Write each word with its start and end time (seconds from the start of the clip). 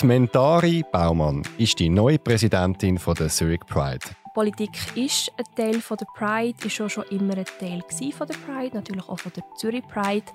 Die 0.00 0.04
Mentari 0.04 0.84
Baumann 0.92 1.42
ist 1.56 1.78
die 1.78 1.88
neue 1.88 2.18
Präsidentin 2.18 3.00
der 3.18 3.28
Zurich 3.30 3.60
Pride. 3.60 4.04
Politik 4.34 4.72
ist 4.94 5.32
ein 5.38 5.46
Teil 5.56 5.80
von 5.80 5.96
der 5.96 6.04
Pride, 6.14 6.66
ist 6.66 6.78
auch 6.82 6.90
schon 6.90 7.04
immer 7.04 7.34
ein 7.38 7.46
Teil 7.58 7.82
von 8.12 8.26
der 8.26 8.34
Pride, 8.34 8.76
natürlich 8.76 9.08
auch 9.08 9.18
von 9.18 9.32
der 9.34 9.42
Zürich 9.56 9.86
Pride. 9.88 10.26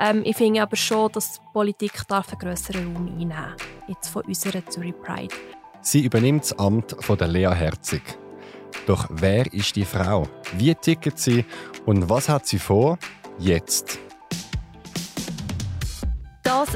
Ähm, 0.00 0.22
ich 0.24 0.34
finde 0.34 0.62
aber 0.62 0.76
schon, 0.76 1.12
dass 1.12 1.42
Politik 1.52 2.08
darf 2.08 2.30
einen 2.30 2.38
grösseren 2.38 2.96
Raum 2.96 3.06
einnehmen 3.08 3.54
jetzt 3.86 4.08
von 4.08 4.22
unserer 4.22 4.64
Zürich 4.64 4.94
Pride. 5.02 5.34
Sie 5.82 6.00
übernimmt 6.00 6.44
das 6.44 6.58
Amt 6.58 6.96
von 7.00 7.18
der 7.18 7.28
Lea 7.28 7.52
Herzig. 7.52 8.02
Doch 8.86 9.08
wer 9.10 9.52
ist 9.52 9.76
die 9.76 9.84
Frau? 9.84 10.26
Wie 10.56 10.74
tickt 10.74 11.18
sie 11.18 11.44
und 11.84 12.08
was 12.08 12.30
hat 12.30 12.46
sie 12.46 12.58
vor? 12.58 12.98
Jetzt. 13.38 13.98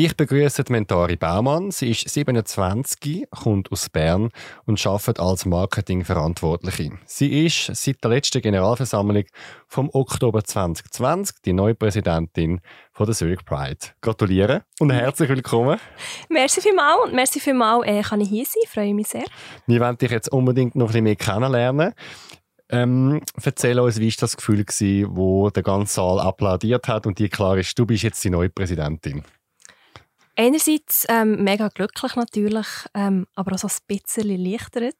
Ich 0.00 0.16
begrüße 0.16 0.62
Mentari 0.68 1.16
Baumann. 1.16 1.72
Sie 1.72 1.90
ist 1.90 2.08
27, 2.08 3.26
kommt 3.30 3.72
aus 3.72 3.88
Bern 3.88 4.28
und 4.64 4.86
arbeitet 4.86 5.18
als 5.18 5.44
Marketingverantwortliche. 5.44 6.92
Sie 7.04 7.44
ist 7.44 7.74
seit 7.74 8.04
der 8.04 8.12
letzten 8.12 8.40
Generalversammlung 8.40 9.24
vom 9.66 9.90
Oktober 9.92 10.44
2020 10.44 11.42
die 11.44 11.52
neue 11.52 11.74
Präsidentin 11.74 12.60
von 12.92 13.06
der 13.06 13.16
Zurich 13.16 13.44
Pride. 13.44 13.78
Gratuliere 14.00 14.62
und 14.78 14.92
herzlich 14.92 15.30
willkommen. 15.30 15.80
Merci 16.28 16.60
vielmals 16.60 17.06
und 17.06 17.14
merci 17.14 17.40
vielmals, 17.40 17.84
äh, 17.88 18.00
kann 18.02 18.20
ich 18.20 18.28
hier 18.28 18.44
sein. 18.44 18.62
Freue 18.68 18.94
mich 18.94 19.08
sehr. 19.08 19.24
Wir 19.66 19.80
wollen 19.80 19.98
dich 19.98 20.12
jetzt 20.12 20.30
unbedingt 20.30 20.76
noch 20.76 20.84
ein 20.84 20.92
bisschen 20.92 21.04
mehr 21.04 21.16
kennenlernen. 21.16 21.92
Ähm, 22.70 23.20
erzähl 23.42 23.80
uns, 23.80 23.98
wie 23.98 24.10
war 24.10 24.16
das 24.20 24.36
Gefühl, 24.36 24.64
gewesen, 24.64 25.16
wo 25.16 25.50
der 25.50 25.64
ganze 25.64 25.94
Saal 25.94 26.20
applaudiert 26.20 26.86
hat 26.86 27.04
und 27.04 27.18
dir 27.18 27.30
klar 27.30 27.58
ist, 27.58 27.76
du 27.76 27.84
bist 27.84 28.04
jetzt 28.04 28.22
die 28.22 28.30
neue 28.30 28.48
Präsidentin? 28.48 29.24
Einerseits 30.40 31.04
ähm, 31.08 31.42
mega 31.42 31.66
glücklich 31.66 32.14
natürlich, 32.14 32.68
ähm, 32.94 33.26
aber 33.34 33.54
auch 33.54 33.58
so 33.58 33.66
ein 33.66 33.74
bisschen 33.88 34.30
erleichtert. 34.30 34.94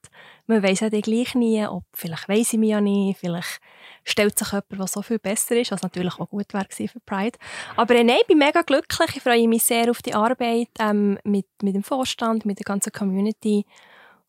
Man 0.49 0.65
weiß 0.65 0.81
ja 0.81 0.89
gleich 0.89 1.37
nie, 1.37 1.65
ob 1.65 1.85
vielleicht 1.95 2.29
weiss 2.29 2.55
ich 2.55 2.59
mich 2.59 2.71
ja 2.71 2.81
nicht, 2.81 3.21
vielleicht 3.21 3.61
stellt 4.03 4.37
sich 4.37 4.49
jemand, 4.51 4.73
der 4.73 4.87
so 4.89 5.01
viel 5.01 5.21
besser 5.21 5.55
ist, 5.55 5.71
was 5.71 5.83
natürlich 5.83 6.19
auch 6.19 6.29
gut 6.29 6.53
wäre 6.53 6.67
für 6.69 6.99
Pride. 7.07 7.39
Aber 7.77 7.95
äh, 7.95 8.03
nein, 8.03 8.17
ich 8.23 8.27
bin 8.27 8.39
mega 8.39 8.63
glücklich. 8.63 9.15
Ich 9.15 9.23
freue 9.23 9.47
mich 9.47 9.63
sehr 9.63 9.89
auf 9.93 10.03
die 10.03 10.13
Arbeit 10.13 10.71
ähm, 10.81 11.21
mit, 11.23 11.47
mit 11.63 11.77
dem 11.77 11.85
Vorstand, 11.85 12.45
mit 12.45 12.59
der 12.59 12.65
ganzen 12.65 12.91
Community. 12.91 13.65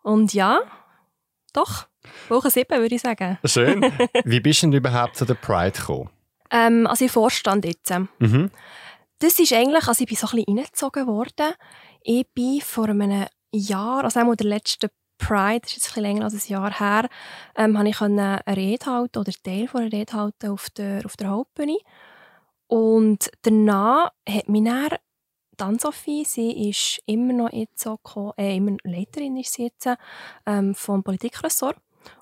Und 0.04 0.36
ja, 0.36 0.60
doch, 1.54 1.88
Woche 2.28 2.52
sieben 2.52 2.80
würde 2.80 2.94
ich 2.94 3.02
sagen. 3.02 3.40
Schön. 3.46 3.82
Wie 4.26 4.42
bist 4.42 4.62
du 4.62 4.68
denn 4.68 4.74
überhaupt 4.74 5.16
zu 5.16 5.26
der 5.26 5.34
Pride 5.34 5.72
gekommen? 5.72 6.12
Ähm, 6.52 6.86
also 6.86 7.06
im 7.06 7.10
Vorstand 7.10 7.66
jetzt. 7.66 7.92
Mhm. 8.20 8.52
Das 9.20 9.38
ist 9.38 9.52
eigentlich, 9.52 9.88
also 9.88 10.02
ich 10.02 10.08
bin 10.08 10.18
so 10.18 10.28
ein 10.28 10.44
bisschen 10.46 10.58
reingezogen 10.58 11.08
worden. 11.08 11.54
Ich 12.04 12.26
bin 12.34 12.62
vor 12.62 12.88
einem 12.88 13.26
Jahr, 13.52 14.06
also 14.06 14.20
einmal 14.20 14.38
der 14.38 14.48
letzten 14.48 14.90
Pride, 15.18 15.60
das 15.60 15.72
ist 15.72 15.78
jetzt 15.78 15.88
ein 15.88 15.90
bisschen 15.90 16.04
länger 16.04 16.24
als 16.24 16.34
ein 16.34 16.52
Jahr 16.52 16.80
her, 16.80 17.10
ähm, 17.58 17.78
habe 17.78 17.90
ich 17.90 18.00
eine 18.00 18.40
Rede 18.48 18.86
halten 18.86 19.20
oder 19.20 19.34
Teil 19.44 19.68
von 19.68 19.82
einer 19.82 19.92
Rede 19.92 20.14
halten 20.14 20.50
auf 20.52 20.70
der, 20.70 21.06
auf 21.06 21.18
der 21.18 21.30
Hauptbühne. 21.30 21.78
Und 22.68 23.30
danach 23.42 24.12
hat 24.28 24.48
mich 24.48 24.64
dann 24.64 24.90
dann 25.58 25.78
Sophie, 25.78 26.24
sie 26.24 26.70
ist 26.70 27.02
immer 27.06 27.34
noch 27.34 27.52
jetzt 27.52 27.82
so, 27.82 28.00
äh, 28.38 28.56
immer 28.56 28.78
Leiterin 28.84 29.36
ist 29.36 29.54
sie 29.54 29.64
jetzt, 29.64 29.90
ähm, 30.46 30.74
vom 30.74 31.04
Politikressort 31.04 31.76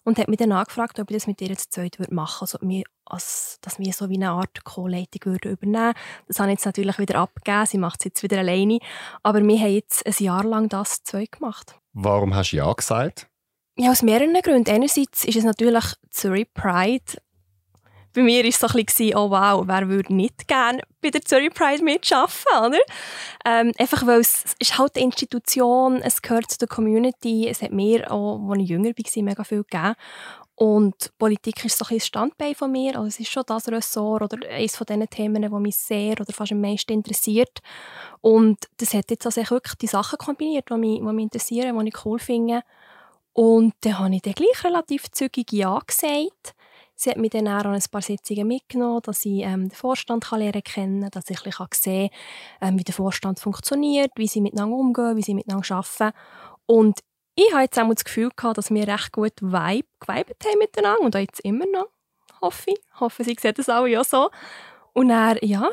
und 0.03 0.17
hat 0.17 0.28
mich 0.28 0.38
dann 0.38 0.52
angefragt, 0.52 1.00
ob 1.00 1.09
ich 1.11 1.17
das 1.17 1.28
mit 1.28 1.42
ihr 1.42 1.50
jetzt 1.50 1.73
zweit 1.73 1.97
machen 2.11 2.47
würde. 2.47 2.64
Also, 2.70 2.83
als, 3.06 3.58
dass 3.61 3.80
wir 3.80 3.94
so 3.94 4.09
wie 4.09 4.16
eine 4.16 4.31
Art 4.31 4.63
Co-Leitung 4.63 5.35
übernehmen 5.35 5.57
würden. 5.62 5.94
Das 6.28 6.40
habe 6.40 6.50
ich 6.50 6.57
jetzt 6.57 6.66
natürlich 6.66 7.00
wieder 7.00 7.19
abgegeben. 7.19 7.66
Sie 7.66 7.78
macht 7.78 8.02
es 8.02 8.06
jetzt 8.06 8.24
wieder 8.24 8.40
alleine. 8.40 8.79
Aber 9.24 9.41
wir 9.41 9.59
haben 9.59 9.74
jetzt 9.74 10.06
ein 10.06 10.24
Jahr 10.24 10.44
lang 10.44 10.69
das 10.69 11.03
zweit 11.03 11.31
gemacht. 11.34 11.75
Warum 11.94 12.35
hast 12.35 12.52
du 12.52 12.57
Ja 12.57 12.72
gesagt? 12.74 13.28
Ja, 13.78 13.91
aus 13.91 14.02
mehreren 14.02 14.34
Gründen. 14.41 14.74
Einerseits 14.74 15.24
ist 15.24 15.35
es 15.35 15.44
natürlich 15.44 15.84
Zurich 16.09 16.52
Pride 16.53 17.22
bei 18.17 18.23
mir 18.23 18.41
war 18.41 18.50
es 18.50 18.59
so 18.59 18.66
ein 18.66 18.83
bisschen, 18.83 19.16
oh 19.16 19.29
wow, 19.29 19.63
wer 19.67 19.88
würde 19.88 20.11
nicht 20.11 20.47
gerne 20.47 20.81
bei 21.01 21.11
der 21.11 21.22
Zurich 21.22 21.53
Pride 21.53 21.83
mitarbeiten, 21.83 22.66
oder? 22.66 22.79
Ähm, 23.45 23.72
einfach 23.78 24.07
weil 24.07 24.22
es, 24.22 24.55
ist 24.57 24.75
halt 24.79 24.95
eine 24.95 25.05
Institution, 25.05 26.01
es 26.01 26.23
gehört 26.23 26.50
zu 26.50 26.57
der 26.57 26.67
Community, 26.67 27.47
es 27.47 27.61
hat 27.61 27.72
mir 27.72 28.11
auch, 28.11 28.39
als 28.50 28.63
ich 28.63 28.69
jünger 28.69 28.89
war, 28.89 29.23
mega 29.23 29.44
viel 29.44 29.63
gegeben. 29.63 29.94
Und 30.55 31.11
Politik 31.19 31.63
ist 31.63 31.78
so 31.78 31.85
ein 31.88 32.00
Standbein 32.00 32.55
von 32.55 32.72
mir, 32.72 32.95
also 32.95 33.07
es 33.07 33.19
ist 33.19 33.29
schon 33.29 33.44
das 33.45 33.67
Ressort 33.67 34.23
oder 34.23 34.49
eines 34.49 34.75
von 34.75 34.88
diesen 34.88 35.07
Themen, 35.07 35.44
die 35.44 35.49
mich 35.49 35.78
sehr 35.78 36.19
oder 36.19 36.34
fast 36.34 36.53
am 36.53 36.61
meisten 36.61 36.94
interessiert. 36.94 37.59
Und 38.22 38.57
das 38.78 38.95
hat 38.95 39.11
jetzt 39.11 39.28
also 39.28 39.47
wirklich 39.47 39.75
die 39.75 39.85
Sachen 39.85 40.17
kombiniert, 40.17 40.72
die 40.72 40.78
mich, 40.78 40.97
die 40.97 41.03
mich 41.03 41.23
interessieren, 41.23 41.78
die 41.78 41.89
ich 41.89 42.03
cool 42.03 42.17
finde. 42.17 42.63
Und 43.34 43.75
dann 43.81 43.99
habe 43.99 44.16
ich 44.16 44.23
dann 44.23 44.34
gleich 44.34 44.63
relativ 44.63 45.11
zügig 45.11 45.51
Ja 45.51 45.79
gesagt. 45.85 46.55
Sie 47.00 47.12
hat 47.12 47.18
mich 47.18 47.30
dann 47.30 47.47
auch 47.47 47.66
ein 47.66 47.84
paar 47.91 48.02
Sitzungen 48.02 48.47
mitgenommen, 48.47 49.02
dass 49.03 49.24
ich 49.24 49.44
ähm, 49.44 49.69
den 49.69 49.75
Vorstand 49.75 50.25
kann 50.25 50.40
lernen 50.40 50.63
kennen, 50.63 51.09
dass 51.12 51.30
ich 51.30 51.46
ein 51.46 51.68
sehen 51.72 52.09
kann, 52.59 52.69
ähm, 52.69 52.80
wie 52.80 52.84
der 52.84 52.96
Vorstand 52.96 53.40
funktioniert, 53.40 54.12
wie 54.16 54.28
sie 54.28 54.41
miteinander 54.41 54.75
umgehen, 54.75 55.16
wie 55.16 55.22
sie 55.22 55.35
miteinander 55.35 55.75
arbeiten. 55.75 56.18
Und 56.66 57.02
ich 57.35 57.53
habe 57.53 57.62
jetzt 57.62 57.78
auch 57.78 57.88
das 57.88 58.03
Gefühl 58.03 58.31
gehabt, 58.35 58.58
dass 58.58 58.72
wir 58.72 58.88
recht 58.88 59.12
gut 59.12 59.34
vibe, 59.41 59.88
geweibt 60.00 60.44
haben 60.44 60.58
miteinander 60.58 61.02
und 61.02 61.16
auch 61.16 61.19
jetzt 61.19 61.40
immer 61.41 61.68
noch, 61.68 61.85
hoffe 62.41 62.72
ich. 62.72 62.80
Hoffe, 63.00 63.24
sie 63.24 63.35
sehen 63.40 63.53
das 63.56 63.69
auch 63.69 63.85
ja 63.85 64.03
so. 64.03 64.31
Und 64.94 65.12
er, 65.12 65.44
ja, 65.46 65.69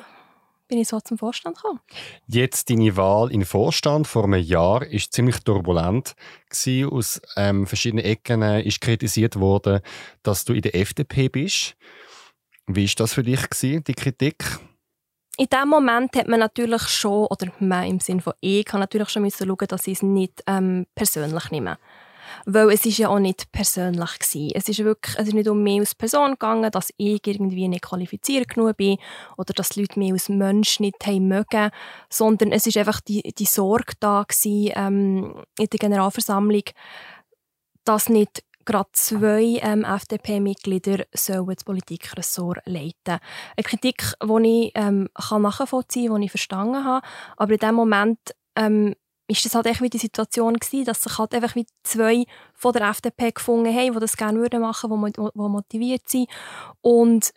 bin 0.69 0.79
ich 0.79 0.89
so 0.89 1.01
zum 1.01 1.19
Vorstand 1.19 1.57
gekommen. 1.57 1.81
Jetzt 2.27 2.71
deine 2.71 2.97
Wahl 2.97 3.31
in 3.31 3.41
den 3.41 3.47
Vorstand 3.47 4.07
vor 4.07 4.25
einem 4.25 4.43
Jahr 4.43 4.85
ist 4.87 5.13
ziemlich 5.13 5.39
turbulent 5.41 6.15
gewesen. 6.49 6.91
Aus 6.91 7.21
ähm, 7.37 7.67
verschiedenen 7.67 8.05
Ecken 8.05 8.43
äh, 8.43 8.63
ist 8.63 8.81
kritisiert 8.81 9.37
worden, 9.37 9.81
dass 10.23 10.45
du 10.45 10.53
in 10.53 10.63
der 10.63 10.75
FDP 10.75 11.29
bist. 11.29 11.77
Wie 12.67 12.85
ist 12.85 12.99
das 12.99 13.13
für 13.13 13.23
dich 13.23 13.49
gewesen, 13.51 13.85
die 13.85 13.95
Kritik? 13.95 14.45
In 15.37 15.47
dem 15.47 15.69
Moment 15.69 16.15
hat 16.15 16.29
man 16.29 16.39
natürlich 16.39 16.83
schon, 16.83 17.27
oder 17.27 17.53
man 17.59 17.89
im 17.89 18.01
Sinne 18.01 18.21
von 18.21 18.35
ich, 18.41 18.65
kann 18.65 18.81
natürlich 18.81 19.09
schon 19.09 19.29
schauen, 19.29 19.69
dass 19.69 19.87
ich 19.89 19.95
es 19.95 20.03
nicht 20.03 20.45
ähm, 20.47 20.87
persönlich 20.95 21.51
nehme. 21.51 21.77
Weil 22.47 22.71
es 22.71 22.85
ist 22.85 22.99
ja 22.99 23.09
auch 23.09 23.19
nicht 23.19 23.51
persönlich 23.53 24.19
gewesen. 24.19 24.51
Es 24.55 24.69
ist 24.69 24.85
wirklich, 24.85 25.17
es 25.19 25.29
ist 25.29 25.35
nicht 25.35 25.49
um 25.49 25.62
mich 25.62 25.81
als 25.81 25.95
Person 25.95 26.33
gegangen, 26.33 26.71
dass 26.71 26.91
ich 26.97 27.27
irgendwie 27.27 27.69
nicht 27.69 27.83
qualifiziert 27.83 28.49
genug 28.49 28.77
bin 28.77 28.99
oder 29.37 29.53
dass 29.55 29.71
die 29.71 29.81
Leute 29.81 29.99
mich 29.99 30.12
als 30.12 30.29
Mensch 30.29 30.81
nicht 30.81 31.07
haben 31.07 31.29
mögen, 31.29 31.71
sondern 32.09 32.53
es 32.53 32.67
ist 32.67 32.77
einfach 32.77 33.01
die, 33.01 33.23
die 33.23 33.45
Sorge 33.45 33.95
da 34.01 34.25
gewesen, 34.27 34.73
ähm, 34.75 35.45
in 35.59 35.67
der 35.67 35.79
Generalversammlung, 35.79 36.65
dass 37.85 38.09
nicht 38.09 38.43
gerade 38.65 38.89
zwei 38.93 39.61
ähm, 39.62 39.85
FDP-Mitglieder 39.85 41.05
sollen 41.12 41.55
das 41.55 41.65
Politikressort 41.65 42.61
leiten. 42.67 43.21
Eine 43.56 43.65
Kritik, 43.65 44.15
die 44.23 44.67
ich 44.67 44.73
ähm, 44.75 45.09
kann 45.15 45.43
nachvollziehen 45.43 46.11
kann, 46.11 46.21
die 46.21 46.27
ich 46.27 46.31
verstanden 46.31 46.85
habe, 46.85 47.06
aber 47.37 47.53
in 47.53 47.59
dem 47.59 47.75
Moment 47.75 48.19
ähm, 48.56 48.95
ist 49.27 49.45
das 49.45 49.55
halt 49.55 49.67
echt 49.67 49.81
wie 49.81 49.91
die 49.91 49.99
Situation 49.99 50.55
gewesen, 50.55 50.85
dass 50.85 51.03
sich 51.03 51.19
halt 51.19 51.35
einfach 51.35 51.55
wie 51.55 51.67
zwei 51.83 52.25
von 52.53 52.73
der 52.73 52.89
FDP 52.89 53.33
gefunden 53.33 53.75
haben, 53.75 53.95
die 53.95 54.01
das 54.01 54.17
gerne 54.17 54.39
würden 54.39 54.61
machen, 54.61 54.91
die, 55.07 55.12
die 55.12 55.31
motiviert 55.35 56.09
sind. 56.09 56.29
Und 56.83 57.33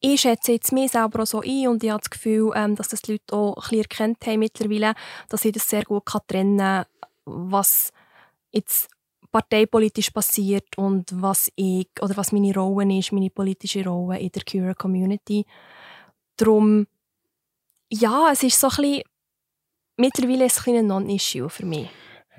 ich 0.00 0.20
schätze 0.20 0.52
jetzt 0.52 0.72
mir 0.72 0.88
selber 0.88 1.22
auch 1.22 1.26
so 1.26 1.40
ein 1.40 1.68
und 1.68 1.82
ich 1.82 1.90
habe 1.90 2.00
das 2.00 2.10
Gefühl, 2.10 2.52
ähm, 2.54 2.76
dass 2.76 2.88
das 2.88 3.00
die 3.00 3.12
Leute 3.12 3.34
auch 3.34 3.56
ein 3.56 3.60
bisschen 3.62 3.78
erkannt 3.78 4.26
haben 4.26 4.40
mittlerweile, 4.40 4.94
dass 5.30 5.44
ich 5.46 5.52
das 5.52 5.68
sehr 5.68 5.84
gut 5.84 6.04
trennen 6.26 6.58
kann, 6.58 6.84
was 7.24 7.90
jetzt 8.50 8.90
parteipolitisch 9.32 10.10
passiert 10.10 10.76
und 10.76 11.10
was 11.10 11.50
ich, 11.56 11.88
oder 12.02 12.16
was 12.16 12.32
meine 12.32 12.54
Rolle 12.54 12.98
ist, 12.98 13.12
meine 13.12 13.30
politische 13.30 13.84
Rolle 13.84 14.20
in 14.20 14.30
der 14.30 14.42
Queer 14.42 14.74
Community. 14.74 15.46
Darum, 16.36 16.86
ja, 17.90 18.30
es 18.30 18.42
ist 18.42 18.60
so 18.60 18.68
ein 18.68 18.76
bisschen 18.76 19.02
mittlerweile 19.96 20.46
ist 20.46 20.60
es 20.60 20.66
ein 20.66 20.86
Non-Issue 20.86 21.48
für 21.48 21.66
mich. 21.66 21.88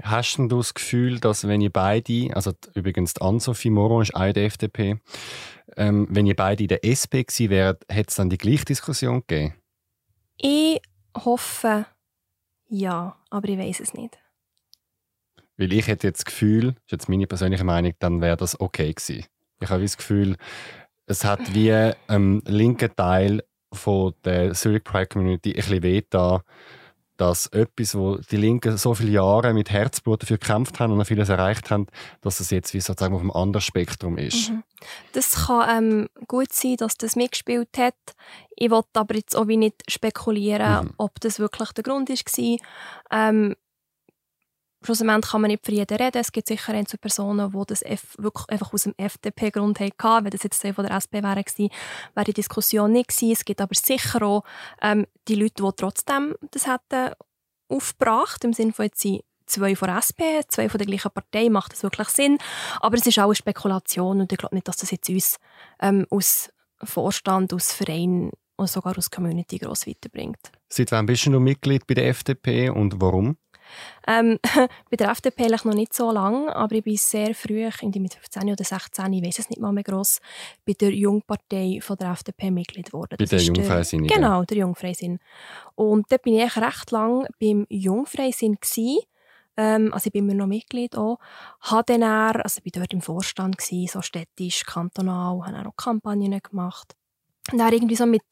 Hast 0.03 0.37
du 0.37 0.47
das 0.47 0.73
Gefühl, 0.73 1.19
dass 1.19 1.47
wenn 1.47 1.61
ihr 1.61 1.71
beide, 1.71 2.29
also 2.33 2.51
übrigens 2.73 3.17
Ann-Sophie 3.17 3.69
Moron 3.69 4.01
ist 4.01 4.15
eine 4.15 4.33
der 4.33 4.45
FDP, 4.45 4.99
ähm, 5.77 6.07
wenn 6.09 6.25
ihr 6.25 6.35
beide 6.35 6.63
in 6.63 6.67
der 6.67 6.83
SP 6.83 7.23
gewesen 7.23 7.49
wärt, 7.49 7.85
hätte 7.89 8.09
es 8.09 8.15
dann 8.15 8.29
die 8.29 8.37
gleiche 8.37 8.65
Diskussion 8.65 9.23
gegeben? 9.25 9.55
Ich 10.37 10.81
hoffe, 11.15 11.85
ja, 12.67 13.15
aber 13.29 13.47
ich 13.47 13.57
weiß 13.57 13.79
es 13.79 13.93
nicht. 13.93 14.17
Weil 15.57 15.71
ich 15.71 15.87
hätte 15.87 16.07
jetzt 16.07 16.19
das 16.19 16.25
Gefühl, 16.25 16.73
das 16.73 16.83
ist 16.85 16.91
jetzt 16.91 17.09
meine 17.09 17.27
persönliche 17.27 17.63
Meinung, 17.63 17.93
dann 17.99 18.19
wäre 18.19 18.35
das 18.35 18.59
okay 18.59 18.93
gewesen. 18.93 19.25
Ich 19.61 19.69
habe 19.69 19.81
das 19.81 19.95
Gefühl, 19.95 20.35
es 21.05 21.23
hat 21.23 21.53
wie 21.53 21.71
ein 21.71 21.95
ähm, 22.09 22.41
linker 22.45 22.93
Teil 22.93 23.43
von 23.71 24.13
der 24.25 24.53
Zurich 24.53 24.83
Pride 24.83 25.07
Community 25.07 25.51
ein 25.51 25.55
bisschen 25.55 25.83
weh 25.83 26.03
da, 26.09 26.43
dass 27.17 27.47
etwas, 27.47 27.95
wo 27.95 28.17
die 28.17 28.37
Linken 28.37 28.77
so 28.77 28.93
viele 28.93 29.11
Jahre 29.11 29.53
mit 29.53 29.69
Herzblut 29.69 30.23
dafür 30.23 30.37
gekämpft 30.37 30.79
haben 30.79 30.91
und 30.91 31.05
vieles 31.05 31.29
erreicht 31.29 31.71
haben, 31.71 31.87
dass 32.21 32.39
es 32.39 32.49
jetzt 32.49 32.73
wie 32.73 32.81
sozusagen 32.81 33.15
auf 33.15 33.21
einem 33.21 33.31
anderen 33.31 33.61
Spektrum 33.61 34.17
ist. 34.17 34.49
Mhm. 34.49 34.63
Das 35.13 35.47
kann 35.47 35.83
ähm, 35.83 36.09
gut 36.27 36.51
sein, 36.51 36.75
dass 36.77 36.97
das 36.97 37.15
mitgespielt 37.15 37.77
hat. 37.77 37.95
Ich 38.55 38.69
wollte 38.69 38.99
aber 38.99 39.15
jetzt 39.15 39.35
auch 39.35 39.47
wie 39.47 39.57
nicht 39.57 39.83
spekulieren, 39.89 40.85
mhm. 40.85 40.93
ob 40.97 41.19
das 41.21 41.39
wirklich 41.39 41.71
der 41.71 41.83
Grund 41.83 42.09
war. 42.09 42.57
Ähm, 43.11 43.55
Schlussendlich 44.85 45.31
kann 45.31 45.41
man 45.41 45.49
nicht 45.49 45.65
für 45.65 45.71
jeden 45.71 45.97
reden. 45.97 46.17
Es 46.19 46.31
gibt 46.31 46.47
sicher 46.47 46.73
einzelne 46.73 46.99
Personen, 46.99 47.51
die 47.51 47.63
das 47.67 47.81
F 47.81 48.15
wirklich 48.17 48.47
einfach 48.49 48.71
aus 48.71 48.83
dem 48.83 48.93
FDP-Grund 48.97 49.79
hatten. 49.79 50.25
Wenn 50.25 50.31
das 50.31 50.43
jetzt 50.43 50.61
von 50.61 50.85
der 50.85 50.95
SP 50.95 51.23
wäre, 51.23 51.35
wäre 51.35 52.25
die 52.25 52.33
Diskussion 52.33 52.91
nicht 52.91 53.09
gewesen. 53.09 53.31
Es 53.31 53.45
gibt 53.45 53.61
aber 53.61 53.75
sicher 53.75 54.21
auch 54.21 54.43
ähm, 54.81 55.07
die 55.27 55.35
Leute, 55.35 55.63
die 55.63 55.69
trotzdem 55.75 56.35
das 56.51 56.67
hätten 56.67 57.13
aufgebracht, 57.67 58.43
im 58.43 58.53
Sinne 58.53 58.73
von 58.73 58.85
jetzt 58.85 59.01
sind 59.01 59.21
zwei 59.47 59.75
von 59.75 59.87
der 59.87 59.97
SP, 60.01 60.21
zwei 60.47 60.69
von 60.69 60.77
der 60.77 60.87
gleichen 60.87 61.11
Partei, 61.11 61.49
macht 61.49 61.73
das 61.73 61.83
wirklich 61.83 62.09
Sinn. 62.09 62.37
Aber 62.79 62.95
es 62.95 63.05
ist 63.05 63.17
auch 63.19 63.25
eine 63.25 63.35
Spekulation 63.35 64.21
und 64.21 64.31
ich 64.31 64.37
glaube 64.37 64.55
nicht, 64.55 64.67
dass 64.67 64.77
das 64.77 64.91
jetzt 64.91 65.09
uns 65.09 65.37
ähm, 65.79 66.05
aus 66.09 66.49
Vorstand, 66.83 67.53
aus 67.53 67.71
Verein 67.71 68.31
und 68.57 68.69
sogar 68.69 68.97
aus 68.97 69.09
Community 69.09 69.57
gross 69.57 69.87
weiterbringt. 69.87 70.51
Seit 70.69 70.91
wann 70.91 71.05
bist 71.05 71.25
du 71.25 71.39
Mitglied 71.39 71.87
bei 71.87 71.93
der 71.93 72.07
FDP 72.07 72.69
und 72.69 73.01
warum? 73.01 73.37
Ähm, 74.07 74.39
bei 74.89 74.97
der 74.97 75.09
FDP 75.09 75.47
noch 75.47 75.65
nicht 75.65 75.93
so 75.93 76.11
lange, 76.11 76.55
aber 76.55 76.75
ich 76.75 76.83
bin 76.83 76.97
sehr 76.97 77.33
früh, 77.33 77.63
irgendwie 77.63 77.99
mit 77.99 78.13
15 78.13 78.51
oder 78.51 78.63
16, 78.63 79.13
ich 79.13 79.23
weiß 79.23 79.39
es 79.39 79.49
nicht 79.49 79.61
mal 79.61 79.71
mehr 79.71 79.83
gross, 79.83 80.19
bei 80.65 80.73
der 80.73 80.93
Jungpartei 80.93 81.79
von 81.81 81.97
der 81.97 82.11
FDP 82.11 82.51
Mitglied 82.51 82.87
geworden. 82.87 83.15
Bei 83.17 83.25
der 83.25 83.39
Jungfreisinn? 83.39 84.07
Genau, 84.07 84.43
der 84.43 84.57
Jungfreisinn. 84.57 85.19
Und 85.75 86.11
dort 86.11 86.21
bin 86.21 86.35
ich 86.35 86.55
recht 86.55 86.91
lang 86.91 87.27
beim 87.39 87.65
Jungfreisinn 87.69 88.55
gewesen. 88.55 88.99
Ähm, 89.57 89.93
also 89.93 90.07
ich 90.07 90.13
bin 90.13 90.25
mir 90.25 90.35
noch 90.35 90.47
Mitglied 90.47 90.97
auch. 90.97 91.19
Habe 91.61 91.83
dann 91.85 92.01
eher, 92.01 92.43
also 92.43 92.61
ich 92.63 92.75
war 92.75 92.81
dort 92.81 92.93
im 92.93 93.01
Vorstand, 93.01 93.57
gewesen, 93.57 93.87
so 93.87 94.01
städtisch, 94.01 94.63
kantonal, 94.65 95.45
habe 95.45 95.69
auch 95.69 95.75
Kampagnen 95.77 96.39
gemacht. 96.41 96.95
Und 97.51 97.59
dann 97.59 97.73
irgendwie 97.73 97.95
so 97.95 98.05
mit 98.05 98.23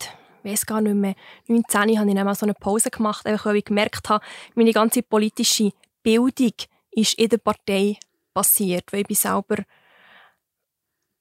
weiß 0.43 0.65
gar 0.65 0.81
nicht 0.81 0.95
mehr, 0.95 1.15
19 1.47 1.99
habe 1.99 2.09
ich 2.09 2.15
dann 2.15 2.25
mal 2.25 2.35
so 2.35 2.45
eine 2.45 2.53
Pause 2.53 2.89
gemacht, 2.89 3.25
weil 3.25 3.55
ich 3.55 3.65
gemerkt 3.65 4.09
habe, 4.09 4.23
meine 4.55 4.73
ganze 4.73 5.03
politische 5.03 5.71
Bildung 6.01 6.53
ist 6.91 7.13
in 7.15 7.29
der 7.29 7.37
Partei 7.37 7.97
passiert, 8.33 8.91
weil 8.91 9.01
ich 9.01 9.07
bin 9.07 9.15
selber 9.15 9.63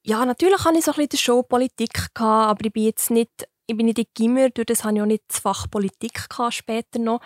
ja, 0.04 0.24
natürlich 0.26 0.64
hatte 0.64 0.78
ich 0.78 0.84
so 0.84 0.90
ein 0.90 0.96
bisschen 0.96 1.08
die 1.10 1.16
Showpolitik, 1.18 1.92
gehabt, 1.92 2.20
aber 2.20 2.64
ich 2.64 2.72
bin 2.72 2.84
jetzt 2.84 3.10
nicht, 3.10 3.30
ich 3.66 3.76
bin 3.76 3.86
nicht 3.86 3.98
in 3.98 4.06
Gimmer, 4.14 4.50
durch 4.50 4.66
das 4.66 4.84
habe 4.84 4.96
ich 4.96 5.02
auch 5.02 5.06
nicht 5.06 5.22
das 5.28 5.38
Fach 5.38 5.70
Politik 5.70 6.28
gehabt, 6.28 6.54
später 6.54 6.98
noch. 6.98 7.20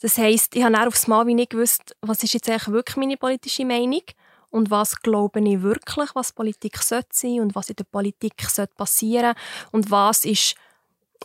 Das 0.00 0.16
heisst, 0.16 0.56
ich 0.56 0.62
habe 0.62 0.86
aufs 0.86 1.06
Mal 1.06 1.26
wie 1.26 1.34
nicht 1.34 1.50
gewusst, 1.50 1.96
was 2.00 2.22
ist 2.22 2.32
jetzt 2.32 2.48
eigentlich 2.48 2.68
wirklich 2.68 2.96
meine 2.96 3.16
politische 3.16 3.64
Meinung 3.64 4.02
und 4.50 4.70
was 4.70 5.02
glaube 5.02 5.40
ich 5.40 5.62
wirklich, 5.62 6.14
was 6.14 6.32
Politik 6.32 6.78
sollte 6.78 7.08
sein 7.12 7.40
und 7.40 7.54
was 7.54 7.68
in 7.68 7.76
der 7.76 7.84
Politik 7.84 8.40
sollte 8.48 8.74
passieren 8.74 9.34
und 9.72 9.90
was 9.90 10.24
ist 10.24 10.54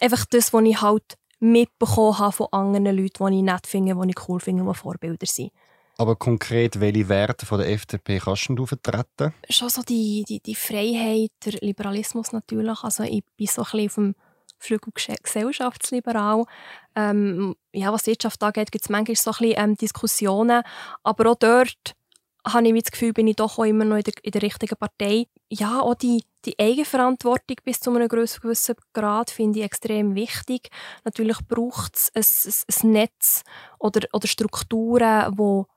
einfach 0.02 0.26
das, 0.26 0.54
was 0.54 0.64
ich 0.64 0.82
halt 0.82 1.04
mitbekommen 1.40 2.18
habe 2.20 2.32
von 2.32 2.48
anderen 2.52 2.98
Leuten, 2.98 3.28
die 3.28 3.38
ich 3.38 3.44
nett 3.44 3.68
finde, 3.68 3.96
die 3.96 4.10
ich 4.10 4.30
cool 4.30 4.40
finde, 4.40 4.64
die 4.64 4.74
Vorbilder 4.74 5.26
sind. 5.26 5.52
Aber 5.98 6.16
konkret, 6.16 6.80
welche 6.80 7.08
Werte 7.08 7.46
von 7.46 7.60
der 7.60 7.70
FDP 7.70 8.20
kannst 8.20 8.50
du 8.50 8.66
vertreten? 8.66 9.34
Schon 9.50 9.70
so 9.70 9.84
die, 9.84 10.26
die, 10.28 10.40
die 10.40 10.56
Freiheit, 10.56 11.32
der 11.46 11.54
Liberalismus 11.62 12.32
natürlich. 12.32 12.84
Also 12.84 13.04
ich 13.04 13.24
bin 13.38 13.48
so 13.48 13.62
ein 13.62 13.66
bisschen 13.72 13.86
auf 13.88 13.96
dem 13.96 14.16
Flügel 14.58 14.92
gesellschaftsliberal. 15.22 16.46
Ähm, 16.96 17.56
ja, 17.74 17.94
was 17.94 18.04
die 18.04 18.12
Wirtschaft 18.12 18.42
angeht, 18.42 18.72
gibt 18.72 18.86
es 18.86 18.90
manchmal 18.90 19.16
so 19.16 19.32
ein 19.32 19.38
bisschen 19.38 19.64
ähm, 19.64 19.76
Diskussionen. 19.76 20.64
Aber 21.04 21.32
auch 21.32 21.36
dort 21.36 21.96
habe 22.46 22.68
ich 22.68 22.84
das 22.84 22.92
Gefühl, 22.92 23.14
bin 23.14 23.28
ich 23.28 23.36
doch 23.36 23.60
auch 23.60 23.64
immer 23.64 23.86
noch 23.86 23.98
in 23.98 24.04
der, 24.04 24.14
in 24.24 24.32
der 24.32 24.42
richtigen 24.42 24.78
Partei. 24.78 25.28
Ja, 25.56 25.82
auch 25.82 25.94
die, 25.94 26.24
die 26.46 26.58
Eigenverantwortung 26.58 27.58
bis 27.64 27.80
zu 27.80 27.92
einem 27.92 28.08
gewissen 28.08 28.76
Grad 28.92 29.30
finde 29.30 29.60
ich 29.60 29.66
extrem 29.66 30.16
wichtig. 30.16 30.70
Natürlich 31.06 31.38
braucht 31.48 31.96
es 31.96 32.12
ein, 32.16 32.88
ein, 32.88 32.92
Netz 32.92 33.44
oder, 33.78 34.08
oder 34.14 34.28
Strukturen, 34.28 35.38
wo 35.38 35.68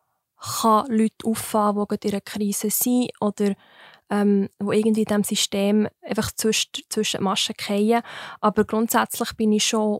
kann 0.41 0.87
Leute 0.89 1.27
auffangen, 1.27 1.85
die 2.03 2.09
in 2.09 2.15
einer 2.15 2.21
Krise 2.23 2.71
sind 2.71 3.11
oder 3.21 3.55
ähm, 4.09 4.49
wo 4.59 4.73
irgendwie 4.73 5.03
in 5.03 5.09
diesem 5.09 5.25
System 5.25 5.89
einfach 6.01 6.33
zwischen, 6.33 6.71
zwischen 6.89 7.23
Maschen 7.23 7.55
fallen. 7.61 8.01
Aber 8.41 8.65
grundsätzlich 8.65 9.37
bin 9.37 9.53
ich 9.53 9.67
schon 9.67 9.99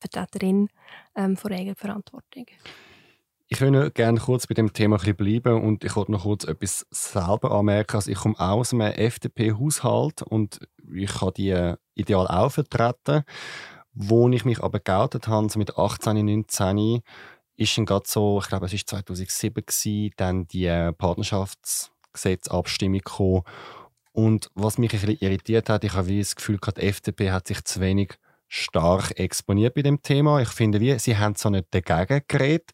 Vertreterin 0.00 0.70
ähm, 1.14 1.36
von 1.36 1.52
Eigenverantwortung. 1.52 2.46
Ich 3.52 3.60
würde 3.60 3.90
gerne 3.90 4.20
kurz 4.20 4.46
bei 4.46 4.54
dem 4.54 4.72
Thema 4.72 4.98
bleiben 4.98 5.60
und 5.60 5.82
ich 5.82 5.96
wollte 5.96 6.12
noch 6.12 6.22
kurz 6.22 6.44
etwas 6.44 6.86
selber 6.92 7.50
anmerken. 7.50 7.96
Also 7.96 8.08
ich 8.08 8.18
komme 8.18 8.38
aus 8.38 8.72
einem 8.72 8.92
FDP-Haushalt 8.92 10.22
und 10.22 10.60
ich 10.94 11.20
habe 11.20 11.32
die 11.32 11.74
ideal 11.96 12.28
auch 12.28 12.52
vertreten. 12.52 13.24
Wo 13.92 14.28
ich 14.28 14.44
mich 14.44 14.62
aber 14.62 14.78
geoutet 14.78 15.26
habe, 15.26 15.50
so 15.50 15.58
mit 15.58 15.76
18, 15.76 16.24
19, 16.24 17.02
ist 17.56 17.76
dann 17.76 17.86
gerade 17.86 18.04
so, 18.06 18.38
ich 18.40 18.46
glaube 18.46 18.66
es 18.66 18.72
war 18.72 18.86
2007, 18.86 19.64
gewesen, 19.66 20.12
dann 20.16 20.46
die 20.46 20.92
Partnerschaftsgesetzabstimmung 20.96 22.98
gekommen. 22.98 23.42
Und 24.12 24.48
was 24.54 24.78
mich 24.78 24.92
ein 24.92 25.00
bisschen 25.00 25.18
irritiert 25.18 25.68
hat, 25.68 25.82
ich 25.82 25.94
habe 25.94 26.16
das 26.16 26.36
Gefühl, 26.36 26.60
die 26.76 26.82
FDP 26.82 27.32
hat 27.32 27.48
sich 27.48 27.64
zu 27.64 27.80
wenig 27.80 28.16
stark 28.50 29.18
exponiert 29.18 29.74
bei 29.74 29.82
dem 29.82 30.02
Thema. 30.02 30.40
Ich 30.42 30.48
finde, 30.48 30.80
wie, 30.80 30.98
sie 30.98 31.16
haben 31.16 31.36
zwar 31.36 31.52
nicht 31.52 31.68
dagegen 31.70 32.22
geredet, 32.28 32.72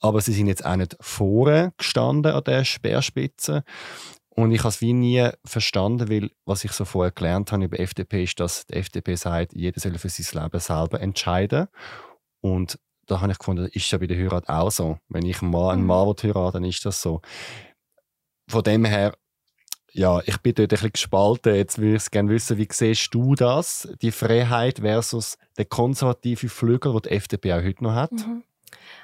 aber 0.00 0.20
sie 0.20 0.32
sind 0.32 0.46
jetzt 0.46 0.64
auch 0.64 0.76
nicht 0.76 0.96
vorne 1.00 1.72
gestanden 1.76 2.32
an 2.32 2.42
der 2.44 2.64
Speerspitze. 2.64 3.62
Und 4.30 4.52
ich 4.52 4.60
habe 4.60 4.70
es 4.70 4.80
wie 4.80 4.92
nie 4.92 5.28
verstanden, 5.44 6.08
weil 6.08 6.30
was 6.46 6.64
ich 6.64 6.72
so 6.72 6.84
vorher 6.84 7.12
gelernt 7.12 7.52
habe 7.52 7.64
über 7.64 7.78
FDP 7.78 8.24
ist, 8.24 8.40
dass 8.40 8.66
die 8.66 8.74
FDP 8.74 9.16
sagt, 9.16 9.52
jeder 9.52 9.78
soll 9.78 9.98
für 9.98 10.08
sein 10.08 10.42
Leben 10.42 10.60
selber 10.60 11.00
entscheiden. 11.00 11.66
Und 12.40 12.78
da 13.06 13.20
habe 13.20 13.32
ich 13.32 13.38
gefunden, 13.38 13.68
ist 13.72 13.90
ja 13.90 13.98
bei 13.98 14.06
der 14.06 14.16
Heirat 14.16 14.48
auch 14.48 14.70
so. 14.70 14.98
Wenn 15.08 15.26
ich 15.26 15.42
einen 15.42 15.50
Mann, 15.50 15.70
einen 15.70 15.82
mhm. 15.82 15.88
Mann 15.88 16.14
heirate, 16.22 16.52
dann 16.52 16.64
ist 16.64 16.84
das 16.84 17.02
so. 17.02 17.20
Von 18.48 18.62
dem 18.62 18.84
her 18.84 19.14
ja, 19.98 20.20
ich 20.24 20.38
bin 20.38 20.54
dort 20.54 20.80
ein 20.80 20.92
gespalten. 20.92 21.56
Jetzt 21.56 21.78
würde 21.78 21.96
ich 21.96 22.10
gerne 22.10 22.30
wissen, 22.30 22.56
wie 22.56 22.68
siehst 22.70 23.12
du 23.12 23.34
das, 23.34 23.88
die 24.00 24.12
Freiheit 24.12 24.78
versus 24.78 25.36
der 25.56 25.64
konservative 25.64 26.48
Flügel, 26.48 26.92
den 26.92 27.02
die 27.02 27.10
FDP 27.10 27.52
auch 27.52 27.62
heute 27.64 27.82
noch 27.82 27.94
hat? 27.94 28.12
Mhm. 28.12 28.44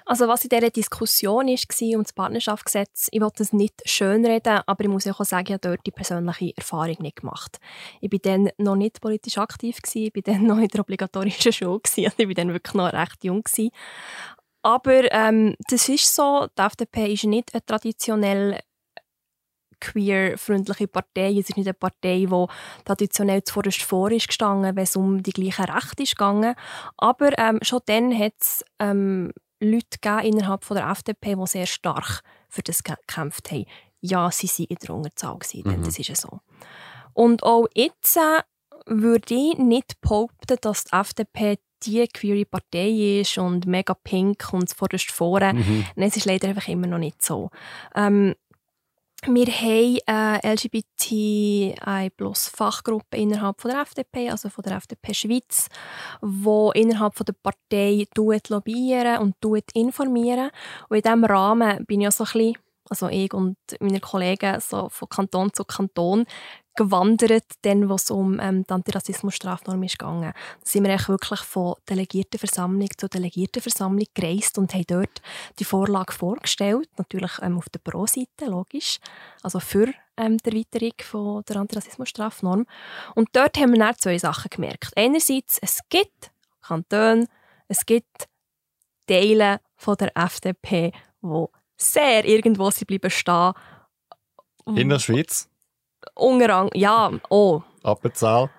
Also 0.07 0.29
was 0.29 0.45
in 0.45 0.51
dieser 0.51 0.71
Diskussion 0.71 1.47
war 1.47 1.97
um 1.97 2.03
das 2.03 2.13
Partnerschaftsgesetz, 2.13 3.09
ich 3.11 3.21
wollte 3.21 3.43
es 3.43 3.53
nicht 3.53 3.75
schönreden, 3.87 4.61
aber 4.67 4.85
ich 4.85 4.91
muss 4.91 5.07
auch 5.07 5.25
sagen, 5.25 5.47
ich 5.49 5.53
habe 5.55 5.69
dort 5.69 5.87
die 5.87 5.91
persönliche 5.91 6.57
Erfahrung 6.57 6.97
nicht 7.01 7.17
gemacht. 7.17 7.59
Ich 8.01 8.13
war 8.13 8.19
dann 8.21 8.51
noch 8.59 8.77
nicht 8.77 9.01
politisch 9.01 9.39
aktiv, 9.39 9.79
ich 9.95 10.15
war 10.15 10.23
dann 10.23 10.47
noch 10.47 10.59
in 10.59 10.69
der 10.69 10.81
obligatorischen 10.81 11.53
Schule, 11.53 11.81
also 11.83 12.03
ich 12.19 12.29
war 12.29 12.35
dann 12.35 12.53
wirklich 12.53 12.75
noch 12.75 12.93
recht 12.93 13.25
jung. 13.25 13.45
Aber 14.63 15.13
ähm, 15.13 15.57
das 15.69 15.89
ist 15.89 16.15
so, 16.15 16.47
die 16.57 16.63
FDP 16.63 17.13
ist 17.13 17.25
nicht 17.25 17.53
eine 17.53 17.65
traditionell 17.65 18.61
queer-freundliche 19.81 20.89
Partei. 20.89 21.31
Es 21.33 21.49
ist 21.49 21.57
nicht 21.57 21.67
eine 21.67 21.75
Partei, 21.75 22.27
die 22.27 22.47
traditionell 22.85 23.43
zuvorderst 23.45 23.83
vor 23.83 24.11
ist 24.11 24.29
gestanden, 24.29 24.77
wenn 24.77 24.85
es 24.85 24.97
um 24.97 25.23
die 25.23 25.33
gleichen 25.33 25.65
Rechte 25.65 26.03
ist 26.03 26.17
gegangen. 26.17 26.55
Aber 26.97 27.39
ähm, 27.39 27.59
schon 27.63 27.81
dann 27.87 28.17
hat 28.19 28.35
es 28.41 28.65
ähm, 28.79 29.33
Leute 29.61 30.27
innerhalb 30.27 30.65
von 30.65 30.77
der 30.77 30.89
FDP, 30.89 31.37
die 31.37 31.47
sehr 31.47 31.67
stark 31.67 32.21
für 32.49 32.63
das 32.63 32.83
gekämpft 32.83 33.51
haben. 33.51 33.67
Ja, 34.01 34.31
sie 34.31 34.49
waren 34.49 34.67
in 34.69 34.77
der 34.77 34.91
Unterzahl, 34.91 35.39
gewesen, 35.39 35.63
mhm. 35.65 35.85
das 35.85 35.99
ist 35.99 36.09
ja 36.09 36.15
so. 36.15 36.41
Und 37.15 37.43
auch 37.43 37.67
jetzt 37.75 38.17
äh, 38.17 38.43
würde 38.87 39.35
ich 39.35 39.57
nicht 39.57 40.01
behaupten, 40.01 40.57
dass 40.61 40.85
die 40.85 40.97
FDP 40.97 41.59
die 41.85 42.07
queere 42.09 42.45
Partei 42.45 43.21
ist 43.21 43.39
und 43.39 43.67
mega 43.67 43.95
pink 43.95 44.53
und 44.53 44.73
vorderst 44.73 45.11
vorne. 45.11 45.55
Mhm. 45.55 45.87
Nein, 45.97 46.09
es 46.09 46.17
ist 46.17 46.25
leider 46.25 46.49
einfach 46.49 46.69
immer 46.69 46.87
noch 46.87 46.99
nicht 46.99 47.23
so. 47.23 47.51
Ähm, 47.95 48.35
wir 49.27 49.47
haben 49.47 49.99
eine 50.07 50.41
LGBTI-Plus-Fachgruppe 50.55 53.17
innerhalb 53.17 53.61
von 53.61 53.71
der 53.71 53.81
FDP, 53.81 54.29
also 54.31 54.51
von 54.51 54.63
der 54.63 54.77
FDP 54.77 55.15
Schweiz, 55.15 55.69
die 56.23 56.71
innerhalb 56.75 57.15
von 57.15 57.25
der 57.25 57.35
Partei 57.35 58.07
lobbyieren 58.49 59.19
und 59.19 59.37
informieren. 59.75 60.51
Und 60.89 60.97
in 60.97 61.03
diesem 61.03 61.25
Rahmen 61.25 61.85
bin 61.87 62.03
ich 62.03 62.09
auch 62.09 62.13
so 62.13 62.25
ein 62.25 62.33
bisschen 62.33 62.57
also 62.89 63.09
ich 63.09 63.33
und 63.33 63.57
meine 63.81 64.01
Kollegen 64.01 64.61
so 64.61 64.89
von 64.89 65.09
Kanton 65.09 65.53
zu 65.53 65.65
Kanton 65.65 66.27
gewandert, 66.77 67.45
dann, 67.63 67.89
wo 67.89 67.95
es 67.95 68.11
um 68.11 68.41
ähm, 68.41 68.65
die 68.67 68.73
Antirassismus-Strafnorm 68.73 69.83
ist 69.85 69.99
gegangen. 69.99 70.33
Da 70.33 70.67
sind 70.67 70.85
wir 70.85 70.99
wirklich 71.09 71.41
von 71.41 71.75
Delegiertenversammlung 71.89 72.89
zu 72.97 73.09
Delegiertenversammlung 73.09 74.07
gereist 74.13 74.59
und 74.59 74.75
haben 74.75 74.85
dort 74.89 75.23
die 75.59 75.65
Vorlage 75.65 76.13
vorgestellt, 76.13 76.89
natürlich 76.99 77.33
ähm, 77.43 77.59
auf 77.59 77.69
der 77.69 77.79
Pro-Seite, 77.79 78.47
logisch, 78.47 78.99
also 79.43 79.61
für 79.61 79.93
ähm, 80.17 80.39
die 80.39 80.51
Erweiterung 80.51 80.95
von 81.03 81.43
der 81.49 81.57
Antirassismus-Strafnorm. 81.57 82.67
Und 83.15 83.29
dort 83.33 83.57
haben 83.57 83.73
wir 83.73 83.79
dann 83.79 83.97
zwei 83.97 84.19
Sachen 84.19 84.51
gemerkt. 84.51 84.93
Einerseits, 84.97 85.59
es 85.63 85.79
gibt 85.89 86.33
Kantone, 86.61 87.29
es 87.69 87.87
gibt 87.87 88.29
Teile 89.07 89.61
von 89.77 89.97
der 89.97 90.17
FDP, 90.17 90.93
die 91.23 91.47
sehr 91.77 92.25
irgendwo 92.25 92.71
sie 92.71 92.85
bleiben 92.85 93.11
stehen. 93.11 93.53
In 94.67 94.89
der 94.89 94.99
Schweiz? 94.99 95.49
Ungerang, 96.15 96.71
ja, 96.75 97.11
oh. 97.31 97.63
Appenzahl? 97.83 98.51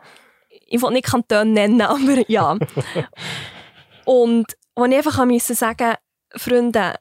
Ich 0.68 0.82
will 0.82 0.92
nicht 0.92 1.06
Kanton 1.06 1.54
nennen, 1.54 1.82
aber 1.82 2.30
ja. 2.30 2.58
Und 4.06 4.46
wo 4.76 4.86
ich 4.86 4.96
einfach 4.96 5.26
müssen 5.26 5.56
sagen 5.56 5.96
Freunde, 6.36 6.96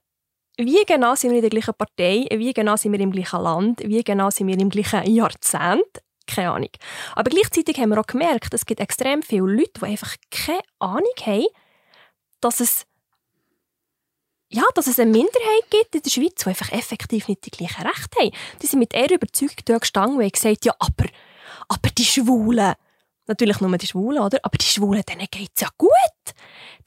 wie 0.56 0.84
genau 0.86 1.14
sind 1.14 1.30
wir 1.30 1.38
in 1.38 1.42
der 1.42 1.50
gleichen 1.50 1.74
Partei, 1.74 2.26
wie 2.30 2.52
genau 2.52 2.76
sind 2.76 2.92
wir 2.92 3.00
im 3.00 3.10
gleichen 3.10 3.42
Land, 3.42 3.80
wie 3.80 4.04
genau 4.04 4.30
sind 4.30 4.46
wir 4.46 4.58
im 4.58 4.70
gleichen 4.70 5.10
Jahrzehnt, 5.12 5.84
keine 6.26 6.52
Ahnung. 6.52 6.70
Aber 7.14 7.30
gleichzeitig 7.30 7.78
haben 7.78 7.90
wir 7.90 7.98
auch 7.98 8.06
gemerkt, 8.06 8.54
es 8.54 8.64
gibt 8.64 8.80
extrem 8.80 9.22
viele 9.22 9.52
Leute, 9.52 9.72
die 9.80 9.86
einfach 9.86 10.14
keine 10.30 10.60
Ahnung 10.78 11.12
haben, 11.22 11.46
dass 12.40 12.60
es 12.60 12.86
ja, 14.54 14.62
dass 14.74 14.86
es 14.86 15.00
eine 15.00 15.10
Minderheit 15.10 15.70
gibt 15.70 15.94
in 15.96 16.02
der 16.02 16.10
Schweiz, 16.10 16.34
die 16.42 16.48
einfach 16.48 16.70
effektiv 16.72 17.26
nicht 17.26 17.44
die 17.44 17.50
gleichen 17.50 17.82
Rechte 17.82 18.18
haben. 18.20 18.30
Die 18.62 18.66
sind 18.66 18.78
mit 18.78 18.94
eher 18.94 19.10
Überzeugung 19.10 19.56
dort 19.64 19.80
gestanden 19.80 20.16
und 20.16 20.22
haben 20.22 20.30
gesagt, 20.30 20.64
ja, 20.64 20.72
aber, 20.78 21.06
aber 21.68 21.90
die 21.98 22.04
Schwulen, 22.04 22.74
natürlich 23.26 23.60
nur 23.60 23.76
die 23.76 23.86
Schwulen, 23.86 24.22
oder? 24.22 24.38
Aber 24.42 24.56
die 24.56 24.66
Schwulen, 24.66 25.02
denen 25.02 25.26
geht 25.28 25.50
es 25.56 25.62
ja 25.62 25.68
gut. 25.76 25.90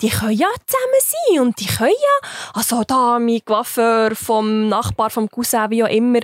Die 0.02 0.10
können 0.10 0.32
ja 0.32 0.48
zusammen 0.66 1.02
sein 1.02 1.40
und 1.42 1.60
die 1.60 1.66
können 1.66 1.90
ja, 1.90 2.30
also 2.54 2.84
da, 2.86 3.20
mein 3.20 3.44
Coiffeur 3.44 4.16
vom 4.16 4.70
Nachbar, 4.70 5.10
vom 5.10 5.30
Cousin, 5.30 5.70
wie 5.70 5.84
auch 5.84 5.90
immer, 5.90 6.22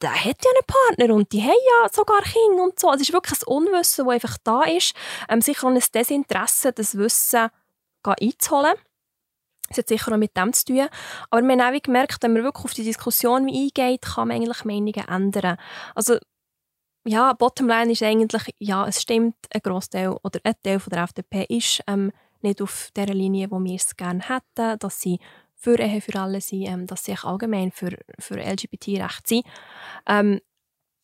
der 0.00 0.14
hat 0.14 0.44
ja 0.44 0.50
einen 0.50 0.66
Partner 0.66 1.14
und 1.14 1.30
die 1.32 1.42
haben 1.42 1.50
ja 1.50 1.88
sogar 1.92 2.22
Kinder 2.22 2.64
und 2.64 2.80
so. 2.80 2.88
Also 2.88 3.02
es 3.02 3.08
ist 3.08 3.12
wirklich 3.12 3.38
ein 3.42 3.48
Unwissen, 3.48 4.06
das 4.06 4.14
einfach 4.14 4.38
da 4.42 4.62
ist. 4.62 4.94
Ähm, 5.28 5.42
sicher 5.42 5.66
auch 5.66 5.70
ein 5.70 5.82
Desinteresse, 5.94 6.72
das 6.72 6.96
Wissen 6.96 7.50
einzuholen. 8.02 8.74
Das 9.72 9.78
hat 9.78 9.88
sicher 9.88 10.12
auch 10.12 10.18
mit 10.18 10.36
dem 10.36 10.52
zu 10.52 10.66
tun. 10.66 10.88
Aber 11.30 11.42
wir 11.42 11.56
haben 11.56 11.74
auch 11.74 11.82
gemerkt, 11.82 12.22
wenn 12.22 12.32
man 12.32 12.44
wirklich 12.44 12.64
auf 12.64 12.74
die 12.74 12.84
Diskussion 12.84 13.48
eingeht, 13.48 14.02
kann 14.02 14.28
man 14.28 14.36
eigentlich 14.36 14.64
Meinungen 14.64 15.08
ändern. 15.08 15.56
Also, 15.94 16.18
ja, 17.04 17.32
Bottomline 17.32 17.92
ist 17.92 18.02
eigentlich, 18.02 18.54
ja, 18.58 18.86
es 18.86 19.02
stimmt, 19.02 19.34
ein 19.52 19.60
Großteil 19.60 20.10
oder 20.22 20.40
ein 20.44 20.54
Teil 20.62 20.78
von 20.78 20.90
der 20.90 21.02
FDP 21.02 21.46
ist 21.48 21.82
ähm, 21.86 22.12
nicht 22.42 22.62
auf 22.62 22.90
der 22.94 23.06
Linie, 23.06 23.50
wo 23.50 23.62
wir 23.62 23.74
es 23.74 23.96
gerne 23.96 24.20
hätten, 24.20 24.78
dass 24.78 25.00
sie 25.00 25.18
für 25.54 25.78
Ehe 25.78 26.00
für 26.00 26.18
alle 26.20 26.40
sind, 26.40 26.66
ähm, 26.66 26.86
dass 26.86 27.04
sie 27.04 27.16
allgemein 27.22 27.70
für, 27.70 27.96
für 28.18 28.36
LGBT-Rechte 28.36 29.22
sind. 29.26 29.46
Ähm, 30.06 30.40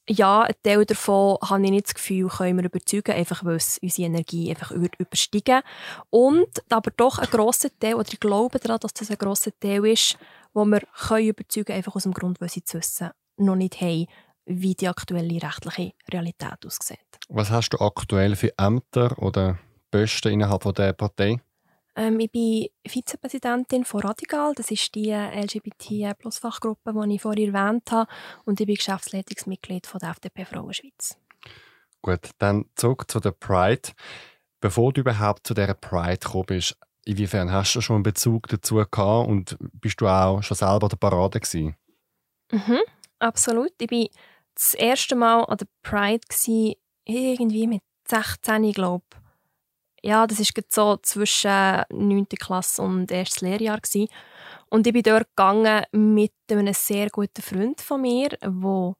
ja, 0.08 0.42
ein 0.42 0.54
Teil 0.62 0.84
davon 0.84 1.38
habe 1.42 1.64
ich 1.64 1.70
nicht 1.70 1.86
das 1.86 1.94
Gefühl, 1.94 2.28
können 2.28 2.58
wir 2.58 2.64
überzeugen, 2.64 3.12
einfach 3.14 3.44
weil 3.44 3.56
es 3.56 3.78
unsere 3.82 4.06
Energie 4.06 4.50
einfach 4.50 4.70
übersteigen 4.70 5.62
Und 6.10 6.48
aber 6.70 6.90
doch 6.96 7.18
ein 7.18 7.28
grosser 7.28 7.68
Teil, 7.78 7.94
oder 7.94 8.08
ich 8.12 8.20
glaube 8.20 8.58
daran, 8.58 8.80
dass 8.80 8.94
das 8.94 9.10
ein 9.10 9.18
grosser 9.18 9.50
Teil 9.60 9.84
ist, 9.86 10.18
wo 10.54 10.64
wir 10.64 10.80
können 11.08 11.28
überzeugen 11.28 11.72
einfach 11.72 11.94
aus 11.94 12.04
dem 12.04 12.14
Grund, 12.14 12.40
weil 12.40 12.48
sie 12.48 12.64
zu 12.64 12.78
wissen 12.78 13.10
noch 13.36 13.56
nicht 13.56 13.80
haben, 13.80 14.06
wie 14.46 14.74
die 14.74 14.88
aktuelle 14.88 15.42
rechtliche 15.42 15.92
Realität 16.10 16.64
aussieht. 16.66 16.98
Was 17.28 17.50
hast 17.50 17.70
du 17.70 17.78
aktuell 17.78 18.34
für 18.34 18.52
Ämter 18.58 19.16
oder 19.18 19.58
Posten 19.90 20.32
innerhalb 20.32 20.62
von 20.62 20.74
der 20.74 20.94
Partei? 20.94 21.40
Ähm, 21.98 22.20
ich 22.20 22.30
bin 22.30 22.68
Vizepräsidentin 22.86 23.84
von 23.84 24.00
Radical. 24.00 24.54
Das 24.54 24.70
ist 24.70 24.94
die 24.94 25.10
LGBT-Plus-Fachgruppe, 25.10 26.94
die 26.94 27.14
ich 27.16 27.22
vorhin 27.22 27.52
erwähnt 27.52 27.90
habe. 27.90 28.08
Und 28.44 28.60
ich 28.60 28.66
bin 28.66 28.76
Geschäftsleitungsmitglied 28.76 29.86
von 29.86 29.98
der 29.98 30.10
FDP 30.10 30.44
Frauenschweiz. 30.44 31.18
Gut, 32.00 32.30
dann 32.38 32.66
zurück 32.76 33.10
zu 33.10 33.18
der 33.18 33.32
Pride. 33.32 33.90
Bevor 34.60 34.92
du 34.92 35.00
überhaupt 35.00 35.44
zu 35.44 35.54
dieser 35.54 35.74
Pride 35.74 36.18
gekommen 36.18 36.46
bist, 36.46 36.76
inwiefern 37.04 37.50
hast 37.50 37.74
du 37.74 37.80
schon 37.80 37.96
einen 37.96 38.02
Bezug 38.04 38.46
dazu 38.46 38.76
gehabt 38.76 39.28
und 39.28 39.56
bist 39.58 40.00
du 40.00 40.06
auch 40.06 40.40
schon 40.42 40.56
selber 40.56 40.88
der 40.88 40.96
Parade 40.96 41.40
gewesen? 41.40 41.74
Mhm, 42.52 42.78
absolut. 43.18 43.72
Ich 43.80 43.90
war 43.90 44.06
das 44.54 44.74
erste 44.74 45.16
Mal 45.16 45.42
an 45.44 45.58
der 45.58 45.66
Pride 45.82 46.20
gewesen, 46.28 46.74
irgendwie 47.04 47.66
mit 47.66 47.82
16, 48.06 48.72
glaube 48.72 49.04
ich 49.12 49.27
ja, 50.02 50.26
das 50.26 50.38
war 50.38 50.62
so 50.68 50.96
zwischen 50.98 51.82
9. 51.90 52.26
Klasse 52.38 52.82
und 52.82 53.10
erstes 53.10 53.40
Lehrjahr. 53.40 53.80
Gewesen. 53.80 54.08
Und 54.70 54.86
ich 54.86 54.92
bin 54.92 55.02
dort 55.02 55.28
gegangen 55.34 55.84
mit 55.92 56.32
einem 56.50 56.72
sehr 56.74 57.08
guten 57.10 57.42
Freund 57.42 57.80
von 57.80 58.02
mir, 58.02 58.28
der 58.28 58.94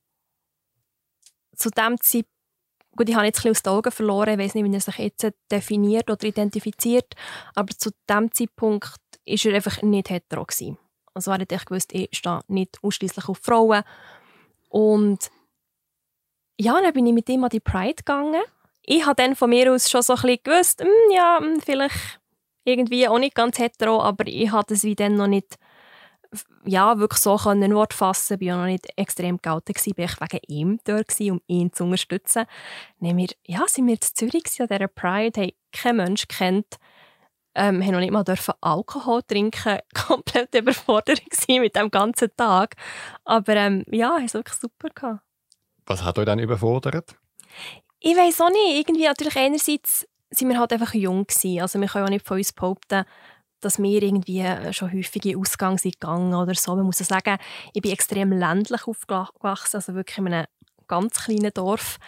zu 1.57 1.71
dem 1.71 2.01
Zeitpunkt, 2.01 2.29
gut, 2.97 3.09
ich 3.09 3.15
habe 3.15 3.27
jetzt 3.27 3.39
ein 3.39 3.43
bisschen 3.43 3.51
aus 3.51 3.63
den 3.63 3.73
Augen 3.73 3.93
verloren, 3.93 4.29
ich 4.31 4.39
weiß 4.39 4.55
nicht, 4.55 4.65
wie 4.65 4.75
er 4.75 4.81
sich 4.81 4.99
jetzt 4.99 5.27
definiert 5.51 6.11
oder 6.11 6.25
identifiziert, 6.25 7.15
aber 7.55 7.77
zu 7.77 7.91
dem 8.09 8.33
Zeitpunkt 8.33 8.85
war 8.85 9.45
er 9.45 9.55
einfach 9.55 9.83
nicht 9.83 10.11
hetero. 10.11 10.45
Gewesen. 10.45 10.79
Also 11.15 11.33
er 11.33 11.41
ich 11.41 11.65
gewusst, 11.65 11.93
ich 11.93 12.09
stehe 12.13 12.41
nicht 12.49 12.79
ausschließlich 12.83 13.29
auf 13.29 13.39
Frauen. 13.39 13.83
Und 14.69 15.31
ja, 16.61 16.81
dann 16.81 16.93
bin 16.93 17.07
ich 17.07 17.13
mit 17.13 17.29
ihm 17.29 17.45
an 17.45 17.51
die 17.51 17.61
Pride 17.61 17.95
gegangen 17.95 18.43
ich 18.91 19.05
habe 19.05 19.17
dann 19.17 19.37
von 19.37 19.51
mir 19.51 19.71
aus 19.71 19.91
schon 19.91 20.01
so 20.01 20.15
ein 20.15 20.23
bisschen 20.23 20.39
gewusst, 20.45 20.81
hm, 20.81 21.15
ja, 21.15 21.39
hm, 21.41 21.61
vielleicht 21.61 22.21
irgendwie 22.65 23.07
auch 23.07 23.19
nicht 23.19 23.35
ganz 23.35 23.59
hetero, 23.59 24.03
aber 24.03 24.27
ich 24.27 24.51
hatte 24.51 24.75
es 24.75 24.85
wie 24.85 24.95
dann 24.95 25.15
noch 25.15 25.27
nicht 25.27 25.57
ja, 26.65 26.99
wirklich 26.99 27.21
so 27.21 27.37
können 27.37 27.75
Wort 27.75 27.95
fassen. 27.95 28.37
Ich 28.41 28.49
war 28.49 28.59
noch 28.59 28.67
nicht 28.67 28.87
extrem 28.97 29.39
gewesen, 29.39 29.95
bin 29.95 30.05
ich 30.05 30.21
wegen 30.21 30.41
ihm 30.49 30.81
dort 30.85 31.21
um 31.21 31.41
ihn 31.47 31.73
zu 31.73 31.85
unterstützen. 31.85 32.45
Dann 33.01 33.17
wir, 33.17 33.29
ja, 33.47 33.67
sind 33.67 33.87
wir 33.87 33.95
in 33.95 34.01
Zürich 34.01 34.61
an 34.61 34.67
dieser 34.69 34.89
Pride, 34.89 35.41
haben 35.41 35.53
keinen 35.73 35.97
Mensch 35.97 36.29
kennt, 36.29 36.77
ähm, 37.55 37.83
haben 37.83 37.93
noch 37.93 38.01
nicht 38.01 38.13
mal 38.13 38.25
dürfen 38.25 38.55
Alkohol 38.61 39.23
trinken, 39.23 39.79
komplett 40.07 40.55
überfordert 40.55 41.23
mit 41.49 41.77
dem 41.77 41.91
ganzen 41.91 42.31
Tag. 42.37 42.75
Aber 43.25 43.57
ähm, 43.57 43.85
ja, 43.91 44.19
es 44.23 44.35
wirklich 44.35 44.59
super 44.59 44.89
gehabt. 44.95 45.23
Was 45.87 46.05
hat 46.05 46.19
euch 46.19 46.27
dann 46.27 46.39
überfordert? 46.39 47.17
Ich 48.01 48.17
weiß 48.17 48.41
auch 48.41 48.51
nicht. 48.51 48.79
Irgendwie 48.89 49.05
natürlich 49.05 49.37
einerseits 49.37 50.07
sind 50.31 50.49
wir 50.49 50.59
halt 50.59 50.73
einfach 50.73 50.95
jung 50.95 51.27
gewesen. 51.27 51.61
Also 51.61 51.81
wir 51.81 51.89
können 51.89 52.05
auch 52.05 52.11
nicht 52.11 52.27
von 52.27 52.39
uns 52.39 52.53
behaupten, 52.53 53.05
dass 53.61 53.79
wir 53.79 54.03
irgendwie 54.03 54.45
schon 54.73 54.93
häufig 54.93 55.25
in 55.27 55.39
Ausgang 55.39 55.79
sind 55.79 56.01
gegangen 56.01 56.35
oder 56.35 56.55
so. 56.55 56.77
Man 56.77 56.87
muss 56.87 56.99
sagen, 56.99 57.39
ich 57.73 57.83
bin 57.83 57.93
extrem 57.93 58.33
ländlich 58.33 58.87
aufgewachsen, 58.87 59.77
also 59.77 59.95
wirklich 59.95 60.19
in 60.19 60.29
einem 60.29 60.47
ganz 60.87 61.25
kleinen 61.25 61.53
Dorf. 61.53 61.99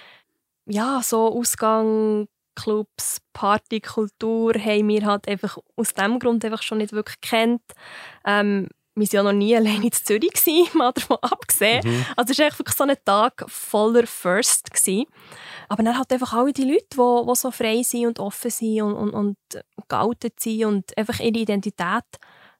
Ja, 0.66 1.00
so 1.02 1.32
Ausgang, 1.32 2.28
Clubs, 2.54 3.20
Partykultur 3.32 4.54
haben 4.54 4.88
wir 4.88 5.06
halt 5.06 5.26
einfach 5.26 5.58
aus 5.76 5.94
dem 5.94 6.18
Grund 6.18 6.44
einfach 6.44 6.62
schon 6.62 6.78
nicht 6.78 6.92
wirklich 6.92 7.20
kennt. 7.20 7.62
Ähm, 8.24 8.68
wir 8.94 9.06
waren 9.06 9.12
ja 9.12 9.22
noch 9.22 9.32
nie 9.32 9.56
allein 9.56 9.82
in 9.82 9.92
Zürich, 9.92 10.32
mal 10.74 10.92
davon 10.92 11.18
abgesehen. 11.20 11.82
Mhm. 11.84 12.06
Also 12.16 12.32
es 12.32 12.38
war 12.38 12.58
wirklich 12.58 12.76
so 12.76 12.84
ein 12.84 12.96
Tag 13.04 13.44
voller 13.48 14.06
First. 14.06 14.70
Gewesen. 14.70 15.06
Aber 15.68 15.82
dann 15.82 15.96
halt 15.96 16.12
einfach 16.12 16.32
alle 16.32 16.52
die 16.52 16.64
Leute, 16.64 16.86
die, 16.92 17.26
die 17.26 17.36
so 17.36 17.50
frei 17.50 17.82
sind 17.82 18.06
und 18.06 18.18
offen 18.18 18.50
sind 18.50 18.82
und, 18.82 19.10
und, 19.10 19.36
und 19.54 19.88
geoutet 19.88 20.40
sind 20.40 20.64
und 20.64 20.98
einfach 20.98 21.20
ihre 21.20 21.38
Identität 21.38 22.04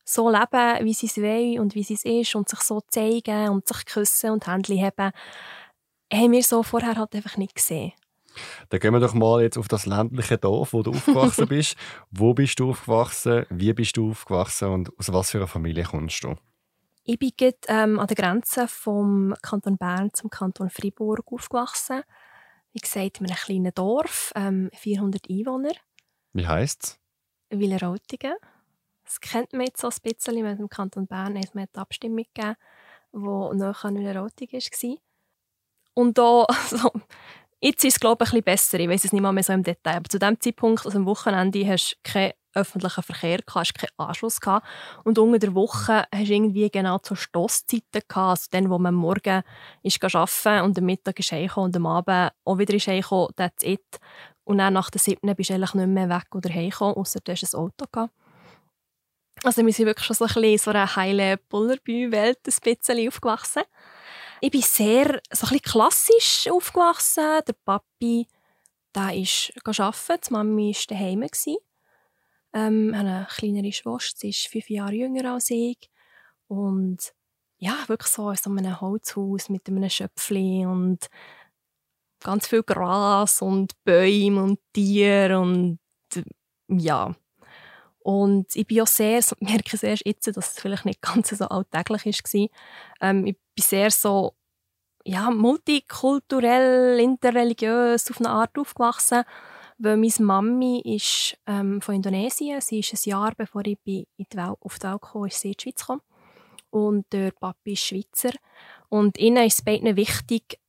so 0.04 0.30
leben, 0.30 0.84
wie 0.84 0.94
sie 0.94 1.06
es 1.06 1.16
wollen 1.18 1.60
und 1.60 1.74
wie 1.74 1.82
sie 1.82 1.94
es 1.94 2.04
ist 2.04 2.34
und 2.34 2.48
sich 2.48 2.60
so 2.60 2.80
zeigen 2.88 3.50
und 3.50 3.66
sich 3.66 3.84
küssen 3.84 4.30
und 4.30 4.46
Händchen 4.46 4.82
haben, 4.82 5.12
haben 6.12 6.32
wir 6.32 6.42
so 6.42 6.62
vorher 6.62 6.96
halt 6.96 7.14
einfach 7.14 7.36
nicht 7.36 7.54
gesehen. 7.54 7.92
Dann 8.68 8.80
gehen 8.80 8.92
wir 8.92 9.00
doch 9.00 9.14
mal 9.14 9.42
jetzt 9.42 9.56
auf 9.58 9.68
das 9.68 9.86
ländliche 9.86 10.38
Dorf, 10.38 10.72
wo 10.72 10.82
du 10.82 10.90
aufgewachsen 10.90 11.46
bist. 11.48 11.76
wo 12.10 12.34
bist 12.34 12.58
du 12.60 12.70
aufgewachsen? 12.70 13.46
Wie 13.50 13.72
bist 13.72 13.96
du 13.96 14.10
aufgewachsen? 14.10 14.68
Und 14.68 14.98
aus 14.98 15.12
was 15.12 15.30
für 15.30 15.38
einer 15.38 15.46
Familie 15.46 15.84
kommst 15.84 16.24
du? 16.24 16.36
Ich 17.04 17.18
bin 17.18 17.32
ähm, 17.68 17.98
an 17.98 18.06
der 18.06 18.16
Grenze 18.16 18.68
vom 18.68 19.34
Kanton 19.42 19.78
Bern 19.78 20.10
zum 20.12 20.30
Kanton 20.30 20.70
Fribourg 20.70 21.24
aufgewachsen 21.32 22.02
wie 22.72 22.78
gesagt, 22.78 23.20
in 23.20 23.26
einem 23.26 23.36
kleinen 23.36 23.74
Dorf, 23.74 24.32
ähm, 24.36 24.70
400 24.74 25.28
Einwohner. 25.28 25.72
Wie 26.32 26.46
heisst 26.46 26.98
es? 27.50 27.58
Wileroltigen. 27.58 28.34
Das 29.04 29.20
kennt 29.20 29.52
man 29.52 29.66
jetzt 29.66 29.80
so 29.80 29.88
ein 29.88 29.96
bisschen, 30.02 30.44
wenn 30.44 30.58
im 30.58 30.68
Kanton 30.68 31.06
Bern 31.06 31.36
hat 31.36 31.54
man 31.54 31.66
eine 31.72 31.82
Abstimmung 31.82 32.24
gegeben, 32.32 32.54
die 33.12 33.56
näher 33.56 33.76
an 33.82 33.96
Wileroltigen 33.96 34.60
war. 34.60 34.96
Und 35.94 36.18
da, 36.18 36.44
also, 36.48 36.92
jetzt 37.60 37.84
ist 37.84 37.94
es 37.94 38.00
glaube 38.00 38.24
ich 38.24 38.30
ein 38.30 38.42
bisschen 38.42 38.44
besser, 38.44 38.80
ich 38.80 38.88
weiß 38.88 39.04
es 39.04 39.12
nicht 39.12 39.22
mal 39.22 39.32
mehr 39.32 39.42
so 39.42 39.52
im 39.52 39.62
Detail, 39.62 39.96
aber 39.96 40.08
zu 40.08 40.18
dem 40.18 40.40
Zeitpunkt, 40.40 40.84
also 40.84 40.98
am 40.98 41.06
Wochenende, 41.06 41.66
hast 41.66 41.92
du 41.92 42.10
keinen 42.10 42.32
öffentlichen 42.54 43.02
Verkehr 43.02 43.38
gehabt, 43.38 43.54
hast 43.54 43.74
keinen 43.74 44.08
Anschluss 44.08 44.40
gehabt. 44.40 44.66
Und 45.04 45.18
unter 45.18 45.38
der 45.38 45.54
Woche 45.54 46.04
hast 46.12 46.28
du 46.28 46.34
irgendwie 46.34 46.68
genau 46.70 46.98
zur 46.98 47.16
Stosszeiten 47.16 48.02
gehabt, 48.08 48.16
also 48.16 48.46
dann, 48.50 48.70
wo 48.70 48.78
man 48.78 48.94
morgen 48.94 49.42
ist 49.82 50.02
arbeiten 50.02 50.64
und 50.64 50.78
am 50.78 50.84
Mittag 50.84 51.18
ist 51.18 51.32
und 51.56 51.76
am 51.76 51.86
Abend 51.86 52.32
auch 52.44 52.58
wieder 52.58 52.74
ist 52.74 52.88
heimgekommen, 52.88 53.28
that's 53.36 53.62
it. 53.62 54.00
Und 54.44 54.58
dann 54.58 54.74
nach 54.74 54.90
der 54.90 55.00
siebten 55.00 55.34
bist 55.36 55.50
du 55.50 55.54
eigentlich 55.54 55.74
nicht 55.74 55.86
mehr 55.86 56.08
weg 56.08 56.34
oder 56.34 56.52
heimgekommen, 56.52 56.96
außer 56.96 57.20
du 57.22 57.32
hast 57.32 57.54
ein 57.54 57.60
Auto 57.60 57.84
gehabt. 57.90 58.12
Also 59.42 59.64
wir 59.64 59.72
sind 59.72 59.86
wirklich 59.86 60.06
schon 60.06 60.16
so 60.16 60.24
ein 60.26 60.34
bisschen 60.34 60.58
so 60.58 60.70
eine 60.70 60.96
heile 60.96 61.38
Bullerbü-Welt 61.38 62.40
ein 62.46 62.74
bisschen 62.74 63.08
aufgewachsen. 63.08 63.62
Ich 64.42 64.50
bin 64.50 64.62
sehr 64.62 65.20
so 65.30 65.46
ein 65.46 65.50
bisschen 65.50 65.62
klassisch 65.62 66.48
aufgewachsen. 66.50 67.40
Der 67.46 67.54
Papi 67.64 68.26
der 68.94 69.14
ist 69.14 69.52
arbeiten, 69.66 70.20
die 70.26 70.32
Mami 70.32 70.74
war 70.74 70.96
daheim. 70.96 71.26
Ähm, 72.52 72.94
habe 72.96 73.08
eine 73.08 73.28
kleinere 73.30 73.72
Schwester, 73.72 74.18
sie 74.18 74.30
ist 74.30 74.48
fünf 74.48 74.68
Jahre 74.70 74.94
jünger 74.94 75.34
als 75.34 75.50
ich. 75.50 75.78
Und 76.48 77.12
ja, 77.58 77.76
wirklich 77.86 78.10
so 78.10 78.30
in 78.30 78.36
so 78.36 78.50
einem 78.50 78.80
Holzhaus 78.80 79.48
mit 79.50 79.68
einem 79.68 79.88
Schöpfchen 79.88 80.66
und 80.66 81.06
ganz 82.20 82.48
viel 82.48 82.62
Gras 82.62 83.42
und 83.42 83.72
Bäume 83.84 84.42
und 84.42 84.58
Tiere 84.72 85.38
und 85.38 85.78
ja. 86.68 87.14
Und 88.02 88.54
ich 88.56 88.66
bin 88.66 88.80
auch 88.82 88.86
sehr, 88.86 89.22
so, 89.22 89.36
merke 89.40 89.76
sehr 89.76 89.96
jetzt, 90.04 90.26
dass 90.26 90.36
es 90.36 90.60
vielleicht 90.60 90.84
nicht 90.84 91.02
ganz 91.02 91.30
so 91.30 91.44
alltäglich 91.46 92.04
war. 92.04 92.48
Ähm, 93.00 93.26
ich 93.26 93.36
bin 93.54 93.62
sehr 93.62 93.90
so 93.90 94.34
ja, 95.04 95.30
multikulturell, 95.30 97.00
interreligiös 97.00 98.10
auf 98.10 98.20
eine 98.20 98.30
Art 98.30 98.58
aufgewachsen, 98.58 99.24
weil 99.78 99.96
meine 99.96 100.12
Mami 100.18 100.80
ist 100.84 101.38
ähm, 101.46 101.80
von 101.80 101.94
Indonesien. 101.94 102.60
Sie 102.60 102.80
ist 102.80 102.92
ein 102.92 103.10
Jahr, 103.10 103.32
bevor 103.34 103.62
ich 103.66 103.78
in 103.84 104.06
die 104.18 104.36
Welt, 104.36 104.58
auf 104.60 104.78
die 104.78 104.86
Welt 104.86 105.00
kam, 105.00 105.24
ist 105.24 105.40
sie 105.40 105.48
in 105.48 105.54
die 105.54 105.62
Schweiz 105.62 105.80
gekommen. 105.80 106.02
Und 106.70 107.12
der 107.12 107.32
Papi 107.32 107.72
ist 107.72 107.84
Schweizer. 107.84 108.30
Und 108.88 109.18
ihnen 109.18 109.44
ist 109.46 109.58
es 109.58 109.64
beiden 109.64 109.96
wichtig, 109.96 110.60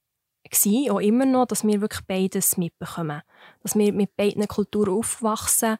gewesen, 0.49 0.91
auch 0.91 0.99
immer 0.99 1.25
noch, 1.25 1.45
dass 1.45 1.65
wir 1.65 1.81
wirklich 1.81 2.05
beides 2.05 2.57
mitbekommen. 2.57 3.21
Dass 3.63 3.75
wir 3.75 3.93
mit 3.93 4.15
beiden 4.15 4.47
Kulturen 4.47 4.97
aufwachsen. 4.97 5.77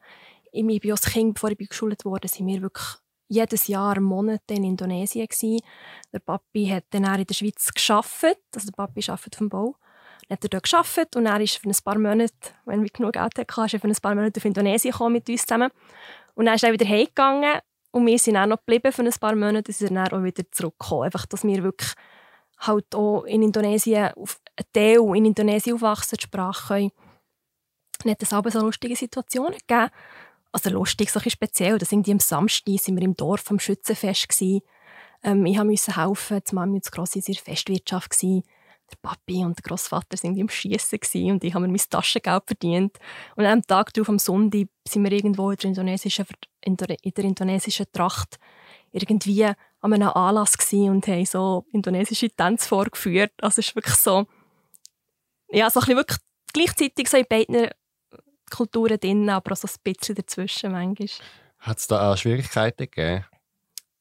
Ich 0.52 0.80
bin 0.80 0.90
als 0.90 1.06
Kind, 1.06 1.34
bevor 1.34 1.50
ich 1.50 1.68
geschult 1.68 2.04
wurde, 2.04 2.28
sind 2.28 2.46
wir 2.46 2.60
wirklich 2.60 2.86
jedes 3.28 3.66
Jahr 3.66 3.98
Monate 4.00 4.54
in 4.54 4.64
Indonesien 4.64 5.26
gewesen. 5.26 5.60
Der 6.12 6.18
Papi 6.18 6.68
hat 6.68 6.84
dann 6.90 7.04
in 7.18 7.24
der 7.24 7.34
Schweiz 7.34 7.72
geschafft, 7.72 8.38
also 8.54 8.66
der 8.66 8.76
Papi 8.76 9.02
arbeitet 9.08 9.34
vom 9.34 9.48
Bau. 9.48 9.76
Dann 10.28 10.36
hat 10.36 10.44
er 10.44 10.50
dort 10.50 10.64
geschafft 10.64 11.16
und 11.16 11.24
er 11.24 11.40
ist 11.40 11.56
für 11.56 11.68
ein 11.68 11.76
paar 11.82 11.98
Monate, 11.98 12.34
wenn 12.66 12.82
wir 12.82 12.90
genug 12.90 13.14
Geld 13.14 13.38
hatten, 13.38 13.64
ist 13.64 13.74
er 13.74 13.80
für 13.80 13.88
ein 13.88 13.96
paar 14.02 14.14
Monate 14.14 14.38
auf 14.38 14.44
Indonesien 14.44 14.92
gekommen 14.92 15.14
mit 15.14 15.28
uns 15.28 15.46
zusammen. 15.46 15.70
Und 16.34 16.44
dann 16.44 16.54
ist 16.54 16.64
er 16.64 16.72
wieder 16.72 16.86
heimgegangen 16.86 17.60
und 17.90 18.06
wir 18.06 18.18
sind 18.18 18.36
auch 18.36 18.46
noch 18.46 18.58
geblieben 18.58 18.92
für 18.92 19.02
ein 19.02 19.10
paar 19.18 19.34
Monate 19.34 19.70
und 19.70 19.74
sind 19.74 19.94
dann 19.94 20.08
auch 20.08 20.22
wieder 20.22 20.44
zurückgekommen. 20.50 21.04
Einfach, 21.04 21.24
dass 21.26 21.44
wir 21.44 21.62
wirklich 21.62 21.92
halt 22.58 22.94
auch 22.94 23.24
in 23.24 23.42
Indonesien, 23.42 24.12
auf 24.14 24.38
einen 24.56 24.72
Teil 24.72 25.16
in 25.16 25.24
Indonesien 25.24 25.76
aufwachsen, 25.76 26.18
die 26.18 26.24
Sprache 26.24 26.68
können. 26.68 26.90
Dann 28.02 28.12
hat 28.12 28.22
es 28.22 28.32
aber 28.32 28.50
so 28.50 28.60
lustige 28.60 28.96
Situationen 28.96 29.58
gegeben, 29.58 29.90
also 30.52 30.70
lustig, 30.70 31.10
so 31.10 31.18
ein 31.18 31.30
speziell, 31.30 31.78
dass 31.78 31.92
irgendwie 31.92 32.12
am 32.12 32.20
Samstag 32.20 32.78
sind 32.78 32.96
wir 32.96 33.02
im 33.02 33.16
Dorf 33.16 33.50
am 33.50 33.58
Schützenfest 33.58 34.28
gewesen. 34.28 34.60
Ähm, 35.22 35.46
ich 35.46 35.62
musste 35.62 35.96
helfen, 35.96 36.40
die 36.48 36.54
Mami 36.54 36.74
und 36.74 36.84
das 36.84 36.92
Grossi 36.92 37.20
in 37.20 37.24
der 37.24 37.42
Festwirtschaft 37.42 38.10
gewesen. 38.10 38.42
Der 38.90 38.96
Papi 39.00 39.44
und 39.44 39.58
der 39.58 39.62
Großvater 39.62 40.18
sind 40.18 40.36
im 40.36 40.50
Schießen 40.50 41.00
und 41.30 41.42
ich 41.42 41.54
habe 41.54 41.66
mir 41.66 41.72
mein 41.72 41.80
Taschengeld 41.88 42.42
verdient. 42.44 42.98
Und 43.36 43.46
am 43.46 43.62
Tag 43.62 43.94
darauf, 43.94 44.10
am 44.10 44.18
Sonntag, 44.18 44.68
sind 44.86 45.04
wir 45.04 45.12
irgendwo 45.12 45.50
in 45.50 45.56
der 45.56 45.68
indonesischen, 45.68 46.26
in 46.60 46.76
der, 46.76 46.96
in 47.02 47.12
der 47.12 47.24
indonesischen 47.24 47.86
Tracht 47.90 48.38
irgendwie 48.90 49.44
an 49.44 49.56
einem 49.94 50.08
Anlass 50.08 50.56
und 50.72 51.06
haben 51.06 51.24
so 51.24 51.64
indonesische 51.72 52.28
Tänze 52.28 52.68
vorgeführt. 52.68 53.32
Also 53.40 53.60
es 53.60 53.68
ist 53.68 53.74
wirklich 53.74 53.96
so, 53.96 54.26
ja, 55.50 55.70
so 55.70 55.80
ein 55.80 55.86
bisschen 55.86 55.96
wirklich 55.96 56.18
gleichzeitig 56.52 57.08
so 57.08 57.16
in 57.16 57.26
beiden 57.26 57.70
Kulturen 58.56 58.98
drin, 58.98 59.30
aber 59.30 59.52
auch 59.52 59.56
so 59.56 59.68
ein 59.68 59.92
bisschen 59.92 60.14
dazwischen 60.14 60.72
manchmal. 60.72 61.08
Hat 61.58 61.78
es 61.78 61.86
da 61.86 62.12
auch 62.12 62.16
Schwierigkeiten 62.16 62.90
gegeben? 62.90 63.24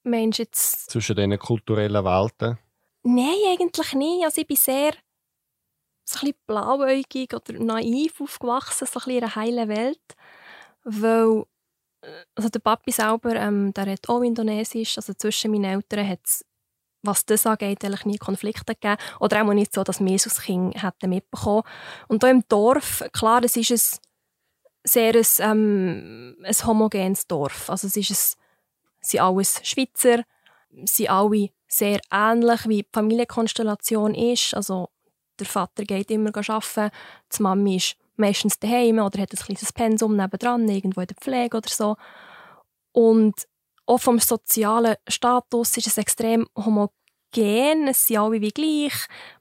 Meinst 0.04 0.40
jetzt... 0.40 0.90
Zwischen 0.90 1.16
diesen 1.16 1.38
kulturellen 1.38 2.04
Welten? 2.04 2.58
Nein, 3.04 3.36
eigentlich 3.48 3.94
nicht. 3.94 4.24
Also 4.26 4.42
ich 4.42 4.48
bin 4.48 4.58
sehr 4.58 4.94
so 6.06 6.20
ein 6.20 6.22
bisschen 6.22 6.36
blauäugig 6.48 7.34
oder 7.34 7.54
naiv 7.60 8.20
aufgewachsen, 8.20 8.88
so 8.88 9.00
ein 9.00 9.06
bisschen 9.06 9.18
in 9.18 9.24
einer 9.24 9.36
heilen 9.36 9.70
Welt. 9.70 10.16
Weil 10.84 11.46
äh, 12.02 12.26
also 12.36 12.50
der 12.50 12.60
Papi 12.60 12.92
selber, 12.92 13.36
ähm, 13.36 13.74
der 13.74 13.92
hat 13.92 14.10
auch 14.10 14.22
Indonesisch, 14.22 14.98
also 14.98 15.14
zwischen 15.14 15.52
meinen 15.52 15.66
Eltern 15.66 16.08
hat 16.08 16.22
es, 16.26 16.46
was 17.04 17.26
das 17.26 17.46
angeht, 17.46 17.84
eigentlich 17.84 18.06
nie 18.06 18.18
Konflikte 18.18 18.76
gegeben. 18.76 18.98
Oder 19.20 19.44
auch 19.44 19.54
nicht 19.54 19.74
so, 19.74 19.84
dass 19.84 20.00
wir 20.00 20.16
es 20.16 20.26
als 20.26 20.42
Kind 20.42 20.82
hätten 20.82 21.10
mitbekommen. 21.10 21.64
Und 22.08 22.24
hier 22.24 22.32
im 22.32 22.44
Dorf, 22.48 23.04
klar, 23.14 23.44
es 23.44 23.56
ist 23.56 23.72
ein 23.72 24.00
sehr 24.84 25.16
ein, 25.16 25.26
ähm, 25.40 26.38
ein 26.44 26.68
homogenes 26.68 27.28
Dorf. 27.28 27.70
Also 27.70 27.88
es 27.88 27.98
ist 27.98 28.12
ein, 28.12 28.42
sind 29.02 29.20
alles 29.22 29.60
Schweizer, 29.64 30.24
sind 30.86 31.10
alle 31.10 31.50
sehr 31.68 32.00
ähnlich, 32.12 32.68
wie 32.68 32.84
die 32.84 32.90
Familienkonstellation 32.92 34.14
ist. 34.16 34.54
Also 34.54 34.90
der 35.40 35.48
Vater 35.48 35.84
geht 35.84 36.12
immer 36.12 36.32
arbeiten, 36.36 36.92
die 37.36 37.42
Mami 37.42 37.78
ist 37.78 37.96
meistens 38.16 38.60
daheim 38.60 39.00
oder 39.00 39.22
hat 39.22 39.34
ein 39.34 39.38
kleines 39.38 39.74
Pensum 39.74 40.16
nebendran, 40.16 40.68
irgendwo 40.68 41.02
in 41.02 41.08
der 41.08 41.18
Pflege 41.18 41.58
oder 41.58 41.70
so. 41.70 41.96
Und 42.92 43.48
auch 43.86 44.00
vom 44.00 44.20
sozialen 44.20 44.96
Status 45.08 45.78
ist 45.78 45.88
es 45.88 45.98
extrem 45.98 46.48
homogen 46.56 46.94
gehen. 47.32 47.88
Es 47.88 48.08
sind 48.08 48.18
alle 48.18 48.42
wie 48.42 48.50
gleich. 48.50 48.94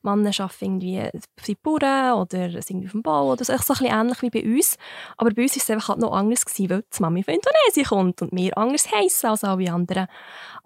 Männer 0.03 0.31
arbeiten 0.39 0.81
irgendwie 0.81 1.11
bei 1.37 1.57
Bauern 1.63 2.21
oder 2.21 2.63
sind 2.63 2.85
auf 2.85 2.93
dem 2.93 3.03
Bau 3.03 3.33
oder 3.33 3.45
so. 3.45 3.57
so 3.57 3.75
ein 3.85 3.91
ähnlich 3.91 4.23
wie 4.23 4.31
bei 4.31 4.43
uns. 4.43 4.77
Aber 5.17 5.31
bei 5.31 5.43
uns 5.43 5.57
war 5.57 5.63
es 5.63 5.71
einfach 5.71 5.89
halt 5.89 5.99
noch 5.99 6.13
anders, 6.13 6.45
gewesen, 6.45 6.71
weil 6.71 6.83
die 6.83 7.03
Mami 7.03 7.23
von 7.23 7.35
Indonesien 7.35 7.87
kommt 7.87 8.23
und 8.23 8.33
wir 8.33 8.57
anders 8.57 8.91
heissen 8.93 9.27
als 9.27 9.45
alle 9.45 9.73
anderen. 9.73 10.07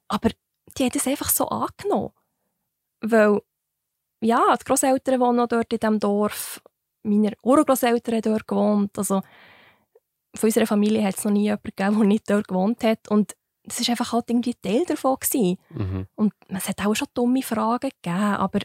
Aber 0.09 0.31
die 0.77 0.85
hat 0.85 0.97
es 0.97 1.07
einfach 1.07 1.31
so 1.31 1.49
angenommen. 1.49 2.13
Weil, 3.01 3.41
ja, 4.21 4.57
die 4.57 4.65
Großeltern 4.65 5.21
wohnen 5.21 5.37
noch 5.37 5.49
dort 5.49 5.73
in 5.73 5.79
diesem 5.79 6.01
Dorf. 6.01 6.63
Meine 7.03 7.33
Urgroßeltern 7.43 8.15
haben 8.15 8.23
dort 8.23 8.49
gewohnt. 8.49 8.99
Also, 8.99 9.23
von 10.37 10.49
unserer 10.49 10.67
Familie 10.67 11.05
hat 11.05 11.17
es 11.17 11.25
noch 11.25 11.33
nie 11.33 11.45
jemanden 11.45 11.71
gegeben, 11.77 11.99
der 11.99 12.07
nicht 12.07 12.31
dort 12.31 12.49
gewohnt 12.49 12.83
hat. 12.83 13.09
Und 13.09 13.35
das 13.64 13.81
war 13.81 13.90
einfach 13.90 14.12
halt 14.12 14.29
irgendwie 14.29 14.55
Teil 14.55 14.85
davon. 14.87 15.16
Mhm. 15.70 16.07
Und 16.14 16.33
es 16.48 16.68
hat 16.68 16.85
auch 16.85 16.94
schon 16.94 17.09
dumme 17.14 17.42
Fragen 17.42 17.90
gegeben, 17.90 18.18
aber 18.18 18.61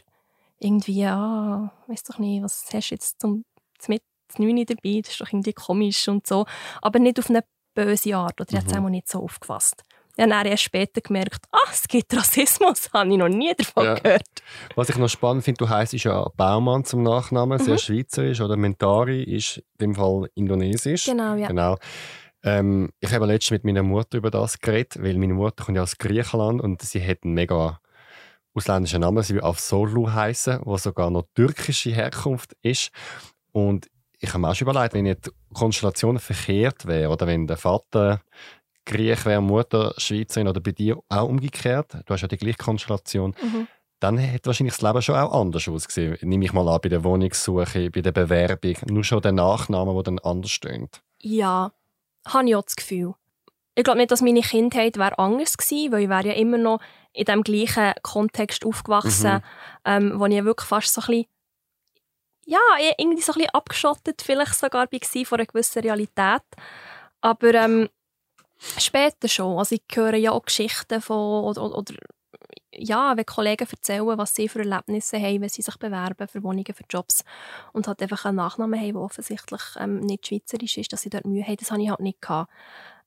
irgendwie, 0.58 1.00
ja, 1.00 1.72
weiß 1.86 2.04
doch 2.04 2.18
nicht, 2.18 2.42
was 2.42 2.66
hast 2.72 2.90
du 2.90 2.94
jetzt 2.94 3.20
zum, 3.20 3.44
mit 3.88 4.02
9 4.38 4.64
dabei, 4.66 5.00
das 5.00 5.12
ist 5.12 5.20
doch 5.20 5.28
irgendwie 5.28 5.54
komisch 5.54 6.06
und 6.08 6.26
so. 6.26 6.46
Aber 6.82 6.98
nicht 6.98 7.18
auf 7.18 7.30
eine 7.30 7.44
böse 7.74 8.14
Art, 8.14 8.40
oder 8.40 8.52
mhm. 8.52 8.56
habe 8.58 8.66
es 8.70 8.76
auch 8.76 8.88
nicht 8.88 9.08
so 9.08 9.22
aufgefasst. 9.22 9.82
Ich 10.16 10.24
habe 10.24 10.48
erst 10.48 10.64
später 10.64 11.00
gemerkt, 11.00 11.46
ah, 11.50 11.70
es 11.70 11.88
gibt 11.88 12.14
Rassismus, 12.14 12.80
das 12.82 12.92
habe 12.92 13.10
ich 13.10 13.16
noch 13.16 13.28
nie 13.28 13.54
davon 13.56 13.84
ja. 13.84 13.94
gehört. 13.94 14.42
Was 14.74 14.90
ich 14.90 14.98
noch 14.98 15.08
spannend 15.08 15.44
finde, 15.44 15.58
du 15.58 15.68
heisst 15.68 15.94
ja 15.94 16.28
Baumann 16.36 16.84
zum 16.84 17.02
Nachnamen, 17.02 17.58
sehr 17.58 17.74
mhm. 17.74 17.78
schweizerisch, 17.78 18.40
oder 18.40 18.56
Mentari 18.56 19.22
ist 19.22 19.58
in 19.58 19.64
dem 19.80 19.94
Fall 19.94 20.28
indonesisch. 20.34 21.06
Genau, 21.06 21.34
ja. 21.36 21.48
Genau. 21.48 21.76
Ähm, 22.42 22.90
ich 23.00 23.12
habe 23.12 23.26
letztens 23.26 23.50
mit 23.50 23.64
meiner 23.64 23.82
Mutter 23.82 24.18
über 24.18 24.30
das 24.30 24.58
geredet, 24.58 25.02
weil 25.02 25.18
meine 25.18 25.34
Mutter 25.34 25.64
kommt 25.64 25.76
ja 25.76 25.82
aus 25.82 25.98
Griechenland 25.98 26.60
und 26.60 26.80
sie 26.82 27.04
hat 27.04 27.18
einen 27.24 27.34
mega 27.34 27.80
ausländischen 28.54 29.02
Namen, 29.02 29.22
sie 29.22 29.34
will 29.34 29.42
Afsolu 29.42 30.10
heißen, 30.10 30.60
wo 30.64 30.76
sogar 30.76 31.10
noch 31.10 31.24
türkische 31.34 31.90
Herkunft 31.90 32.56
ist. 32.62 32.90
Und 33.52 33.88
ich 34.18 34.30
habe 34.30 34.40
mir 34.40 34.50
auch 34.50 34.54
schon 34.54 34.68
überlegt, 34.68 34.94
wenn 34.94 35.06
jetzt 35.06 35.26
die 35.26 35.54
Konstellation 35.54 36.18
verkehrt 36.18 36.86
wäre 36.86 37.10
oder 37.10 37.26
wenn 37.26 37.46
der 37.46 37.56
Vater 37.56 38.20
Griech 38.84 39.24
wäre, 39.24 39.40
Mutter 39.40 39.94
Schweizerin 39.98 40.48
oder 40.48 40.60
bei 40.60 40.72
dir 40.72 40.98
auch 41.08 41.28
umgekehrt, 41.28 41.94
du 42.04 42.14
hast 42.14 42.22
ja 42.22 42.28
die 42.28 42.36
gleiche 42.36 42.58
Konstellation, 42.58 43.34
mhm. 43.42 43.66
dann 44.00 44.18
hätte 44.18 44.46
wahrscheinlich 44.46 44.76
das 44.76 44.82
Leben 44.82 45.02
schon 45.02 45.14
auch 45.16 45.32
anders 45.32 45.68
ausgesehen. 45.68 46.16
Nehme 46.22 46.44
ich 46.44 46.52
mal 46.52 46.68
an, 46.68 46.80
bei 46.82 46.88
der 46.88 47.04
Wohnungssuche, 47.04 47.90
bei 47.90 48.00
der 48.00 48.12
Bewerbung, 48.12 48.76
nur 48.88 49.04
schon 49.04 49.22
der 49.22 49.32
Nachname, 49.32 49.92
der 49.94 50.02
dann 50.02 50.18
anders 50.18 50.50
steht. 50.50 51.02
Ja, 51.22 51.72
habe 52.26 52.48
ich 52.48 52.56
auch 52.56 52.62
das 52.62 52.76
Gefühl. 52.76 53.14
Ich 53.74 53.84
glaube 53.84 53.98
nicht, 53.98 54.10
dass 54.10 54.20
meine 54.20 54.40
Kindheit 54.40 54.98
wäre 54.98 55.18
anders 55.18 55.56
gewesen, 55.56 55.92
weil 55.92 56.02
ich 56.02 56.08
wäre 56.08 56.28
ja 56.28 56.34
immer 56.34 56.58
noch 56.58 56.80
in 57.12 57.24
dem 57.24 57.42
gleichen 57.42 57.92
Kontext 58.02 58.64
aufgewachsen, 58.64 59.34
mhm. 59.34 59.42
ähm, 59.84 60.20
wo 60.20 60.26
ich 60.26 60.44
wirklich 60.44 60.68
fast 60.68 60.92
so 60.92 61.00
ein 61.00 61.06
bisschen, 61.06 61.26
ja, 62.46 62.58
irgendwie 62.98 63.22
so 63.22 63.32
ein 63.32 63.38
bisschen 63.38 63.54
abgeschottet 63.54 64.22
vielleicht 64.22 64.54
sogar 64.54 64.90
war 64.90 65.24
von 65.24 65.38
einer 65.38 65.46
gewissen 65.46 65.82
Realität. 65.82 66.42
Aber 67.20 67.54
ähm, 67.54 67.88
später 68.78 69.28
schon. 69.28 69.58
Also 69.58 69.76
ich 69.76 69.82
höre 69.94 70.14
ja 70.14 70.32
auch 70.32 70.44
Geschichten 70.44 71.00
von, 71.00 71.44
oder, 71.44 71.62
oder 71.62 71.94
ja, 72.72 73.16
wenn 73.16 73.26
Kollegen 73.26 73.66
erzählen, 73.68 74.18
was 74.18 74.34
sie 74.34 74.48
für 74.48 74.60
Erlebnisse 74.60 75.18
haben, 75.18 75.42
wenn 75.42 75.48
sie 75.48 75.62
sich 75.62 75.76
bewerben 75.76 76.28
für 76.28 76.42
Wohnungen, 76.42 76.74
für 76.74 76.84
Jobs 76.88 77.24
und 77.72 77.86
halt 77.86 78.00
einfach 78.02 78.24
einen 78.24 78.36
Nachnamen 78.36 78.78
haben, 78.78 78.92
der 78.92 79.02
offensichtlich 79.02 79.60
ähm, 79.78 80.00
nicht 80.00 80.26
schweizerisch 80.26 80.78
ist, 80.78 80.92
dass 80.92 81.02
sie 81.02 81.10
dort 81.10 81.26
Mühe 81.26 81.42
haben, 81.42 81.56
das 81.56 81.70
habe 81.70 81.82
ich 81.82 81.90
halt 81.90 82.00
nicht 82.00 82.20
gehabt. 82.22 82.50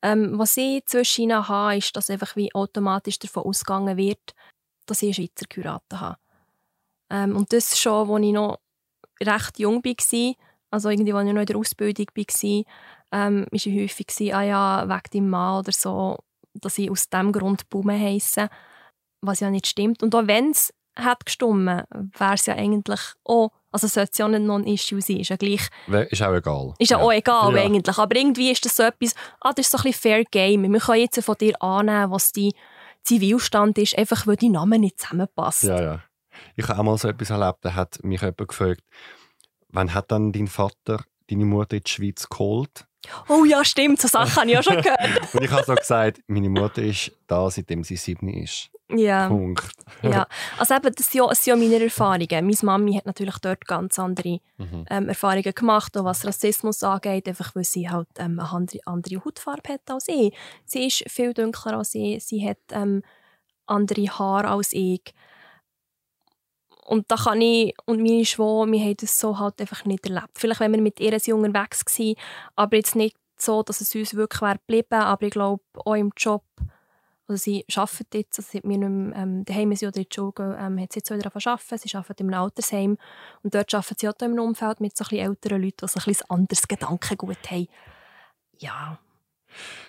Ähm, 0.02 0.38
was 0.38 0.58
ich 0.58 0.86
zwischen 0.86 1.24
ihnen 1.24 1.48
habe, 1.48 1.78
ist, 1.78 1.96
dass 1.96 2.10
einfach 2.10 2.36
wie 2.36 2.54
automatisch 2.54 3.20
davon 3.20 3.44
ausgegangen 3.44 3.98
wird, 3.98 4.36
dass 4.86 5.02
ich 5.02 5.08
einen 5.08 5.14
Schweizer 5.14 5.46
geheiratet 5.48 6.00
habe. 6.00 6.18
Ähm, 7.10 7.36
und 7.36 7.54
das 7.54 7.80
schon, 7.80 8.10
als 8.10 8.26
ich 8.26 8.34
noch 8.34 8.60
recht 9.22 9.60
jung 9.60 9.84
war, 9.84 10.34
also 10.72 10.90
irgendwie, 10.90 11.14
als 11.14 11.28
ich 11.28 11.34
noch 11.34 11.42
in 11.42 11.46
der 11.46 11.58
Ausbildung 11.58 12.08
war, 12.16 12.64
ähm, 13.14 13.46
war 13.50 13.74
häufig, 13.74 14.36
ah 14.36 14.42
ja, 14.42 14.90
wegen 14.90 15.10
deinem 15.14 15.30
Mann 15.30 15.60
oder 15.60 15.72
so, 15.72 16.18
dass 16.54 16.78
ich 16.78 16.92
aus 16.92 17.10
diesem 17.10 17.32
Grund 17.32 17.70
Bume 17.70 17.98
heisse 17.98 18.50
was 19.24 19.40
ja 19.40 19.50
nicht 19.50 19.68
stimmt. 19.68 20.04
Und 20.04 20.14
auch 20.16 20.28
wenn 20.28 20.52
es 20.52 20.74
hat 20.96 21.26
gestimmt, 21.26 21.66
wäre 21.66 22.34
es 22.34 22.46
ja 22.46 22.56
eigentlich 22.56 23.00
auch 23.24 23.52
Also 23.72 23.88
sollte 23.88 24.12
es 24.12 24.18
ja 24.20 24.28
nicht 24.28 24.44
Non-Issue 24.44 25.02
sein, 25.02 25.18
ist 25.18 25.30
ja 25.30 25.36
gleich... 25.38 25.68
Ist 26.12 26.22
auch 26.22 26.34
egal. 26.34 26.74
Ist 26.78 26.92
ja, 26.92 27.00
ja. 27.00 27.04
auch 27.04 27.12
egal 27.12 27.56
Ja. 27.56 27.64
eigentlich, 27.64 27.98
aber 27.98 28.16
irgendwie 28.16 28.52
ist 28.52 28.64
das 28.66 28.76
so 28.76 28.84
etwas, 28.84 29.16
ah, 29.42 29.52
das 29.56 29.66
ist 29.66 29.72
so 29.72 29.80
ein 29.80 29.84
bisschen 29.86 30.02
Fair 30.02 30.24
Game. 30.26 30.72
Wir 30.72 30.80
können 30.80 31.00
jetzt 31.00 31.24
von 31.24 31.36
dir 31.36 31.60
annehmen, 31.62 32.12
was 32.12 32.32
dein 32.32 32.52
Zivilstand 33.04 33.78
ist, 33.80 33.98
einfach 33.98 34.28
weil 34.28 34.36
die 34.36 34.50
Namen 34.50 34.82
nicht 34.82 35.00
zusammenpassen. 35.00 35.70
Ja, 35.70 35.82
ja. 35.82 36.04
Ich 36.56 36.68
habe 36.68 36.80
auch 36.80 36.84
mal 36.84 36.98
so 36.98 37.08
etwas 37.08 37.32
erlebt, 37.32 37.60
da 37.62 37.74
hat 37.74 38.04
mich 38.04 38.22
jemand 38.22 38.48
gefragt, 38.48 38.82
wann 39.70 39.94
hat 39.94 40.12
dann 40.12 40.32
dein 40.32 40.48
Vater 40.48 41.04
deine 41.30 41.46
Mutter 41.46 41.78
in 41.78 41.84
die 41.84 41.92
Schweiz 41.92 42.30
geholt? 42.30 42.86
Oh 43.28 43.44
ja, 43.44 43.66
stimmt, 43.66 44.00
so 44.00 44.08
Sachen 44.08 44.36
habe 44.36 44.52
ich 44.52 44.58
auch 44.58 44.64
schon 44.64 44.78
gehört. 44.82 45.34
Und 45.34 45.44
ich 45.44 45.52
habe 45.52 45.64
so 45.64 45.76
gesagt, 45.76 46.22
meine 46.28 46.50
Mutter 46.50 46.82
ist 46.82 47.12
da, 47.28 47.50
seitdem 47.50 47.84
sie 47.84 47.98
sieben 47.98 48.30
ist. 48.30 48.70
Ja. 48.90 49.28
Punkt. 49.28 49.64
Ja, 50.02 50.28
also 50.58 50.76
eben, 50.76 50.94
das 50.94 51.08
sind 51.10 51.20
ja, 51.20 51.28
das 51.28 51.44
sind 51.44 51.62
ja 51.62 51.68
meine 51.70 51.84
Erfahrungen. 51.84 52.28
Meine 52.30 52.58
Mami 52.62 52.94
hat 52.96 53.06
natürlich 53.06 53.40
dort 53.40 53.66
ganz 53.66 53.98
andere 54.00 54.40
Mhm. 54.58 54.86
ähm, 54.90 55.10
Erfahrungen 55.10 55.54
gemacht, 55.54 55.98
auch 55.98 56.06
was 56.06 56.26
Rassismus 56.26 56.84
angeht, 56.84 57.28
einfach 57.28 57.56
weil 57.56 57.64
sie 57.64 57.90
halt 57.90 58.08
ähm, 58.18 58.40
eine 58.40 58.50
andere, 58.52 58.80
andere 58.86 59.24
Hautfarbe 59.26 59.74
hat 59.74 59.90
als 59.90 60.08
ich. 60.08 60.34
Sie 60.66 60.88
ist 60.88 61.04
viel 61.10 61.34
dunkler 61.34 61.78
als 61.78 61.96
ich, 61.96 62.24
sie 62.24 62.48
hat 62.48 62.60
ähm, 62.72 63.04
andere 63.66 64.08
Haare 64.08 64.50
als 64.50 64.74
ich. 64.74 65.02
Und 66.86 67.10
da 67.10 67.16
kann 67.16 67.42
ich 67.42 67.74
und 67.86 68.02
meine 68.02 68.26
Schwester, 68.26 68.68
wir 68.72 68.80
haben 68.82 68.98
das 69.00 69.20
so 69.20 69.40
halt 69.40 69.60
einfach 69.62 69.86
nicht 69.86 70.06
erlebt. 70.06 70.32
Vielleicht, 70.36 70.60
wenn 70.60 70.74
wir 70.74 70.82
mit 70.82 71.00
ihr 71.00 71.18
sehr 71.20 71.36
unterwegs 71.36 71.86
waren, 71.98 72.16
aber 72.56 72.76
jetzt 72.76 72.96
nicht 72.96 73.16
so, 73.38 73.64
dass 73.64 73.82
es 73.82 73.96
uns 73.96 74.14
wirklich 74.16 74.42
wäre 74.42 74.58
geblieben, 74.58 75.02
aber 75.02 75.26
ich 75.26 75.32
glaube, 75.32 75.64
auch 75.76 75.96
im 75.96 76.12
Job 76.18 76.44
also 77.34 77.44
sie 77.44 77.66
arbeitet 77.76 78.14
jetzt, 78.14 78.40
also 78.40 78.50
seit 78.54 78.64
wir 78.64 78.78
nicht 78.78 78.90
mehr 78.90 79.18
ähm, 79.18 79.44
daheim 79.46 79.76
sind 79.76 79.88
oder 79.90 79.98
in 79.98 80.04
die 80.10 80.16
Schule 80.16 80.34
gehen, 80.34 80.56
ähm, 80.58 80.80
hat 80.80 80.94
sie 80.94 81.00
jetzt 81.00 81.10
wieder 81.10 81.26
angefangen 81.26 81.42
zu 81.42 81.50
arbeiten. 81.50 81.88
Sie 81.90 81.98
arbeitet 81.98 82.20
in 82.22 82.34
einem 82.34 82.44
Altersheim 82.44 82.98
und 83.42 83.56
dort 83.56 83.74
arbeitet 83.74 84.00
sie 84.00 84.10
auch 84.10 84.14
in 84.20 84.26
einem 84.26 84.40
Umfeld 84.40 84.80
mit 84.80 84.96
so 84.96 85.04
ein 85.04 85.10
bisschen 85.10 85.30
älteren 85.30 85.62
Leuten, 85.62 85.78
die 85.82 85.88
so 85.88 86.00
ein 86.00 86.04
bisschen 86.06 86.30
anderes 86.30 86.68
Gedankengut 86.68 87.52
haben. 87.52 87.68
Ja, 88.60 89.00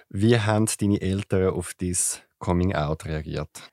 Wie 0.09 0.39
haben 0.39 0.67
deine 0.81 1.01
Eltern 1.01 1.55
auf 1.55 1.75
dein 1.75 1.97
Coming-out 2.39 3.05
reagiert? 3.07 3.71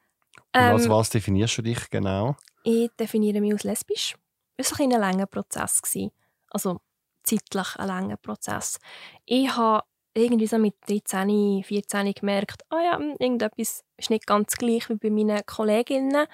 Und 0.54 0.62
Ähm, 0.62 0.74
als 0.74 0.90
was 0.90 1.10
definierst 1.10 1.58
du 1.58 1.62
dich 1.62 1.90
genau? 1.90 2.36
ich 2.64 2.90
definiere 3.00 3.42
mich 3.42 3.54
als 3.54 3.64
lesbisch. 3.64 4.16
Es 4.58 4.72
war 4.72 4.82
ein, 4.82 4.92
langer 4.92 5.26
Prozess. 5.26 5.82
Gewesen. 5.82 6.12
Also 6.50 6.80
zeitlich 7.24 7.76
ein 7.78 7.88
langer 7.88 8.18
Prozess. 8.18 8.80
Ich 9.26 9.56
habe 9.56 9.84
irgendwie 10.14 10.48
so 10.48 10.58
mit 10.58 10.76
13, 10.88 11.64
14 11.64 12.14
gemerkt, 12.14 12.64
ah 12.70 12.82
ja, 12.82 12.98
hm, 12.98 13.16
irgendetwas 13.20 13.84
ist 13.98 14.10
nicht 14.10 14.28
ganz 14.28 14.56
gleich 14.56 14.90
wie 14.90 14.96
bei 14.96 15.10
meinen 15.10 15.46
Kolleginnen. 15.46 16.28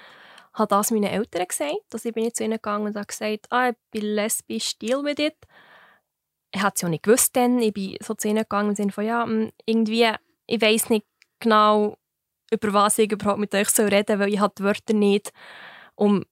Habe 0.54 0.68
das 0.70 0.92
meinen 0.92 1.04
Eltern 1.04 1.48
gesagt. 1.48 1.94
Also 1.94 2.10
ich 2.10 2.16
bin 2.16 2.24
jetzt 2.26 2.38
zu 2.38 2.44
ihnen 2.44 2.54
gegangen 2.54 2.88
und 2.88 2.96
habe 2.96 3.06
gesagt, 3.06 3.48
ah, 3.52 3.70
ich 3.70 3.76
bin 3.92 4.04
lesbisch, 4.16 4.78
deal 4.80 5.04
with 5.04 5.20
it. 5.20 5.36
Ich 6.52 6.62
hatte 6.62 6.76
es 6.76 6.82
ja 6.82 6.90
nicht 6.90 7.04
gewusst 7.04 7.36
dann. 7.36 7.60
Ich 7.60 7.74
bin 7.74 7.98
so 8.02 8.16
zu 8.16 8.28
ihnen 8.28 8.40
gegangen 8.40 8.70
im 8.70 8.76
Sinne 8.76 8.92
von, 8.92 9.06
ja, 9.06 9.24
hm, 9.24 9.52
irgendwie, 9.66 10.10
ich 10.48 10.62
weiß 10.62 10.90
nicht 10.90 11.06
genau, 11.40 11.98
über 12.52 12.74
was 12.74 12.98
ich 12.98 13.12
überhaupt 13.12 13.40
mit 13.40 13.54
euch 13.54 13.70
soll 13.70 13.88
reden 13.88 14.08
soll, 14.08 14.20
weil 14.20 14.34
ich 14.34 14.40
habe 14.40 14.54
die 14.58 14.64
Wörter 14.64 14.94
nicht, 14.94 15.32
um 15.96 16.24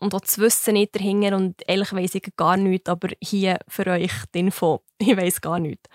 und 0.00 0.14
auch 0.14 0.20
das 0.20 0.38
Wissen 0.38 0.74
nicht 0.74 0.94
dahinter 0.94 1.36
und 1.36 1.62
ehrlich 1.66 1.92
weiss 1.92 2.14
ich 2.14 2.28
gar 2.36 2.56
nichts, 2.56 2.90
aber 2.90 3.08
hier 3.22 3.58
für 3.68 3.86
euch 3.86 4.12
die 4.34 4.40
Info, 4.40 4.82
ich 4.98 5.16
weiss 5.16 5.40
gar 5.40 5.58
nichts. 5.58 5.88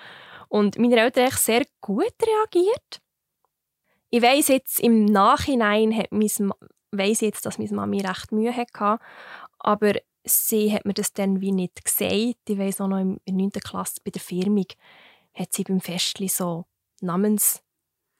Und 0.49 0.77
meine 0.77 0.99
Eltern 0.99 1.25
haben 1.25 1.37
sehr 1.37 1.63
gut 1.79 2.13
reagiert. 2.21 3.01
Ich 4.09 4.21
weiss 4.21 4.47
jetzt, 4.47 4.79
im 4.79 5.05
Nachhinein 5.05 5.95
hat 5.95 6.11
mein, 6.11 6.51
weiss 6.91 7.21
jetzt, 7.21 7.45
dass 7.45 7.59
meine 7.59 7.71
Mami 7.71 8.01
recht 8.01 8.31
Mühe 8.31 8.55
hatte, 8.55 8.99
aber 9.59 9.93
sie 10.23 10.73
hat 10.73 10.85
mir 10.85 10.93
das 10.93 11.13
dann 11.13 11.41
wie 11.41 11.51
nicht 11.51 11.85
gesagt. 11.85 12.13
Ich 12.47 12.57
weiss 12.57 12.81
auch 12.81 12.87
noch 12.87 12.99
in 12.99 13.19
der 13.25 13.35
9. 13.35 13.51
Klasse 13.51 14.01
bei 14.03 14.11
der 14.11 14.21
Firmung 14.21 14.65
hat 15.33 15.53
sie 15.53 15.63
beim 15.63 15.79
Festli 15.79 16.27
so 16.27 16.65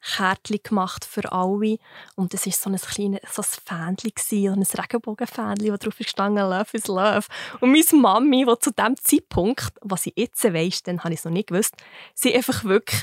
Namenskärtchen 0.00 0.60
gemacht 0.62 1.04
für 1.04 1.30
alle. 1.32 1.78
Und 2.16 2.34
das 2.34 2.46
war 2.46 2.52
so 2.52 2.70
ein 2.70 2.76
kleines 2.76 3.20
so 3.32 3.42
ein 3.42 3.96
Fähnchen, 3.96 4.54
ein 4.54 4.62
Regenbogenfähnchen, 4.62 5.72
wo 5.72 5.76
drauf 5.76 5.96
gestanden 5.96 6.48
«Love 6.48 6.68
is 6.72 6.86
Love». 6.86 7.26
Und 7.60 7.72
meine 7.72 8.00
Mami, 8.02 8.46
die 8.46 8.58
zu 8.58 8.70
dem 8.70 8.96
Zeitpunkt, 8.96 9.72
was 9.82 10.06
ich 10.06 10.14
jetzt 10.16 10.42
weiss, 10.44 10.82
dann 10.82 11.02
habe 11.04 11.14
ich 11.14 11.20
es 11.20 11.24
noch 11.24 11.32
nicht 11.32 11.48
gewusst, 11.48 11.74
sie 12.14 12.34
einfach 12.34 12.64
wirklich 12.64 13.02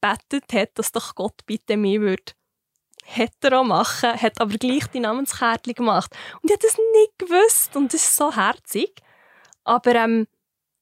betet 0.00 0.52
hat, 0.52 0.70
dass 0.74 0.92
doch 0.92 1.14
Gott 1.14 1.46
bitte 1.46 1.76
mich 1.76 2.00
würde 2.00 2.32
hetero 3.04 3.64
machen, 3.64 4.12
hat 4.20 4.40
aber 4.40 4.56
gleich 4.58 4.86
die 4.88 5.00
Namenskärtchen 5.00 5.74
gemacht. 5.74 6.14
Und 6.40 6.50
ich 6.50 6.56
habe 6.56 6.66
das 6.66 6.78
nicht 6.78 7.18
gewusst 7.18 7.76
und 7.76 7.92
das 7.92 8.04
ist 8.04 8.16
so 8.16 8.34
herzig. 8.34 9.02
Aber 9.64 9.94
ähm, 9.94 10.28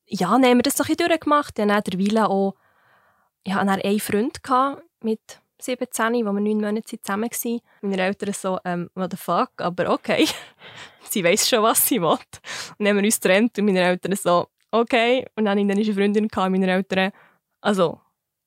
ja, 0.06 0.28
dann 0.28 0.44
haben 0.44 0.58
wir 0.58 0.62
das 0.62 0.76
so 0.76 0.84
ein 0.84 0.96
durchgemacht. 0.96 1.58
Ich 1.58 1.66
hatte 1.66 1.96
derweil 1.96 2.26
auch 2.26 2.54
ich 3.42 3.54
hatte 3.54 3.66
dann 3.66 3.80
einen 3.80 4.00
Freund 4.00 4.42
mit 5.02 5.20
17, 5.58 6.24
wo 6.26 6.32
wir 6.32 6.40
neun 6.40 6.60
Monate 6.60 6.98
zusammen 6.98 7.30
waren. 7.30 7.60
Meine 7.82 8.02
Eltern 8.02 8.32
so, 8.32 8.58
ähm, 8.64 8.90
what 8.94 9.10
the 9.10 9.16
fuck, 9.16 9.50
aber 9.58 9.90
okay. 9.90 10.26
sie 11.10 11.22
weiss 11.22 11.48
schon, 11.48 11.62
was 11.62 11.86
sie 11.86 12.00
will. 12.00 12.08
Und 12.10 12.20
dann 12.78 12.88
haben 12.88 12.96
wir 12.96 13.04
uns 13.04 13.20
getrennt 13.20 13.58
und 13.58 13.66
meine 13.66 13.80
Eltern 13.80 14.16
so, 14.16 14.48
okay. 14.70 15.26
Und 15.36 15.44
dann 15.44 15.58
ich 15.58 15.70
eine 15.70 15.94
Freundin 15.94 16.28
gehabt, 16.28 16.50
meine 16.50 16.70
Eltern, 16.70 17.12
also, 17.60 18.00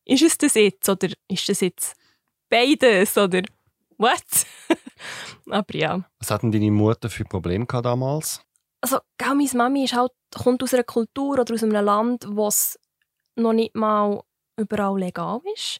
ist 0.06 0.24
es 0.24 0.38
das 0.38 0.56
jetzt 0.56 0.90
oder 0.90 1.10
ist 1.28 1.48
das 1.48 1.62
jetzt 1.62 1.96
beides 2.50 3.18
oder 3.18 3.44
what? 3.98 4.24
aber 5.50 5.76
ja. 5.76 6.04
Was 6.20 6.32
hat 6.32 6.44
denn 6.44 6.52
deine 6.52 6.72
Mutter 6.72 7.10
für 7.10 7.26
Probleme 7.26 7.66
damals? 7.66 8.42
also, 8.84 9.00
gell, 9.18 9.34
meine 9.34 9.50
Mami 9.54 9.86
ist 9.86 9.96
halt, 9.96 10.12
kommt 10.36 10.62
aus 10.62 10.74
einer 10.74 10.84
Kultur 10.84 11.40
oder 11.40 11.54
aus 11.54 11.64
einem 11.64 11.72
Land, 11.86 12.26
wo 12.28 12.48
es 12.48 12.78
noch 13.38 13.54
nicht 13.54 13.76
mal 13.76 14.22
überall 14.58 15.00
legal 15.00 15.40
ist. 15.56 15.80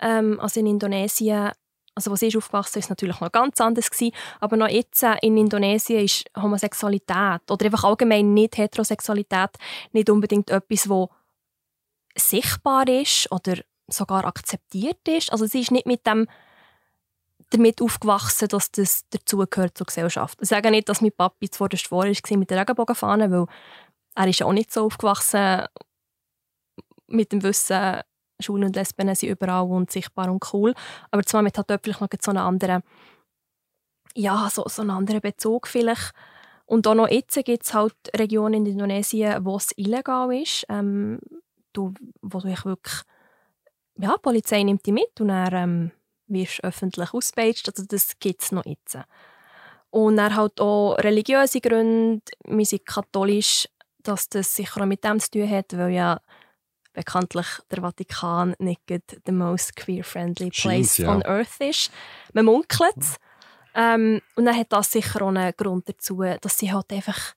Ähm, 0.00 0.38
also 0.40 0.60
in 0.60 0.66
Indonesien, 0.66 1.52
also 1.94 2.10
wo 2.10 2.16
sie 2.16 2.28
ist 2.28 2.36
aufgewachsen 2.36 2.78
ist, 2.78 2.90
natürlich 2.90 3.20
noch 3.20 3.32
ganz 3.32 3.60
anders 3.60 3.90
gewesen, 3.90 4.14
aber 4.40 4.56
noch 4.56 4.68
jetzt 4.68 5.02
äh, 5.02 5.16
in 5.22 5.36
Indonesien 5.36 6.04
ist 6.04 6.24
Homosexualität 6.36 7.50
oder 7.50 7.64
einfach 7.64 7.84
allgemein 7.84 8.34
nicht 8.34 8.58
Heterosexualität 8.58 9.50
nicht 9.92 10.10
unbedingt 10.10 10.50
etwas, 10.50 10.88
wo 10.88 11.10
sichtbar 12.16 12.88
ist 12.88 13.30
oder 13.30 13.56
sogar 13.88 14.24
akzeptiert 14.24 15.06
ist. 15.08 15.32
Also 15.32 15.46
sie 15.46 15.60
ist 15.60 15.70
nicht 15.70 15.86
mit 15.86 16.06
dem 16.06 16.26
damit 17.50 17.80
aufgewachsen, 17.80 18.48
dass 18.48 18.70
das 18.72 19.04
dazugehört 19.10 19.78
zur 19.78 19.86
Gesellschaft. 19.86 20.38
Ich 20.42 20.48
sage 20.48 20.70
nicht, 20.70 20.88
dass 20.88 21.00
mein 21.00 21.12
Papi 21.12 21.48
zuvorderst 21.48 21.86
vor 21.86 22.04
war 22.04 22.36
mit 22.38 22.50
der 22.50 22.60
Regenbogenfahne, 22.60 23.30
weil 23.30 23.46
er 24.16 24.28
ist 24.28 24.42
auch 24.42 24.52
nicht 24.52 24.72
so 24.72 24.86
aufgewachsen 24.86 25.66
mit 27.06 27.30
dem 27.32 27.42
Wissen, 27.42 28.00
Schwulen 28.40 28.64
und 28.64 28.76
Lesben 28.76 29.14
sind 29.14 29.30
überall 29.30 29.66
und 29.66 29.90
sichtbar 29.90 30.30
und 30.30 30.44
cool. 30.52 30.74
Aber 31.10 31.22
zwar 31.24 31.42
mit 31.42 31.56
hat 31.56 31.72
vielleicht 31.82 32.00
noch 32.00 32.08
so 32.20 32.30
einen 32.30 32.38
anderen, 32.38 32.82
ja, 34.14 34.48
so, 34.50 34.64
so 34.68 34.82
einen 34.82 34.90
anderen 34.90 35.20
Bezug 35.20 35.66
vielleicht. 35.66 36.12
Und 36.66 36.86
auch 36.86 36.94
noch 36.94 37.08
jetzt 37.08 37.34
gibt 37.44 37.62
es 37.62 37.74
halt 37.74 37.94
Regionen 38.16 38.66
in 38.66 38.66
Indonesien, 38.66 39.44
wo 39.44 39.56
es 39.56 39.72
illegal 39.76 40.34
ist, 40.34 40.66
ähm, 40.68 41.20
du, 41.72 41.94
wo 42.22 42.40
du 42.40 42.48
wirklich, 42.48 43.02
ja, 43.98 44.14
die 44.14 44.22
Polizei 44.22 44.62
nimmt 44.62 44.84
dich 44.84 44.92
mit 44.92 45.20
und 45.20 45.28
dann 45.28 45.54
ähm, 45.54 45.90
wirst 46.26 46.64
öffentlich 46.64 47.14
ausgepeitscht. 47.14 47.68
Also 47.68 47.84
das 47.86 48.18
gibt 48.18 48.42
es 48.42 48.52
noch 48.52 48.66
jetzt. 48.66 48.98
Und 49.90 50.16
dann 50.16 50.34
halt 50.34 50.60
auch 50.60 50.96
religiöse 50.96 51.60
Gründe, 51.60 52.20
wir 52.44 52.66
sind 52.66 52.84
katholisch, 52.84 53.68
dass 54.02 54.28
das 54.28 54.54
sicher 54.54 54.82
auch 54.82 54.86
mit 54.86 55.04
dem 55.04 55.20
zu 55.20 55.30
tun 55.30 55.48
hat, 55.48 55.76
weil 55.76 55.90
ja 55.90 56.20
bekanntlich 56.96 57.46
der 57.70 57.82
Vatikan 57.82 58.56
nicht 58.58 58.80
the 58.88 59.32
most 59.32 59.76
queer-friendly 59.76 60.50
place 60.50 60.98
ja. 60.98 61.14
on 61.14 61.22
earth 61.24 61.60
ist. 61.60 61.92
Man 62.32 62.46
munkelt 62.46 62.96
es. 62.96 63.16
Ähm, 63.74 64.22
und 64.34 64.46
dann 64.46 64.56
hat 64.56 64.72
das 64.72 64.90
sicher 64.90 65.22
auch 65.22 65.28
einen 65.28 65.52
Grund 65.56 65.88
dazu, 65.88 66.22
dass 66.40 66.58
sie 66.58 66.72
halt 66.72 66.90
einfach 66.92 67.34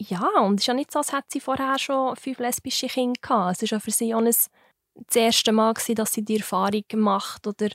ja, 0.00 0.28
und 0.42 0.54
es 0.54 0.62
ist 0.62 0.66
ja 0.68 0.74
nicht 0.74 0.92
so, 0.92 1.00
als 1.00 1.12
hätte 1.12 1.26
sie 1.32 1.40
vorher 1.40 1.76
schon 1.76 2.14
fünf 2.14 2.38
lesbische 2.38 2.86
Kinder 2.86 3.18
gehabt. 3.20 3.60
Es 3.60 3.62
war 3.62 3.78
ja 3.78 3.80
für 3.80 3.90
sie 3.90 4.14
auch 4.14 4.20
ein, 4.20 4.26
das 4.26 5.16
erste 5.16 5.50
Mal, 5.50 5.74
gewesen, 5.74 5.96
dass 5.96 6.12
sie 6.12 6.24
die 6.24 6.36
Erfahrung 6.36 6.84
gemacht 6.86 7.44
oder 7.48 7.68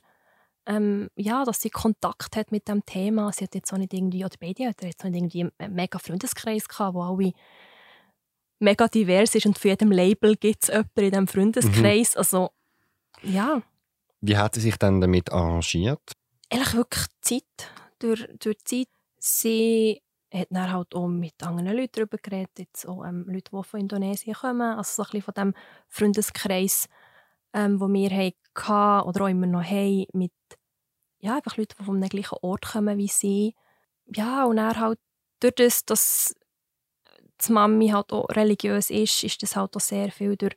ähm, 0.65 1.09
ja, 1.17 1.43
dass 1.43 1.59
sie 1.59 1.69
Kontakt 1.69 2.37
hat 2.37 2.51
mit 2.53 2.69
dem 2.69 2.85
Thema. 2.85 3.29
Sie 3.33 3.43
hat 3.43 3.55
jetzt 3.55 3.73
auch 3.73 3.77
nicht 3.77 3.93
irgendwie, 3.93 4.23
oder 4.23 4.35
beide 4.39 4.67
hat 4.69 4.81
jetzt 4.83 5.03
auch 5.03 5.09
nicht 5.09 5.35
irgendwie 5.35 5.51
einen 5.57 5.73
mega 5.73 5.99
Freundeskreis 5.99 6.69
gehabt, 6.69 6.93
wo 6.93 7.01
alle 7.01 7.33
mega 8.63 8.87
divers 8.87 9.35
ist 9.35 9.45
und 9.45 9.59
für 9.59 9.69
jedem 9.69 9.91
Label 9.91 10.35
gibt 10.35 10.63
es 10.63 10.69
jemanden 10.69 10.99
in 10.99 11.11
diesem 11.11 11.27
Freundeskreis. 11.27 12.15
Also, 12.17 12.49
ja, 13.21 13.61
Wie 14.21 14.37
hat 14.37 14.55
sie 14.55 14.61
sich 14.61 14.77
dann 14.77 15.01
damit 15.01 15.31
arrangiert? 15.31 16.13
eigentlich 16.51 16.73
wirklich 16.73 17.05
Zeit. 17.21 17.71
Durch, 17.99 18.27
durch 18.39 18.57
Zeit. 18.65 18.87
Sie 19.19 20.01
hat 20.33 20.47
dann 20.49 20.71
halt 20.71 20.93
auch 20.95 21.07
mit 21.07 21.41
anderen 21.43 21.77
Leuten 21.77 21.91
darüber 21.93 22.17
geredet, 22.17 22.57
jetzt 22.57 22.87
auch 22.87 23.03
ähm, 23.05 23.25
Leute, 23.27 23.51
die 23.55 23.63
von 23.63 23.79
Indonesien 23.79 24.33
kommen, 24.35 24.77
also 24.77 25.03
so 25.03 25.03
ein 25.03 25.11
bisschen 25.11 25.21
von 25.21 25.33
dem 25.35 25.53
Freundeskreis, 25.87 26.87
ähm, 27.53 27.79
wo 27.79 27.87
wir 27.87 28.09
hatten 28.09 29.07
oder 29.07 29.23
auch 29.23 29.29
immer 29.29 29.47
noch 29.47 29.63
haben, 29.63 30.05
mit 30.13 30.33
ja, 31.19 31.37
einfach 31.37 31.55
Leuten, 31.55 31.75
die 31.79 31.85
von 31.85 31.95
einem 31.95 32.09
gleichen 32.09 32.37
Ort 32.41 32.65
kommen 32.65 32.97
wie 32.97 33.07
sie. 33.07 33.55
Ja, 34.13 34.43
und 34.45 34.57
dann 34.57 34.77
halt 34.77 34.99
durch 35.39 35.55
das, 35.55 35.85
dass 35.85 36.35
die 37.47 37.51
Mami 37.53 37.89
halt 37.89 38.11
auch 38.11 38.29
religiös 38.29 38.89
ist, 38.89 39.23
ist 39.23 39.41
das 39.43 39.55
halt 39.55 39.75
auch 39.75 39.81
sehr 39.81 40.11
viel 40.11 40.35
durch 40.35 40.55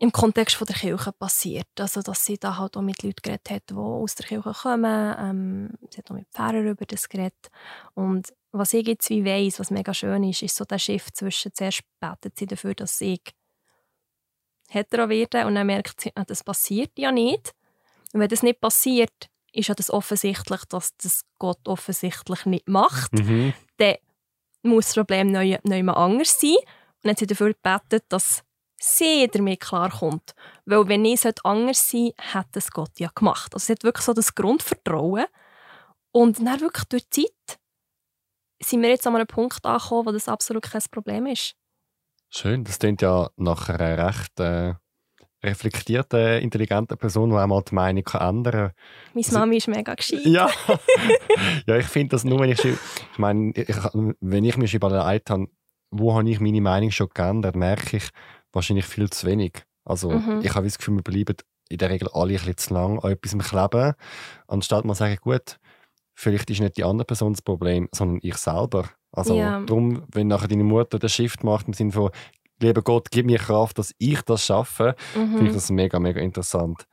im 0.00 0.12
Kontext 0.12 0.54
von 0.56 0.66
der 0.66 0.76
Kirche 0.76 1.12
passiert. 1.12 1.68
Also, 1.78 2.02
dass 2.02 2.24
sie 2.24 2.38
da 2.38 2.56
halt 2.56 2.76
auch 2.76 2.82
mit 2.82 3.02
Leuten 3.02 3.20
geredet 3.20 3.50
hat, 3.50 3.70
die 3.70 3.74
aus 3.74 4.14
der 4.14 4.26
Kirche 4.26 4.52
kommen. 4.52 5.14
Ähm, 5.18 5.70
sie 5.90 5.98
hat 5.98 6.10
auch 6.10 6.14
mit 6.14 6.28
Pfarrern 6.28 6.68
über 6.68 6.86
das 6.86 7.08
geredet. 7.08 7.48
Und 7.94 8.32
was 8.52 8.74
ich 8.74 8.86
jetzt 8.86 9.10
wie 9.10 9.24
weiss, 9.24 9.58
was 9.58 9.70
mega 9.70 9.92
schön 9.92 10.22
ist, 10.24 10.42
ist 10.42 10.56
so 10.56 10.64
der 10.64 10.78
Schiff 10.78 11.12
zwischen 11.12 11.52
zuerst 11.52 11.82
betet 12.00 12.38
sie 12.38 12.46
dafür, 12.46 12.74
dass 12.74 13.00
ich 13.00 13.22
hetero 14.68 15.08
werde 15.08 15.46
und 15.46 15.54
dann 15.54 15.66
merkt 15.66 16.00
sie, 16.00 16.12
ah, 16.14 16.24
das 16.24 16.44
passiert 16.44 16.92
ja 16.96 17.10
nicht. 17.10 17.52
Und 18.12 18.20
wenn 18.20 18.28
das 18.28 18.42
nicht 18.42 18.60
passiert, 18.60 19.28
ist 19.52 19.68
ja 19.68 19.74
das 19.74 19.90
offensichtlich, 19.90 20.64
dass 20.66 20.96
das 20.96 21.24
Gott 21.38 21.66
offensichtlich 21.66 22.46
nicht 22.46 22.68
macht. 22.68 23.12
Mhm. 23.14 23.52
Dann 23.78 23.96
muss 24.62 24.86
das 24.86 24.94
Problem 24.94 25.32
neu 25.32 25.58
mal 25.82 25.92
anders 25.92 26.38
sein. 26.38 26.56
Und 27.02 27.10
hat 27.10 27.18
sie 27.18 27.26
dafür 27.26 27.54
gebetet, 27.54 28.04
dass 28.08 28.42
sie 28.76 29.28
damit 29.28 29.60
klarkommt. 29.60 30.34
Weil 30.64 30.88
wenn 30.88 31.04
ich 31.04 31.24
anders 31.44 31.90
sein 31.90 32.12
sollte, 32.12 32.34
hat 32.34 32.56
es 32.56 32.70
Gott 32.70 32.98
ja 32.98 33.10
gemacht. 33.14 33.54
Also 33.54 33.66
sie 33.66 33.72
hat 33.72 33.84
wirklich 33.84 34.04
so 34.04 34.12
das 34.12 34.34
Grundvertrauen. 34.34 35.26
Und 36.10 36.38
dann 36.38 36.60
wirklich 36.60 36.84
durch 36.84 37.08
die 37.10 37.26
Zeit 37.26 37.58
sind 38.62 38.82
wir 38.82 38.88
jetzt 38.88 39.06
an 39.06 39.14
einem 39.14 39.26
Punkt 39.26 39.64
angekommen, 39.64 40.06
wo 40.06 40.12
das 40.12 40.28
absolut 40.28 40.64
kein 40.64 40.82
Problem 40.90 41.26
ist. 41.26 41.54
Schön, 42.30 42.64
das 42.64 42.78
klingt 42.78 43.02
ja 43.02 43.30
nach 43.36 43.68
einer 43.68 44.06
recht 44.08 44.40
äh, 44.40 44.74
reflektierten, 45.42 46.40
intelligenten 46.42 46.96
Person, 46.98 47.30
die 47.30 47.36
einmal 47.36 47.62
die 47.62 47.74
Meinung 47.74 48.04
kann 48.04 48.36
ändern 48.36 48.52
kann. 48.52 48.72
Meine 49.14 49.26
Also- 49.26 49.38
Mami 49.38 49.56
ist 49.56 49.68
mega 49.68 49.94
gescheit. 49.94 50.20
Ja, 50.24 50.48
ja 51.66 51.76
ich 51.76 51.86
finde 51.86 52.10
das 52.10 52.24
nur, 52.24 52.40
wenn 52.40 52.50
ich, 52.50 52.64
ich 52.64 52.78
meine, 53.18 53.52
ich, 53.54 53.68
wenn 54.20 54.44
ich 54.44 54.56
mich 54.56 54.74
überlegt 54.74 55.30
habe, 55.30 55.46
wo 55.90 56.14
habe 56.14 56.28
ich 56.28 56.40
meine 56.40 56.60
Meinung 56.60 56.90
schon 56.90 57.08
geändert, 57.14 57.56
merke 57.56 57.96
ich 57.98 58.08
wahrscheinlich 58.52 58.86
viel 58.86 59.08
zu 59.10 59.26
wenig. 59.26 59.62
Also 59.84 60.10
Mhm. 60.10 60.40
ich 60.42 60.54
habe 60.54 60.66
das 60.66 60.76
Gefühl, 60.78 60.96
wir 60.96 61.02
bleiben 61.02 61.36
in 61.70 61.78
der 61.78 61.90
Regel 61.90 62.08
alle 62.12 62.32
ein 62.32 62.36
bisschen 62.38 62.56
zu 62.58 62.74
lang 62.74 62.98
an 63.00 63.12
etwas 63.12 63.38
kleben, 63.38 63.94
anstatt 64.48 64.84
mal 64.84 64.94
sagen, 64.94 65.16
gut, 65.20 65.58
vielleicht 66.14 66.50
ist 66.50 66.60
nicht 66.60 66.76
die 66.76 66.84
andere 66.84 67.04
Person 67.06 67.32
das 67.32 67.42
Problem, 67.42 67.88
sondern 67.94 68.18
ich 68.22 68.36
selber. 68.36 68.88
Also 69.12 69.36
Ja. 69.36 69.60
darum, 69.60 70.02
wenn 70.12 70.26
nachher 70.28 70.48
deine 70.48 70.64
Mutter 70.64 70.98
den 70.98 71.08
Shift 71.08 71.42
macht 71.44 71.66
im 71.68 71.72
Sinne 71.74 71.92
von, 71.92 72.10
lieber 72.60 72.82
Gott, 72.82 73.10
gib 73.10 73.26
mir 73.26 73.38
Kraft, 73.38 73.78
dass 73.78 73.94
ich 73.98 74.20
das 74.22 74.44
schaffe, 74.46 74.94
finde 75.12 75.36
ich 75.44 75.50
Mhm. 75.50 75.52
das 75.54 75.70
mega, 75.70 75.98
mega 75.98 76.20
interessant. 76.20 76.86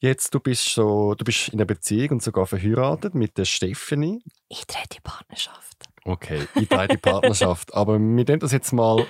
Jetzt, 0.00 0.34
du 0.34 0.40
bist, 0.40 0.64
so, 0.74 1.14
du 1.14 1.24
bist 1.24 1.48
in 1.50 1.54
einer 1.60 1.64
Beziehung 1.64 2.10
und 2.12 2.22
sogar 2.22 2.46
verheiratet 2.46 3.14
mit 3.14 3.38
der 3.38 3.44
Stephanie. 3.44 4.20
Ich 4.48 4.66
drehe 4.66 4.82
die 4.92 5.00
Partnerschaft. 5.00 5.76
Okay, 6.04 6.40
in 6.56 6.66
die 6.90 6.96
Partnerschaft. 6.96 7.72
Aber 7.74 8.00
wir 8.00 8.24
können 8.24 8.40
das 8.40 8.50
jetzt 8.50 8.72
mal 8.72 9.06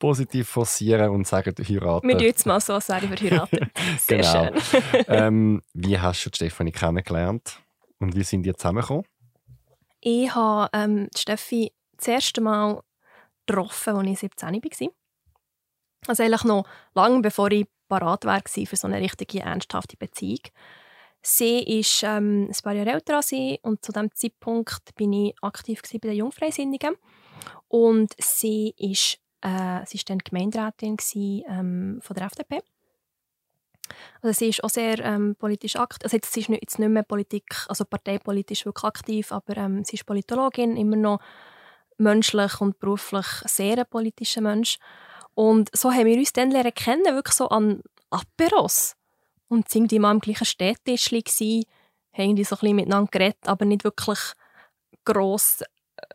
positiv 0.00 0.48
forcieren 0.48 1.10
und 1.10 1.26
sagen, 1.26 1.54
du 1.54 1.62
Wir 1.68 1.80
heiraten. 1.80 2.08
tun 2.10 2.18
jetzt 2.20 2.46
mal 2.46 2.60
so 2.60 2.80
sagen, 2.80 3.08
verheiratet. 3.16 3.70
Sehr 3.98 4.18
Genau. 4.18 4.58
schön. 4.60 5.04
ähm, 5.06 5.62
wie 5.74 5.98
hast 6.00 6.24
du 6.26 6.30
Stephanie 6.34 6.72
kennengelernt? 6.72 7.60
Und 8.00 8.16
wie 8.16 8.24
sind 8.24 8.42
die 8.42 8.52
zusammengekommen? 8.54 9.04
Ich 10.00 10.34
habe 10.34 10.68
ähm, 10.72 11.08
Steffi 11.16 11.72
das 11.96 12.08
erste 12.08 12.40
Mal 12.40 12.80
getroffen, 13.48 13.96
als 13.96 14.08
ich 14.08 14.18
17 14.20 14.54
war. 14.54 14.88
Also 16.06 16.22
eigentlich 16.22 16.44
noch 16.44 16.64
lange 16.94 17.20
bevor 17.20 17.50
ich 17.50 17.66
parat 17.88 18.24
war 18.24 18.42
für 18.44 18.76
so 18.76 18.86
eine 18.86 19.00
richtige, 19.00 19.40
ernsthafte 19.40 19.96
Beziehung. 19.96 20.40
Sie 21.22 21.80
ist 21.80 22.02
ähm, 22.04 22.48
ein 22.48 22.62
paar 22.62 22.74
Jahre 22.74 22.92
älter 22.92 23.16
als 23.16 23.32
ich 23.32 23.58
und 23.62 23.84
zu 23.84 23.92
diesem 23.92 24.14
Zeitpunkt 24.14 24.94
bin 24.94 25.12
ich 25.12 25.34
aktiv 25.42 25.82
bei 25.82 25.98
den 25.98 26.16
Jungfreisinnigen. 26.16 26.94
Und 27.66 28.14
sie 28.18 28.74
ist, 28.76 29.18
äh, 29.42 29.84
dann 30.06 30.18
Gemeinderätin 30.18 30.96
gewesen, 30.96 31.42
ähm, 31.48 32.00
von 32.02 32.14
der 32.14 32.26
FDP. 32.26 32.60
Also 34.22 34.38
sie 34.38 34.48
ist 34.50 34.62
auch 34.62 34.70
sehr 34.70 34.98
ähm, 35.00 35.34
politisch 35.36 35.76
aktiv. 35.76 36.04
Also 36.04 36.16
jetzt, 36.16 36.32
sie 36.32 36.40
ist 36.40 36.48
nicht, 36.50 36.62
jetzt 36.62 36.78
nicht 36.78 36.88
mehr 36.88 37.02
Politik, 37.02 37.66
also 37.68 37.84
parteipolitisch 37.84 38.64
wirklich 38.64 38.84
aktiv, 38.84 39.32
aber 39.32 39.56
ähm, 39.56 39.84
sie 39.84 39.96
ist 39.96 40.06
Politologin, 40.06 40.76
immer 40.76 40.96
noch 40.96 41.20
menschlich 41.98 42.60
und 42.60 42.78
beruflich 42.78 43.26
sehr 43.44 43.84
politischer 43.84 44.40
Mensch. 44.40 44.78
Und 45.34 45.70
so 45.76 45.92
haben 45.92 46.06
wir 46.06 46.16
uns 46.16 46.32
dann 46.32 46.50
kennen, 46.72 47.14
wirklich 47.14 47.36
so 47.36 47.48
an 47.48 47.82
Aperos. 48.10 48.96
Und 49.48 49.68
sind 49.68 49.92
mal 49.92 50.10
am 50.10 50.20
gleichen 50.20 50.44
Städtischli 50.44 51.22
gsi, 51.22 51.66
haben 52.12 52.30
irgendwie 52.30 52.44
so 52.44 52.56
ein 52.56 52.60
bisschen 52.60 52.76
miteinander 52.76 53.10
geredet, 53.10 53.46
aber 53.46 53.64
nicht 53.64 53.84
wirklich 53.84 54.18
gross, 55.04 55.62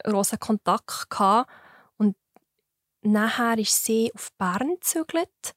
grossen 0.04 0.40
Kontakt 0.40 1.10
gehabt. 1.10 1.50
Und 1.98 2.16
nachher 3.02 3.58
ist 3.58 3.84
sie 3.84 4.12
auf 4.14 4.32
Bern 4.38 4.76
gezügelt, 4.76 5.56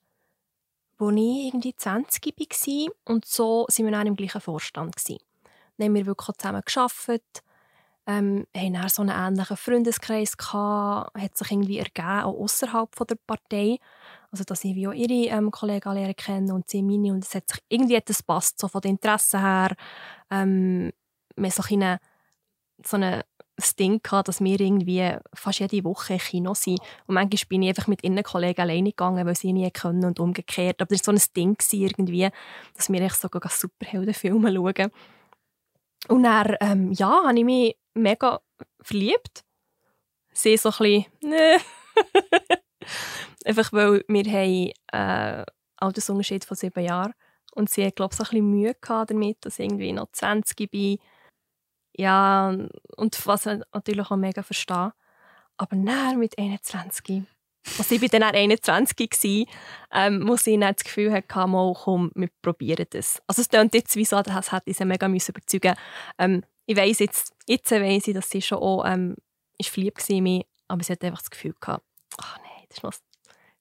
wo 0.98 1.10
ich 1.10 1.48
irgendwie 1.48 1.74
20 1.74 2.24
war. 2.26 2.92
Und 3.04 3.24
so 3.26 3.66
sind 3.68 3.84
wir 3.84 3.92
dann 3.92 4.06
im 4.06 4.16
gleichen 4.16 4.40
Vorstand. 4.40 4.94
Dann 5.08 5.86
haben 5.86 5.94
wir 5.94 6.06
wirklich 6.06 6.36
zusammen 6.38 6.62
gearbeitet, 6.64 7.42
ähm, 8.06 8.46
haben 8.56 8.72
dann 8.72 8.88
so 8.88 9.02
einen 9.02 9.10
ähnlichen 9.10 9.56
Freundeskreis 9.56 10.36
gehabt, 10.36 11.16
hat 11.18 11.36
sich 11.36 11.50
irgendwie 11.50 11.78
ergeben, 11.78 12.22
auch 12.22 12.40
außerhalb 12.40 12.88
der 13.06 13.16
Partei. 13.26 13.78
Also, 14.30 14.44
dass 14.44 14.64
ich 14.64 14.86
auch 14.86 14.92
ihre 14.92 15.34
ähm, 15.36 15.50
Kollegen 15.50 15.92
lernen 15.92 16.16
kennen 16.16 16.52
und 16.52 16.68
sie 16.68 16.82
meine. 16.82 17.12
Und 17.12 17.24
es 17.24 17.34
hat 17.34 17.48
sich, 17.48 17.62
irgendwie 17.68 17.96
hat 17.96 18.08
das 18.08 18.22
passt, 18.22 18.58
so 18.58 18.68
von 18.68 18.80
den 18.80 18.92
Interessen 18.92 19.40
her. 19.40 19.74
Ähm, 20.30 20.92
wir 21.36 21.50
so 22.84 22.96
ein 22.96 23.22
so 23.58 23.72
Ding 23.78 24.02
gehabt, 24.02 24.28
dass 24.28 24.40
wir 24.40 24.60
irgendwie 24.60 25.16
fast 25.34 25.60
jede 25.60 25.84
Woche 25.84 26.14
im 26.14 26.18
Kino 26.18 26.54
sind. 26.54 26.80
Und 27.06 27.14
manchmal 27.14 27.48
bin 27.48 27.62
ich 27.62 27.70
einfach 27.70 27.86
mit 27.86 28.04
ihren 28.04 28.22
Kollegen 28.22 28.60
alleine 28.60 28.90
gegangen, 28.90 29.26
weil 29.26 29.34
sie 29.34 29.52
nie 29.52 29.70
können 29.70 30.04
und 30.04 30.20
umgekehrt. 30.20 30.80
Aber 30.82 30.94
das 30.94 31.06
war 31.06 31.16
so 31.16 31.24
ein 31.24 31.34
Ding 31.34 31.56
irgendwie, 31.72 32.28
dass 32.74 32.90
wir 32.90 33.00
echt 33.00 33.20
sogar 33.20 33.50
Superheldenfilme 33.50 34.52
schauen. 34.52 34.90
Und 36.08 36.22
dann, 36.22 36.56
ähm, 36.60 36.92
ja, 36.92 37.24
habe 37.24 37.38
ich 37.38 37.44
mich 37.44 37.76
mega 37.96 38.40
verliebt. 38.80 39.44
Sie 40.32 40.56
so 40.56 40.70
ein 40.70 40.76
bisschen, 40.78 41.06
ne. 41.22 41.56
Einfach 43.44 43.72
weil 43.72 44.04
wir 44.06 44.24
haben 44.24 44.72
äh, 44.92 45.44
Altersunterschied 45.76 46.44
von 46.44 46.56
sieben 46.56 46.84
Jahren 46.84 47.14
und 47.54 47.70
sie 47.70 47.86
hat, 47.86 47.96
glaube 47.96 48.12
ich, 48.12 48.18
so 48.18 48.24
ein 48.24 48.30
bisschen 48.30 48.50
Mühe 48.50 48.74
gehabt 48.74 49.10
damit, 49.10 49.44
dass 49.44 49.58
ich 49.58 49.64
irgendwie 49.64 49.92
noch 49.92 50.10
20 50.12 50.70
bin. 50.70 50.98
Ja, 51.96 52.54
und 52.96 53.26
was 53.26 53.46
ich 53.46 53.60
natürlich 53.72 54.10
auch 54.10 54.16
mega 54.16 54.42
verstehe. 54.42 54.92
Aber 55.56 55.76
dann 55.76 56.18
mit 56.18 56.38
21, 56.38 57.24
also 57.78 57.94
ich 57.94 58.02
war 58.02 58.08
dann 58.08 58.22
auch 58.22 58.32
21, 58.32 59.10
gewesen, 59.10 59.46
ähm, 59.92 60.28
wo 60.28 60.36
sie 60.36 60.58
dann 60.58 60.74
das 60.74 60.84
Gefühl 60.84 61.10
mal, 61.10 61.74
komm, 61.74 62.10
wir 62.14 62.28
probieren 62.42 62.86
das. 62.90 63.22
Also 63.26 63.42
es 63.42 63.48
klingt 63.48 63.74
jetzt 63.74 63.96
wie 63.96 64.04
so, 64.04 64.20
das 64.20 64.52
hätte 64.52 64.70
ich 64.70 64.76
sie 64.76 64.84
mega 64.84 65.08
müssen 65.08 65.32
überzeugen 65.32 65.74
ähm, 66.18 66.42
Ich 66.66 66.76
weiss 66.76 66.98
jetzt, 66.98 67.32
jetzt 67.46 67.70
weiss 67.70 68.08
ich, 68.08 68.14
dass 68.14 68.28
sie 68.30 68.42
schon 68.42 68.58
auch 68.58 68.84
ähm, 68.84 69.16
ist 69.58 69.70
verliebt 69.70 69.98
war 70.08 70.16
in 70.16 70.22
mich, 70.24 70.46
aber 70.68 70.82
sie 70.82 70.92
hat 70.92 71.04
einfach 71.04 71.20
das 71.20 71.30
Gefühl 71.30 71.54
gehabt, 71.60 71.84
ach 72.18 72.38
nein, 72.38 72.64
das 72.68 72.78
ist 72.78 72.82
noch, 72.82 72.92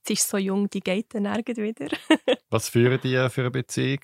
sie 0.05 0.13
ist 0.13 0.27
so 0.27 0.37
jung, 0.37 0.69
die 0.69 0.79
geht 0.81 1.13
dann 1.13 1.23
nirgends 1.23 1.61
wieder. 1.61 1.87
Was 2.49 2.69
führen 2.69 2.99
die 3.01 3.29
für 3.29 3.41
eine 3.41 3.51
Beziehung? 3.51 3.99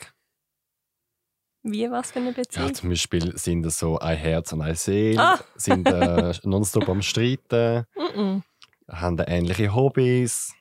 wie, 1.64 1.90
was 1.92 2.12
für 2.12 2.20
eine 2.20 2.32
Beziehung? 2.34 2.70
Ja, 2.70 2.74
zum 2.74 2.90
Beispiel 2.90 3.38
sind 3.38 3.62
das 3.64 3.78
so 3.78 4.00
ein 4.00 4.18
Herz 4.18 4.52
und 4.52 4.62
eine 4.62 4.76
Seele, 4.76 5.20
Ah. 5.22 5.40
sind 5.56 5.88
äh, 5.88 6.34
nonstop 6.44 6.90
am 6.90 7.02
Streiten, 7.04 7.86
Mm 7.96 8.02
-mm. 8.20 8.42
haben 8.90 9.20
ähnliche 9.20 9.74
Hobbys. 9.76 10.54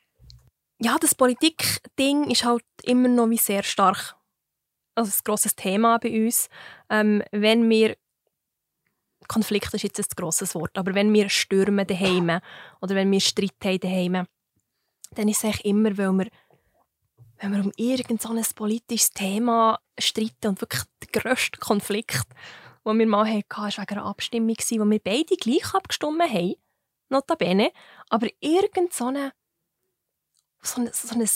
ja, 0.79 0.99
das 1.01 1.15
Politik-Ding 1.15 2.31
ist 2.31 2.45
halt 2.45 2.65
immer 2.83 3.09
noch 3.09 3.31
wie 3.31 3.39
sehr 3.39 3.63
stark. 3.63 4.15
Also 4.95 5.11
ein 5.11 5.25
grosses 5.25 5.57
Thema 5.57 5.99
bei 5.99 6.11
uns. 6.27 6.49
Ähm, 6.91 7.23
wenn 7.33 7.69
wir 7.71 7.97
Konflikt 9.31 9.73
ist 9.75 9.83
jetzt 9.83 9.99
ein 10.01 10.17
grosses 10.17 10.57
Wort, 10.57 10.77
aber 10.77 10.93
wenn 10.95 11.15
wir 11.15 11.29
stürmen 11.29 11.87
daheim 11.87 12.41
oder 12.81 12.95
wenn 12.97 13.13
wir 13.13 13.21
Streit 13.21 13.55
haben 13.63 13.79
daheim, 13.79 14.27
dann 15.15 15.29
ist 15.29 15.45
es 15.45 15.61
immer, 15.61 15.97
weil 15.97 16.13
wir, 16.13 16.29
wenn 17.39 17.53
wir 17.53 17.65
um 17.65 17.73
irgend 17.77 18.21
so 18.21 18.31
ein 18.31 18.45
politisches 18.57 19.11
Thema 19.11 19.79
streiten 19.99 20.49
und 20.49 20.61
wirklich 20.61 20.83
der 21.03 21.23
grösste 21.23 21.61
Konflikt, 21.61 22.25
den 22.85 22.99
wir 22.99 23.07
mal 23.07 23.25
hatten, 23.29 23.45
war 23.49 23.69
wegen 23.69 23.99
einer 23.99 24.05
Abstimmung, 24.05 24.57
wo 24.57 24.91
wir 24.91 24.99
beide 24.99 25.37
gleich 25.37 25.75
abgestimmt 25.75 26.23
haben, 26.23 26.55
notabene, 27.09 27.71
aber 28.09 28.27
irgend 28.41 28.93
so 28.93 29.07
eine 29.07 29.33
so 30.63 30.81
ein, 30.81 30.91
so 30.93 31.15
ein, 31.15 31.29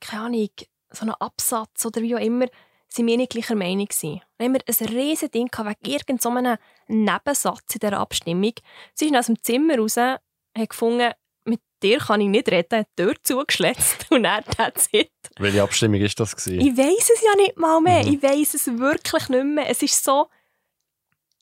keine 0.00 0.22
Ahnung, 0.22 0.50
so 0.90 1.04
ein 1.04 1.10
Absatz 1.10 1.84
oder 1.84 2.00
wie 2.00 2.14
auch 2.14 2.20
immer, 2.20 2.46
sind 2.88 3.06
wir 3.06 3.16
nicht 3.16 3.32
gleicher 3.32 3.54
Meinung 3.54 3.86
gewesen. 3.86 4.20
Dann 4.38 4.46
haben 4.46 4.54
wir 4.54 4.62
ein 4.66 4.88
riesen 4.88 5.30
Ding 5.30 5.48
gehabt, 5.48 5.78
wegen 5.82 5.94
irgendeinem 5.94 6.18
so 6.18 6.56
Nebensatz 6.88 7.74
in 7.74 7.80
dieser 7.80 7.98
Abstimmung. 7.98 8.54
Sie 8.94 9.06
ist 9.06 9.14
aus 9.14 9.26
dem 9.26 9.42
Zimmer 9.42 9.78
raus, 9.78 9.96
hat 9.96 10.20
gefunden, 10.56 11.12
mit 11.44 11.60
dir 11.82 11.98
kann 11.98 12.20
ich 12.20 12.28
nicht 12.28 12.50
reden, 12.50 12.80
hat 12.80 12.88
die 12.98 13.02
Tür 13.02 13.14
zugeschletzt 13.22 14.06
und 14.10 14.24
er 14.24 14.44
hat 14.58 14.88
it. 14.92 15.10
Welche 15.38 15.62
Abstimmung 15.62 16.00
ist 16.00 16.18
das 16.18 16.34
gewesen? 16.34 16.60
Ich 16.60 16.76
weiß 16.76 17.10
es 17.14 17.22
ja 17.22 17.34
nicht 17.36 17.56
mal 17.56 17.80
mehr. 17.80 18.04
Mhm. 18.04 18.14
Ich 18.14 18.22
weiß 18.22 18.54
es 18.54 18.66
wirklich 18.78 19.28
nicht 19.28 19.44
mehr. 19.44 19.68
Es 19.68 19.82
ist 19.82 20.02
so 20.02 20.28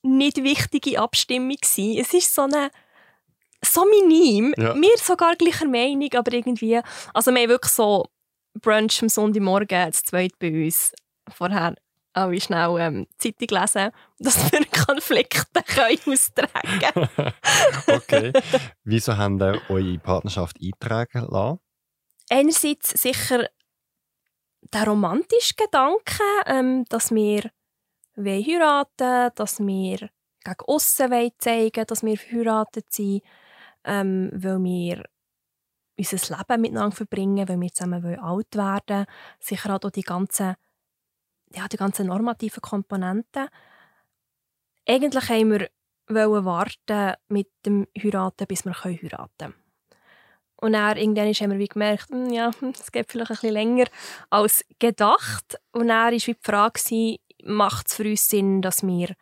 nicht 0.02 0.42
wichtige 0.42 1.00
Abstimmung 1.00 1.56
gewesen. 1.56 1.98
Es 1.98 2.12
ist 2.14 2.34
so 2.34 2.42
eine 2.42 2.70
so 3.62 3.84
minim. 3.84 4.54
Ja. 4.56 4.74
Wir 4.74 4.96
sogar 4.98 5.34
gleicher 5.36 5.66
Meinung, 5.66 6.12
aber 6.14 6.32
irgendwie, 6.32 6.80
also 7.14 7.32
wir 7.32 7.42
haben 7.42 7.48
wirklich 7.48 7.72
so 7.72 8.06
Brunch 8.60 9.02
am 9.02 9.08
Sonntagmorgen, 9.08 9.90
das 9.90 10.02
zweite 10.02 10.34
bei 10.38 10.64
uns, 10.64 10.92
vorher 11.30 11.74
alle 12.12 12.40
schnell 12.40 12.78
ähm, 12.78 13.06
Zeitung 13.18 13.58
lesen, 13.60 13.90
dass 14.18 14.50
wir 14.50 14.64
Konflikte 14.86 15.62
können 15.62 15.98
austragen 16.06 16.80
können. 16.80 17.32
okay. 17.88 18.32
Wieso 18.84 19.16
habt 19.16 19.42
ihr 19.42 19.60
eure 19.68 19.98
Partnerschaft 19.98 20.56
eintragen 20.62 21.26
lassen? 21.30 21.60
Einerseits 22.30 22.90
sicher 23.00 23.46
der 24.72 24.84
romantische 24.84 25.54
Gedanke, 25.56 26.22
ähm, 26.46 26.84
dass 26.88 27.10
wir 27.14 27.50
wollen 28.16 28.44
heiraten 28.44 29.30
dass 29.34 29.60
wir 29.60 30.08
gegen 30.42 30.66
aussen 30.66 31.10
wollen 31.10 31.32
zeigen 31.38 31.84
dass 31.86 32.02
wir 32.02 32.16
verheiratet 32.16 32.92
sind, 32.92 33.22
ähm, 33.84 34.30
weil 34.32 34.62
wir 34.62 35.04
unser 35.98 36.36
Leben 36.36 36.60
miteinander 36.60 36.96
verbringen, 36.96 37.48
weil 37.48 37.60
wir 37.60 37.72
zusammen 37.72 38.02
wollen 38.02 38.20
alt 38.20 38.54
werden 38.56 39.06
Sicher 39.40 39.74
auch 39.74 39.90
die 39.90 40.02
ganzen, 40.02 40.56
ja, 41.54 41.68
die 41.68 41.76
ganzen 41.76 42.06
normativen 42.06 42.60
Komponenten. 42.60 43.48
Eigentlich 44.88 45.28
haben 45.28 45.50
wir 45.50 45.68
warten 46.08 47.14
mit 47.28 47.48
dem 47.64 47.86
Heiraten, 48.00 48.46
bis 48.46 48.64
wir 48.64 48.84
heiraten 48.84 49.30
können. 49.38 49.54
Und 50.58 50.72
dann 50.72 50.96
irgendwann 50.96 51.32
haben 51.32 51.50
wir 51.52 51.58
wie 51.58 51.68
gemerkt, 51.68 52.10
hm, 52.10 52.30
ja, 52.30 52.50
es 52.80 52.92
geht 52.92 53.10
vielleicht 53.10 53.30
ein 53.30 53.34
bisschen 53.36 53.52
länger 53.52 53.86
als 54.30 54.64
gedacht. 54.78 55.58
Und 55.72 55.88
dann 55.88 56.04
war 56.04 56.10
die 56.10 56.36
Frage, 56.40 57.18
macht 57.44 57.88
es 57.88 57.94
für 57.94 58.04
uns 58.04 58.28
Sinn, 58.28 58.62
dass 58.62 58.86
wir 58.86 59.14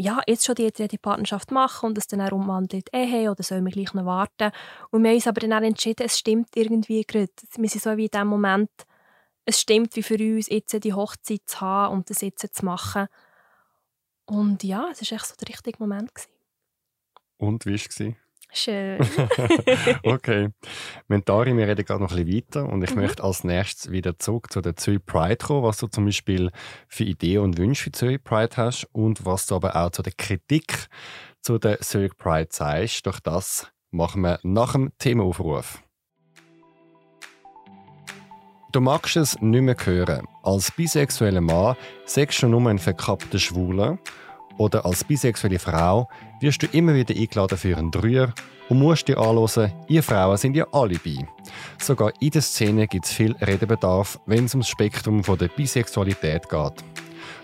ja, 0.00 0.20
jetzt 0.28 0.46
schon 0.46 0.54
die, 0.54 0.70
die 0.70 0.98
Partnerschaft 0.98 1.50
machen 1.50 1.86
und 1.88 1.98
es 1.98 2.06
dann 2.06 2.20
umwandelt 2.32 2.88
Ehe 2.94 3.32
oder 3.32 3.42
sollen 3.42 3.64
wir 3.64 3.72
gleich 3.72 3.94
noch 3.94 4.04
warten? 4.04 4.52
Und 4.90 5.02
wir 5.02 5.10
haben 5.10 5.16
uns 5.16 5.26
aber 5.26 5.40
dann 5.40 5.64
entschieden, 5.64 6.06
es 6.06 6.16
stimmt 6.16 6.50
irgendwie 6.54 7.02
gerade. 7.02 7.32
Wir 7.56 7.68
sind 7.68 7.82
so 7.82 7.96
wie 7.96 8.04
in 8.04 8.10
dem 8.12 8.28
Moment, 8.28 8.70
es 9.48 9.62
stimmt 9.62 9.96
wie 9.96 10.02
für 10.02 10.16
uns, 10.16 10.50
jetzt 10.50 10.84
die 10.84 10.92
Hochzeit 10.92 11.40
zu 11.46 11.62
haben 11.62 11.94
und 11.94 12.10
das 12.10 12.20
jetzt 12.20 12.54
zu 12.54 12.64
machen. 12.66 13.08
Und 14.26 14.62
ja, 14.62 14.88
es 14.92 15.00
war 15.00 15.16
echt 15.16 15.26
so 15.26 15.34
der 15.40 15.48
richtige 15.48 15.78
Moment. 15.78 16.14
Gewesen. 16.14 16.30
Und 17.38 17.64
wie 17.64 17.70
war 17.70 17.76
es? 17.76 18.14
Schön. 18.52 18.98
okay. 20.02 20.50
Mentari, 21.06 21.56
wir 21.56 21.66
reden 21.66 21.86
gerade 21.86 22.02
noch 22.02 22.12
ein 22.12 22.26
bisschen 22.26 22.44
weiter 22.46 22.68
und 22.68 22.82
ich 22.82 22.94
mhm. 22.94 23.00
möchte 23.02 23.24
als 23.24 23.42
nächstes 23.42 23.90
wieder 23.90 24.18
zurück 24.18 24.52
zu 24.52 24.60
der 24.60 24.76
Zürich 24.76 25.04
Pride 25.06 25.38
kommen, 25.38 25.62
was 25.62 25.78
du 25.78 25.86
zum 25.86 26.04
Beispiel 26.04 26.50
für 26.86 27.04
Ideen 27.04 27.42
und 27.42 27.56
Wünsche 27.56 27.84
für 27.84 27.92
Zürich 27.92 28.22
Pride 28.22 28.54
hast 28.54 28.86
und 28.92 29.24
was 29.24 29.46
du 29.46 29.54
aber 29.54 29.76
auch 29.76 29.90
zu 29.90 30.02
der 30.02 30.12
Kritik 30.12 30.88
zu 31.40 31.56
der 31.56 31.80
Zürich 31.80 32.18
Pride 32.18 32.48
sagst. 32.50 33.06
Doch 33.06 33.18
das 33.18 33.72
machen 33.90 34.20
wir 34.20 34.40
nach 34.42 34.72
dem 34.72 34.92
Themaaufruf. 34.98 35.82
Du 38.70 38.82
magst 38.82 39.16
es 39.16 39.40
nicht 39.40 39.62
mehr 39.62 39.76
hören. 39.82 40.28
Als 40.42 40.70
bisexueller 40.70 41.40
Mann 41.40 41.74
sagst 42.04 42.42
du 42.42 42.48
nur 42.48 42.68
ein 42.68 42.78
verkappter 42.78 43.38
Schwuler 43.38 43.96
oder 44.58 44.84
als 44.84 45.04
bisexuelle 45.04 45.58
Frau 45.58 46.06
wirst 46.40 46.62
du 46.62 46.66
immer 46.66 46.94
wieder 46.94 47.14
eingeladen 47.14 47.56
für 47.56 47.78
einen 47.78 47.90
Dreier 47.90 48.34
und 48.68 48.80
musst 48.80 49.08
dir 49.08 49.16
anhören, 49.16 49.72
ihr 49.88 50.02
Frauen 50.02 50.36
sind 50.36 50.54
ja 50.54 50.66
alle 50.70 50.98
bi. 50.98 51.24
Sogar 51.78 52.12
in 52.20 52.28
der 52.28 52.42
Szene 52.42 52.86
gibt 52.86 53.06
es 53.06 53.12
viel 53.12 53.34
Redebedarf, 53.36 54.20
wenn 54.26 54.44
es 54.44 54.54
ums 54.54 54.68
Spektrum 54.68 55.24
von 55.24 55.38
der 55.38 55.48
Bisexualität 55.48 56.50
geht. 56.50 56.84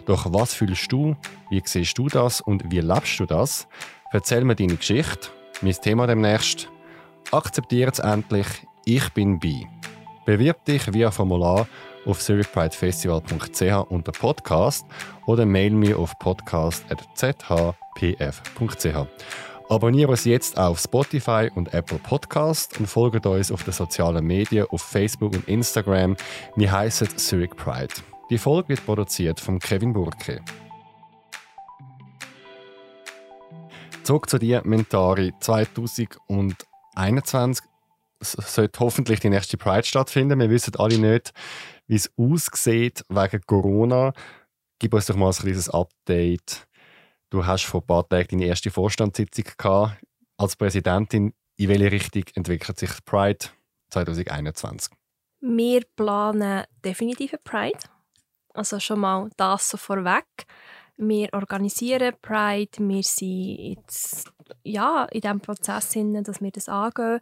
Doch 0.04 0.30
was 0.30 0.52
fühlst 0.52 0.92
du, 0.92 1.16
wie 1.48 1.62
siehst 1.64 1.96
du 1.96 2.08
das 2.08 2.42
und 2.42 2.70
wie 2.70 2.80
lebst 2.80 3.18
du 3.18 3.24
das? 3.24 3.66
Erzähl 4.12 4.44
mir 4.44 4.56
deine 4.56 4.76
Geschichte. 4.76 5.30
Mein 5.62 5.72
Thema 5.72 6.06
demnächst. 6.06 6.68
Akzeptiere 7.32 7.90
es 7.90 7.98
endlich, 7.98 8.46
ich 8.84 9.08
bin 9.14 9.38
bi. 9.38 9.66
Bewirb 10.24 10.64
dich 10.64 10.92
via 10.92 11.10
Formular 11.10 11.66
auf 12.06 12.20
zurichpridefestival.ch 12.20 13.90
unter 13.90 14.12
Podcast 14.12 14.86
oder 15.26 15.44
mail 15.46 15.70
mir 15.70 15.98
auf 15.98 16.18
podcast.zhpf.ch. 16.18 18.96
Abonniere 19.70 20.10
uns 20.10 20.26
jetzt 20.26 20.58
auf 20.58 20.78
Spotify 20.78 21.50
und 21.54 21.72
Apple 21.72 21.98
Podcast 21.98 22.78
und 22.78 22.86
folge 22.86 23.26
uns 23.28 23.50
auf 23.50 23.64
den 23.64 23.72
sozialen 23.72 24.26
Medien 24.26 24.66
auf 24.68 24.82
Facebook 24.82 25.32
und 25.32 25.48
Instagram. 25.48 26.16
Wir 26.56 26.70
heißen 26.70 27.16
Zurich 27.16 27.56
Pride. 27.56 27.94
Die 28.30 28.38
Folge 28.38 28.70
wird 28.70 28.84
produziert 28.84 29.40
von 29.40 29.58
Kevin 29.58 29.94
Burke. 29.94 30.42
Zurück 34.02 34.28
zu 34.28 34.38
dir, 34.38 34.60
Mentari. 34.64 35.32
2021 35.40 37.73
sollte 38.24 38.80
hoffentlich 38.80 39.20
die 39.20 39.30
nächste 39.30 39.56
Pride 39.56 39.84
stattfinden. 39.84 40.40
Wir 40.40 40.50
wissen 40.50 40.74
alle 40.76 40.98
nicht, 40.98 41.32
wie 41.86 41.96
es 41.96 42.10
aussieht 42.16 43.04
wegen 43.08 43.42
Corona. 43.46 44.12
Gib 44.78 44.94
uns 44.94 45.06
doch 45.06 45.16
mal 45.16 45.28
ein 45.28 45.34
kleines 45.34 45.70
Update. 45.70 46.66
Du 47.30 47.46
hast 47.46 47.64
vor 47.64 47.80
ein 47.82 47.86
paar 47.86 48.08
Tagen 48.08 48.38
deine 48.38 48.46
erste 48.46 48.70
Vorstandssitzung 48.70 49.44
gehabt. 49.56 49.98
Als 50.36 50.56
Präsidentin, 50.56 51.32
in 51.56 51.68
welche 51.68 51.92
Richtung 51.92 52.24
entwickelt 52.34 52.78
sich 52.78 52.90
Pride 53.04 53.46
2021? 53.90 54.92
Wir 55.40 55.82
planen 55.96 56.64
definitiv 56.84 57.34
Pride. 57.44 57.78
Also 58.54 58.80
schon 58.80 59.00
mal 59.00 59.30
das 59.36 59.68
so 59.70 59.76
vorweg. 59.76 60.24
Wir 60.96 61.28
organisieren 61.32 62.14
Pride. 62.22 62.70
Wir 62.78 63.02
sind 63.02 63.58
jetzt 63.58 64.32
ja, 64.62 65.04
in 65.10 65.20
diesem 65.20 65.40
Prozess, 65.40 65.90
dass 65.90 66.40
wir 66.40 66.50
das 66.50 66.68
angehen. 66.68 67.20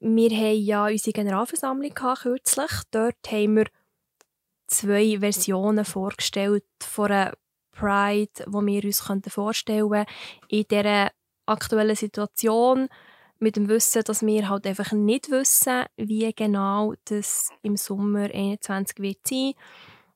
Wir 0.00 0.30
haben 0.30 0.62
ja 0.62 0.86
unsere 0.86 1.12
Generalversammlung 1.12 1.92
kürzlich. 1.92 2.70
Dort 2.90 3.30
haben 3.30 3.56
wir 3.56 3.66
zwei 4.66 5.18
Versionen 5.18 5.84
vorgestellt 5.84 6.64
von 6.80 7.12
einer 7.12 7.34
Pride, 7.70 8.32
die 8.46 8.52
wir 8.52 8.84
uns 8.84 9.00
vorstellen 9.28 9.90
könnten. 9.90 10.10
In 10.48 10.64
dieser 10.70 11.10
aktuellen 11.46 11.96
Situation 11.96 12.88
mit 13.38 13.56
dem 13.56 13.68
Wissen, 13.68 14.02
dass 14.04 14.24
wir 14.24 14.48
halt 14.48 14.66
einfach 14.66 14.92
nicht 14.92 15.30
wissen, 15.30 15.84
wie 15.96 16.32
genau 16.34 16.94
das 17.04 17.50
im 17.62 17.76
Sommer 17.76 18.28
2021 18.28 18.98
wird 18.98 19.26
sein. 19.26 19.52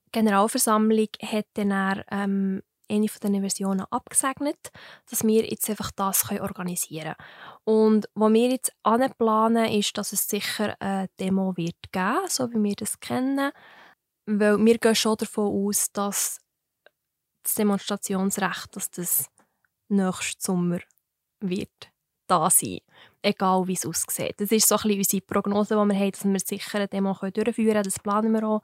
Die 0.06 0.12
Generalversammlung 0.12 1.08
hat 1.22 1.46
dann 1.54 2.04
ähm, 2.10 2.62
eine 2.90 3.08
von 3.08 3.20
diesen 3.20 3.40
Versionen 3.40 3.86
abgesegnet, 3.90 4.70
dass 5.10 5.24
wir 5.24 5.44
jetzt 5.48 5.68
einfach 5.70 5.90
das 5.92 6.30
organisieren 6.30 7.14
können. 7.14 7.28
Und 7.64 8.08
was 8.14 8.32
wir 8.32 8.50
jetzt 8.50 8.72
anplanen, 8.82 9.72
ist, 9.72 9.96
dass 9.96 10.12
es 10.12 10.28
sicher 10.28 10.76
eine 10.80 11.08
Demo 11.18 11.56
wird 11.56 11.76
geben, 11.92 12.28
so 12.28 12.50
wie 12.52 12.62
wir 12.62 12.74
das 12.74 13.00
kennen. 13.00 13.50
Weil 14.26 14.58
wir 14.64 14.78
gehen 14.78 14.94
schon 14.94 15.16
davon 15.16 15.68
aus, 15.68 15.92
dass 15.92 16.38
das 17.42 17.54
Demonstrationsrecht, 17.54 18.74
dass 18.74 18.90
das 18.90 19.28
nächsten 19.88 20.40
Sommer 20.40 20.78
wird 21.40 21.90
da 22.26 22.48
sein. 22.48 22.78
Egal, 23.22 23.66
wie 23.66 23.74
es 23.74 23.86
aussieht. 23.86 24.40
Das 24.40 24.50
ist 24.50 24.68
so 24.68 24.76
ein 24.76 24.82
bisschen 24.82 24.98
unsere 24.98 25.22
Prognose, 25.22 25.74
die 25.74 25.84
wir 25.84 25.98
haben, 25.98 26.10
dass 26.10 26.24
wir 26.24 26.40
sicher 26.40 26.78
eine 26.78 26.88
Demo 26.88 27.14
durchführen 27.14 27.54
können. 27.72 27.84
Das 27.84 27.98
planen 27.98 28.32
wir 28.32 28.46
auch. 28.46 28.62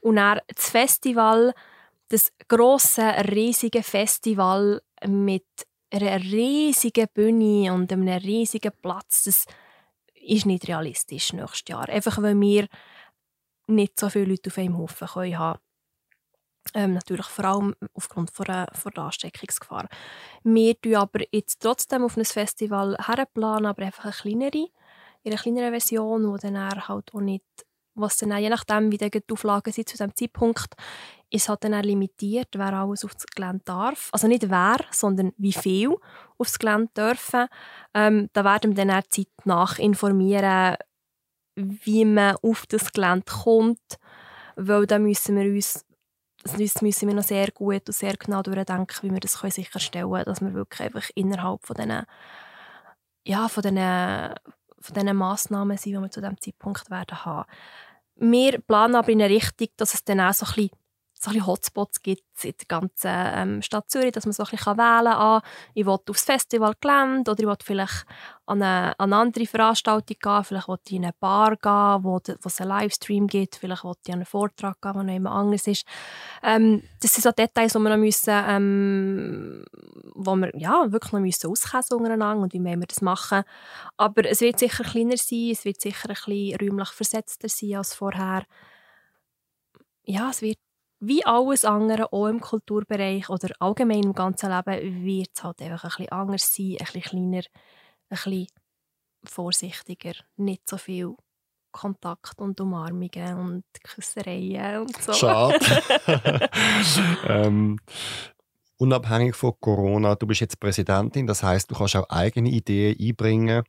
Und 0.00 0.16
dann 0.16 0.40
das 0.46 0.70
Festival, 0.70 1.54
das 2.08 2.32
grosse, 2.48 3.02
riesige 3.30 3.82
Festival 3.82 4.82
mit 5.06 5.46
einer 5.90 6.20
riesigen 6.20 7.06
Bühne 7.12 7.72
und 7.72 7.92
einem 7.92 8.08
riesigen 8.08 8.72
Platz, 8.82 9.24
das 9.24 9.46
ist 10.14 10.46
nicht 10.46 10.68
realistisch 10.68 11.32
nächstes 11.32 11.68
Jahr. 11.68 11.88
Einfach 11.88 12.20
weil 12.20 12.38
wir 12.38 12.68
nicht 13.66 13.98
so 13.98 14.08
viele 14.08 14.26
Leute 14.26 14.50
auf 14.50 14.58
einem 14.58 14.78
Haufen 14.78 15.08
können 15.08 15.58
ähm, 16.74 16.94
natürlich 16.94 17.26
vor 17.26 17.44
allem 17.44 17.74
aufgrund 17.94 18.30
von 18.30 18.46
der, 18.46 18.68
von 18.72 18.92
der 18.92 19.04
Ansteckungsgefahr. 19.04 19.88
Wir 20.44 20.80
tun 20.80 20.96
aber 20.96 21.20
jetzt 21.32 21.60
trotzdem 21.60 22.04
auf 22.04 22.16
ein 22.16 22.24
Festival 22.24 22.96
herplanen, 22.98 23.66
aber 23.66 23.82
einfach 23.82 24.04
eine 24.04 24.12
kleinere, 24.12 24.68
in 25.22 25.32
einer 25.32 25.40
kleineren 25.40 25.70
Version, 25.70 26.28
wo 26.28 26.36
dann 26.36 26.58
halt 26.58 27.14
auch 27.14 27.20
nicht, 27.20 27.44
was 27.94 28.16
dann 28.18 28.32
auch, 28.32 28.38
je 28.38 28.48
nachdem, 28.48 28.92
wie 28.92 28.98
die 28.98 29.22
Auflagen 29.32 29.72
sind 29.72 29.88
zu 29.88 29.94
diesem 29.94 30.14
Zeitpunkt, 30.14 30.74
ist 31.30 31.48
halt 31.48 31.64
dann 31.64 31.74
auch 31.74 31.82
limitiert, 31.82 32.48
wer 32.54 32.72
alles 32.72 33.04
aufs 33.04 33.26
Gelände 33.26 33.62
darf. 33.64 34.08
Also 34.12 34.28
nicht 34.28 34.50
wer, 34.50 34.78
sondern 34.90 35.32
wie 35.36 35.52
viel 35.52 35.94
aufs 36.38 36.58
Gelände 36.58 36.90
dürfen. 36.96 37.46
Ähm, 37.94 38.30
da 38.32 38.44
werden 38.44 38.76
wir 38.76 38.84
dann 38.84 38.96
auch 38.96 39.06
Zeit 39.08 39.28
nach 39.44 39.78
informieren, 39.78 40.76
wie 41.54 42.04
man 42.04 42.36
auf 42.42 42.66
das 42.66 42.92
Gelände 42.92 43.26
kommt, 43.26 43.98
weil 44.56 44.86
da 44.86 44.98
müssen 44.98 45.36
wir 45.36 45.52
uns 45.52 45.84
das 46.44 46.82
müssen 46.82 47.08
wir 47.08 47.14
noch 47.14 47.24
sehr 47.24 47.50
gut 47.50 47.88
und 47.88 47.92
sehr 47.92 48.16
genau 48.16 48.42
durchdenken, 48.42 48.96
wie 49.02 49.12
wir 49.12 49.20
das 49.20 49.34
sicherstellen 49.34 50.10
können, 50.10 50.24
dass 50.24 50.40
wir 50.40 50.54
wirklich 50.54 50.80
einfach 50.80 51.10
innerhalb 51.14 51.66
von 51.66 51.76
diesen, 51.76 52.04
ja, 53.26 53.48
von 53.48 53.62
diesen, 53.62 54.34
von 54.80 54.94
diesen 54.94 55.16
Massnahmen 55.16 55.76
sind, 55.76 55.92
die 55.94 55.98
wir 56.00 56.10
zu 56.10 56.20
diesem 56.20 56.40
Zeitpunkt 56.40 56.90
werden 56.90 57.24
haben. 57.24 57.50
Wir 58.14 58.60
planen 58.60 58.94
aber 58.94 59.10
in 59.10 59.20
eine 59.20 59.34
Richtung, 59.34 59.68
dass 59.76 59.94
es 59.94 60.04
dann 60.04 60.20
auch 60.20 60.32
so 60.32 60.46
ein 60.46 60.54
bisschen 60.54 60.70
so 61.20 61.30
ein 61.30 61.46
Hotspots 61.46 62.02
gibt 62.02 62.22
in 62.44 62.54
der 62.56 62.66
ganzen 62.68 63.10
ähm, 63.10 63.62
Stadt 63.62 63.90
Zürich, 63.90 64.12
dass 64.12 64.24
man 64.24 64.32
so 64.32 64.44
ein 64.44 64.50
bisschen 64.50 64.78
wählen 64.78 65.12
kann, 65.12 65.42
ich 65.74 65.84
will 65.84 65.98
aufs 66.08 66.24
Festivalgelände 66.24 67.30
oder 67.30 67.40
ich 67.40 67.46
will 67.46 67.56
vielleicht 67.62 68.06
an 68.46 68.62
eine, 68.62 68.98
an 68.98 69.12
eine 69.12 69.22
andere 69.22 69.46
Veranstaltung 69.46 70.16
gehen, 70.20 70.44
vielleicht 70.44 70.68
will 70.68 70.78
ich 70.84 70.92
in 70.92 71.04
eine 71.04 71.14
Bar 71.18 71.56
gehen, 71.56 72.04
wo, 72.04 72.18
wo 72.18 72.46
es 72.46 72.60
einen 72.60 72.70
Livestream 72.70 73.26
gibt, 73.26 73.56
vielleicht 73.56 73.84
will 73.84 73.94
ich 74.02 74.08
an 74.08 74.14
einen 74.14 74.26
Vortrag 74.26 74.80
gehen, 74.80 74.92
der 74.94 75.02
noch 75.02 75.12
jemand 75.12 75.36
anderes 75.36 75.66
ist. 75.66 75.84
Ähm, 76.42 76.82
das 77.00 77.14
sind 77.14 77.24
so 77.24 77.32
Details, 77.32 77.72
die 77.72 77.78
wir 77.78 77.90
noch 77.90 77.96
müssen, 77.96 78.34
ähm, 78.48 79.64
wo 80.14 80.36
wir 80.36 80.56
ja, 80.56 80.90
wirklich 80.90 81.12
noch 81.12 81.20
müssen 81.20 81.50
auskäsen 81.50 81.96
untereinander 81.96 82.44
und 82.44 82.54
wie 82.54 82.62
wir 82.62 82.76
das 82.86 83.02
machen. 83.02 83.42
Aber 83.96 84.24
es 84.24 84.40
wird 84.40 84.58
sicher 84.60 84.84
kleiner 84.84 85.16
sein, 85.16 85.50
es 85.50 85.64
wird 85.64 85.80
sicher 85.80 86.08
ein 86.08 86.14
bisschen 86.14 86.56
räumlich 86.60 86.90
versetzter 86.90 87.48
sein 87.48 87.74
als 87.74 87.94
vorher. 87.94 88.44
Ja, 90.04 90.30
es 90.30 90.40
wird 90.40 90.58
wie 91.00 91.24
alles 91.24 91.64
andere, 91.64 92.12
auch 92.12 92.26
im 92.26 92.40
Kulturbereich 92.40 93.28
oder 93.28 93.50
allgemein 93.60 94.02
im 94.02 94.12
ganzen 94.14 94.50
Leben, 94.50 95.04
wird 95.04 95.30
es 95.34 95.44
halt 95.44 95.62
einfach 95.62 95.84
ein 95.84 95.88
bisschen 95.88 96.12
anders 96.12 96.52
sein, 96.52 96.76
ein 96.78 96.86
bisschen 96.86 97.02
kleiner, 97.02 97.38
ein 97.38 97.44
bisschen 98.08 98.46
vorsichtiger, 99.24 100.14
nicht 100.36 100.68
so 100.68 100.76
viel 100.76 101.14
Kontakt 101.70 102.40
und 102.40 102.60
Umarmungen 102.60 103.38
und 103.38 103.64
Küssereien 103.82 104.82
und 104.82 105.02
so. 105.02 105.12
Schade. 105.12 105.58
ähm, 107.28 107.78
unabhängig 108.78 109.36
von 109.36 109.52
Corona, 109.60 110.14
du 110.14 110.26
bist 110.26 110.40
jetzt 110.40 110.58
Präsidentin, 110.58 111.26
das 111.26 111.42
heißt, 111.42 111.70
du 111.70 111.74
kannst 111.74 111.96
auch 111.96 112.08
eigene 112.08 112.48
Ideen 112.48 112.96
einbringen. 112.98 113.62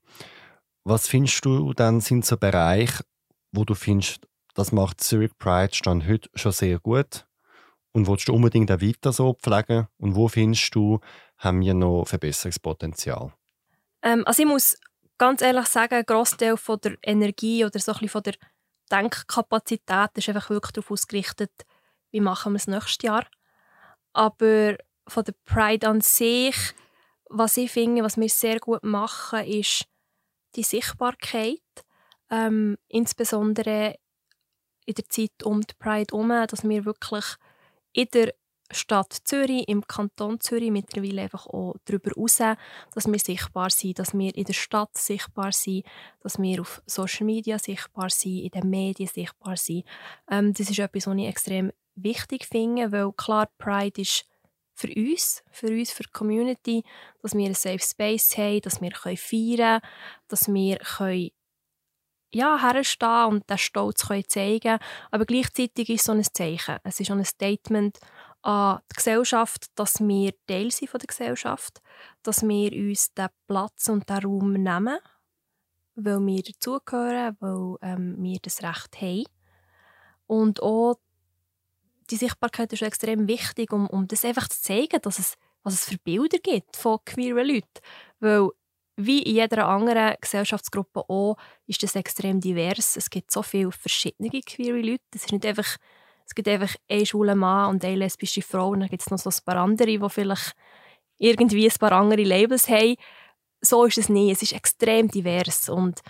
Was 0.84 1.08
findest 1.08 1.44
du 1.46 1.74
dann 1.74 2.02
sind 2.02 2.26
so 2.26 2.38
Bereiche, 2.38 3.04
wo 3.52 3.66
du 3.66 3.76
findest, 3.76 4.28
das 4.60 4.74
macht 4.74 5.02
Zurich 5.02 5.32
Pride 5.38 5.74
Stand 5.74 6.06
heute 6.06 6.30
schon 6.36 6.52
sehr 6.52 6.80
gut. 6.80 7.26
Und 7.94 8.08
willst 8.08 8.28
du 8.28 8.34
unbedingt 8.34 8.70
auch 8.70 8.82
weiter 8.82 9.14
so 9.14 9.34
pflegen? 9.34 9.88
Und 9.98 10.16
wo 10.16 10.28
findest 10.28 10.76
du, 10.76 11.00
haben 11.38 11.62
wir 11.62 11.74
noch 11.74 12.04
Verbesserungspotenzial? 12.04 13.32
Ähm, 14.02 14.24
also 14.28 14.44
ich 14.44 14.50
muss 14.50 14.78
ganz 15.18 15.42
ehrlich 15.42 15.68
sagen, 15.68 15.96
ein 15.96 16.06
Großteil 16.06 16.58
von 16.58 16.78
der 16.82 16.98
Energie 17.04 17.64
oder 17.64 17.80
so 17.80 17.94
von 17.94 18.24
der 18.24 18.34
Denkkapazität 18.92 20.10
ist 20.16 20.28
einfach 20.28 20.50
wirklich 20.50 20.74
darauf 20.74 20.92
ausgerichtet, 20.92 21.52
wie 22.12 22.20
machen 22.20 22.52
wir 22.52 22.58
es 22.58 22.68
nächstes 22.68 22.98
Jahr. 23.02 23.26
Aber 24.12 24.76
von 25.08 25.24
der 25.24 25.36
Pride 25.46 25.88
an 25.88 26.02
sich, 26.02 26.58
was 27.30 27.56
ich 27.56 27.72
finde, 27.72 28.04
was 28.04 28.18
wir 28.18 28.28
sehr 28.28 28.60
gut 28.60 28.84
machen, 28.84 29.46
ist 29.46 29.86
die 30.56 30.64
Sichtbarkeit. 30.64 31.62
Ähm, 32.30 32.78
insbesondere 32.90 33.96
in 34.90 34.96
der 34.96 35.08
Zeit 35.08 35.44
um 35.44 35.62
die 35.62 35.76
Pride 35.78 36.12
herum, 36.12 36.30
dass 36.30 36.68
wir 36.68 36.84
wirklich 36.84 37.26
in 37.94 38.08
der 38.12 38.34
Stadt 38.72 39.14
Zürich, 39.24 39.68
im 39.68 39.86
Kanton 39.88 40.40
Zürich 40.40 40.72
mittlerweile 40.72 41.24
einfach 41.24 41.48
auch 41.48 41.76
darüber 41.86 42.12
hinaus, 42.14 42.38
dass 42.94 43.08
wir 43.08 43.20
sichtbar 43.20 43.70
sind, 43.70 43.98
dass 43.98 44.14
wir 44.14 44.36
in 44.36 44.44
der 44.44 44.54
Stadt 44.54 44.96
sichtbar 44.96 45.52
sind, 45.52 45.86
dass 46.22 46.40
wir 46.40 46.62
auf 46.62 46.82
Social 46.86 47.26
Media 47.26 47.58
sichtbar 47.58 48.10
sind, 48.10 48.40
in 48.40 48.50
den 48.50 48.70
Medien 48.70 49.08
sichtbar 49.08 49.58
sind. 49.58 49.86
Ähm, 50.30 50.54
das 50.54 50.70
ist 50.70 50.80
etwas, 50.80 51.08
was 51.08 51.18
ich 51.18 51.28
extrem 51.28 51.72
wichtig 51.96 52.46
finde, 52.46 52.92
weil 52.92 53.12
klar, 53.14 53.50
Pride 53.58 54.02
ist 54.02 54.26
für 54.76 54.88
uns, 54.96 55.44
für 55.52 55.68
uns, 55.68 55.92
für 55.92 56.04
die 56.04 56.12
Community, 56.12 56.84
dass 57.22 57.36
wir 57.36 57.46
einen 57.46 57.56
Safe 57.56 57.80
Space 57.80 58.38
haben, 58.38 58.62
dass 58.62 58.82
wir 58.82 58.92
feiern 58.92 59.82
können, 59.82 59.82
dass 60.28 60.48
wir 60.48 60.78
können 60.78 61.32
ja, 62.34 62.60
herstehen 62.62 63.26
und 63.26 63.50
den 63.50 63.58
Stolz 63.58 64.08
können 64.08 64.28
zeigen 64.28 64.80
Aber 65.12 65.26
gleichzeitig 65.26 65.90
ist 65.90 66.02
es 66.02 66.06
so 66.06 66.12
ein 66.12 66.24
Zeichen. 66.24 66.78
Es 66.84 67.00
ist 67.00 67.12
auch 67.12 67.16
ein 67.16 67.26
Statement 67.26 68.00
an 68.42 68.80
die 68.92 68.96
Gesellschaft, 68.96 69.68
dass 69.76 70.00
wir 70.00 70.34
Teil 70.48 70.72
sind 70.72 70.90
von 70.90 71.00
der 71.00 71.08
Gesellschaft, 71.08 71.82
dass 72.24 72.48
wir 72.48 72.72
uns 72.72 73.14
den 73.14 73.28
Platz 73.48 73.90
und 73.90 74.10
den 74.10 74.24
Raum 74.24 74.54
nehmen, 74.54 74.98
weil 75.96 76.26
wir 76.26 76.44
dazugehören, 76.44 77.36
weil 77.40 77.78
ähm, 77.82 78.16
wir 78.20 78.40
das 78.42 78.64
Recht 78.64 79.02
haben. 79.02 79.26
Und 80.28 80.62
auch 80.62 81.00
die 82.10 82.16
Sichtbarkeit 82.16 82.72
ist 82.74 82.82
extrem 82.82 83.28
wichtig, 83.28 83.72
um, 83.74 83.88
um 83.88 84.08
das 84.08 84.26
einfach 84.26 84.48
zu 84.48 84.62
zeigen, 84.62 85.02
dass 85.02 85.20
es, 85.20 85.38
was 85.64 85.74
es 85.74 85.86
für 85.86 85.98
Bilder 85.98 86.40
gibt 86.40 86.78
von 86.78 87.00
queeren 87.04 87.48
Leuten. 87.48 87.82
Weil 88.20 88.50
wie 89.00 89.24
in 89.24 89.36
jeder 89.36 89.68
anderen 89.68 90.16
Gesellschaftsgruppe 90.20 91.10
auch, 91.10 91.38
ist 91.68 91.82
das 91.82 91.96
extrem 91.96 92.42
divers. 92.42 92.98
Es 92.98 93.10
gibt 93.10 93.32
so 93.32 93.42
viele 93.42 93.72
verschiedene 93.72 94.30
queere 94.42 94.82
Leute. 94.82 95.04
Es, 95.16 95.24
ist 95.24 95.32
nicht 95.32 95.46
einfach, 95.46 95.78
es 96.26 96.36
gibt 96.36 96.50
einfach 96.50 96.76
einen 96.90 97.06
schwulen 97.06 97.40
Mann 97.40 97.70
und 97.70 97.86
eine 97.86 97.96
lesbische 97.96 98.42
Frau 98.42 98.70
und 98.70 98.82
dann 98.82 98.90
gibt 98.90 99.02
es 99.02 99.10
noch 99.10 99.18
so 99.18 99.30
ein 99.30 99.46
paar 99.46 99.56
andere, 99.56 99.88
die 99.88 100.10
vielleicht 100.10 100.54
irgendwie 101.18 101.70
ein 101.70 101.78
paar 101.80 101.94
andere 101.94 102.24
Labels 102.24 102.68
haben. 102.68 102.96
So 103.62 103.86
ist 103.86 103.98
es 103.98 104.10
nicht. 104.10 104.32
Es 104.32 104.42
ist 104.42 104.54
extrem 104.54 105.08
divers 105.08 105.70
und 105.70 106.02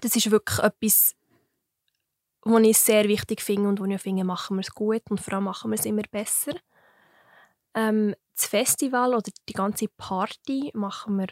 das 0.00 0.14
ist 0.14 0.30
wirklich 0.30 0.60
etwas, 0.60 1.16
was 2.42 2.62
ich 2.62 2.78
sehr 2.78 3.08
wichtig 3.08 3.40
finde 3.40 3.68
und 3.68 3.80
wo 3.80 3.86
ich 3.86 4.00
finde, 4.00 4.22
machen 4.22 4.56
wir 4.56 4.60
es 4.60 4.70
gut 4.70 5.02
und 5.10 5.20
vor 5.20 5.34
allem 5.34 5.44
machen 5.44 5.72
wir 5.72 5.78
es 5.78 5.84
immer 5.84 6.02
besser. 6.08 6.52
Ähm, 7.74 8.14
das 8.36 8.46
Festival 8.46 9.14
oder 9.14 9.32
die 9.48 9.52
ganze 9.52 9.88
Party 9.88 10.70
machen 10.74 11.18
wir 11.18 11.26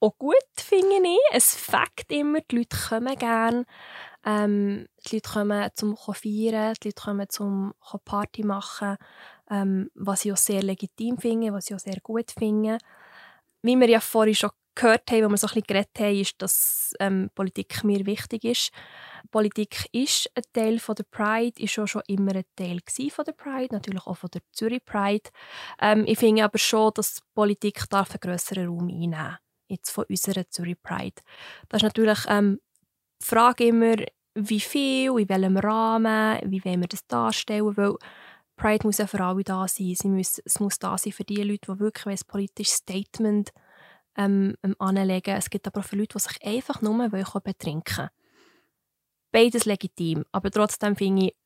auch 0.00 0.18
gut, 0.18 0.34
finde 0.56 0.96
ich. 1.08 1.18
Es 1.32 1.54
fängt 1.54 2.10
immer, 2.10 2.40
die 2.50 2.58
Leute 2.58 2.76
kommen 2.88 3.16
gerne. 3.16 3.64
Ähm, 4.24 4.88
die 5.06 5.16
Leute 5.16 5.30
kommen 5.30 5.70
zum 5.74 5.96
feiern, 5.96 6.74
die 6.82 6.88
Leute 6.88 7.02
kommen 7.02 7.28
zum 7.28 7.74
Party 8.04 8.42
machen, 8.42 8.96
ähm, 9.50 9.90
was 9.94 10.24
ich 10.24 10.32
auch 10.32 10.36
sehr 10.36 10.62
legitim 10.62 11.18
finde, 11.18 11.52
was 11.52 11.70
ich 11.70 11.76
auch 11.76 11.80
sehr 11.80 12.00
gut 12.02 12.32
finde. 12.36 12.78
Wie 13.62 13.76
wir 13.76 13.88
ja 13.88 14.00
vorhin 14.00 14.34
schon 14.34 14.50
gehört 14.74 15.10
haben, 15.10 15.24
wo 15.24 15.28
wir 15.30 15.36
so 15.36 15.46
ein 15.46 15.54
bisschen 15.54 15.66
geredet 15.66 15.98
haben, 15.98 16.20
ist, 16.20 16.42
dass 16.42 16.92
ähm, 17.00 17.30
Politik 17.34 17.84
mir 17.84 18.04
wichtig 18.04 18.44
ist. 18.44 18.72
Politik 19.30 19.88
ist 19.92 20.30
ein 20.34 20.42
Teil 20.52 20.78
von 20.78 20.94
der 20.94 21.04
Pride, 21.04 21.60
ist 21.60 21.78
auch 21.78 21.86
schon 21.86 22.02
immer 22.06 22.34
ein 22.34 22.44
Teil 22.54 22.80
von 23.10 23.24
der 23.24 23.32
Pride, 23.32 23.74
natürlich 23.74 24.06
auch 24.06 24.16
von 24.16 24.30
der 24.32 24.42
Zürich 24.52 24.84
Pride. 24.84 25.30
Ähm, 25.80 26.04
ich 26.06 26.18
finde 26.18 26.44
aber 26.44 26.58
schon, 26.58 26.92
dass 26.94 27.22
Politik 27.34 27.84
darf 27.90 28.10
einen 28.10 28.20
grösseren 28.20 28.68
Raum 28.68 28.88
einnehmen 28.88 29.12
darf 29.12 29.45
jetzt 29.68 29.90
von 29.90 30.04
unserer 30.08 30.48
Zürich 30.48 30.80
Pride. 30.82 31.22
Das 31.68 31.78
ist 31.78 31.84
natürlich 31.84 32.18
ähm, 32.28 32.60
die 33.22 33.26
Frage 33.26 33.66
immer, 33.66 33.96
wie 34.34 34.60
viel, 34.60 35.18
in 35.18 35.28
welchem 35.28 35.56
Rahmen, 35.56 36.38
wie 36.44 36.64
wollen 36.64 36.80
wir 36.80 36.88
das 36.88 37.06
darstellen, 37.06 37.76
weil 37.76 37.94
Pride 38.56 38.86
muss 38.86 38.98
ja 38.98 39.06
für 39.06 39.20
alle 39.20 39.44
da 39.44 39.66
sein. 39.68 39.94
Sie 39.94 40.08
muss, 40.08 40.40
es 40.44 40.60
muss 40.60 40.78
da 40.78 40.96
sein 40.98 41.12
für 41.12 41.24
die 41.24 41.42
Leute, 41.42 41.72
die 41.72 41.80
wirklich 41.80 42.20
ein 42.20 42.26
politisches 42.26 42.76
Statement 42.76 43.52
ähm, 44.16 44.56
ähm, 44.62 44.74
anlegen 44.78 45.36
Es 45.36 45.50
gibt 45.50 45.66
aber 45.66 45.80
auch 45.80 45.84
für 45.84 45.96
Leute, 45.96 46.18
die 46.18 46.22
sich 46.22 46.44
einfach 46.44 46.80
nur 46.80 47.08
betrinken 47.08 48.08
Beides 49.32 49.66
legitim, 49.66 50.24
aber 50.32 50.50
trotzdem 50.50 50.96
finde 50.96 51.26
ich, 51.26 51.36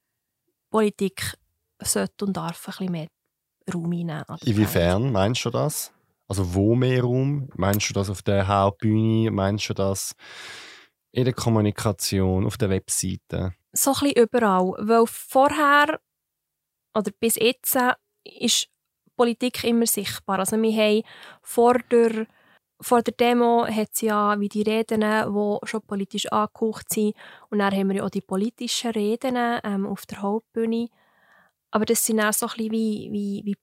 Politik 0.71 1.35
sollte 1.83 2.25
und 2.25 2.37
darf 2.37 2.69
ein 2.69 2.71
bisschen 2.71 2.93
mehr 2.93 3.09
Raum 3.73 3.91
einnehmen. 3.91 4.25
Inwiefern 4.43 5.11
meinst 5.11 5.45
du 5.45 5.51
das? 5.51 5.93
Also 6.31 6.55
wo 6.55 6.77
mehr 6.77 7.03
Raum? 7.03 7.49
Meinst 7.57 7.91
du 7.91 7.93
das 7.93 8.09
auf 8.09 8.23
der 8.23 8.47
Hauptbühne? 8.47 9.33
Meinst 9.33 9.69
du 9.69 9.75
das 9.75 10.15
in 11.11 11.25
der 11.25 11.35
Kommunikation, 11.35 12.47
auf 12.47 12.57
der 12.57 12.71
Webseite? 12.71 13.53
So 13.73 13.91
ein 13.91 13.99
bisschen 14.01 14.23
überall. 14.23 14.77
Weil 14.79 15.07
vorher 15.09 15.99
oder 16.95 17.11
bis 17.19 17.35
jetzt 17.35 17.77
ist 18.23 18.69
Politik 19.17 19.65
immer 19.65 19.87
sichtbar. 19.87 20.39
Also 20.39 20.57
wir 20.63 20.73
haben 20.73 21.03
vor 21.43 21.81
der, 21.91 22.29
vor 22.81 23.03
der 23.03 23.15
Demo 23.15 23.67
hat 23.67 24.01
ja 24.01 24.39
wie 24.39 24.49
die 24.49 24.63
Reden, 24.63 25.01
die 25.01 25.67
schon 25.67 25.83
politisch 25.83 26.31
angehaucht 26.31 26.93
sind. 26.93 27.17
Und 27.51 27.59
dann 27.59 27.75
haben 27.75 27.91
wir 27.91 28.05
auch 28.05 28.11
die 28.11 28.23
politischen 28.23 28.93
Reden 28.93 29.37
ähm, 29.65 29.85
auf 29.85 30.07
der 30.07 30.23
Hauptbühne. 30.23 30.91
Aber 31.73 31.87
das 31.87 32.05
sind 32.05 32.21
auch 32.21 32.33
so 32.33 32.47
ein 32.47 32.57
bisschen 32.57 32.71
wie, 32.71 33.09
wie, 33.11 33.43
wie 33.45 33.57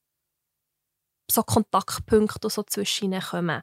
so 1.30 1.44
Kontaktpunkte 1.44 2.50
so 2.50 2.64
zwischen 2.64 3.20
kommen. 3.20 3.62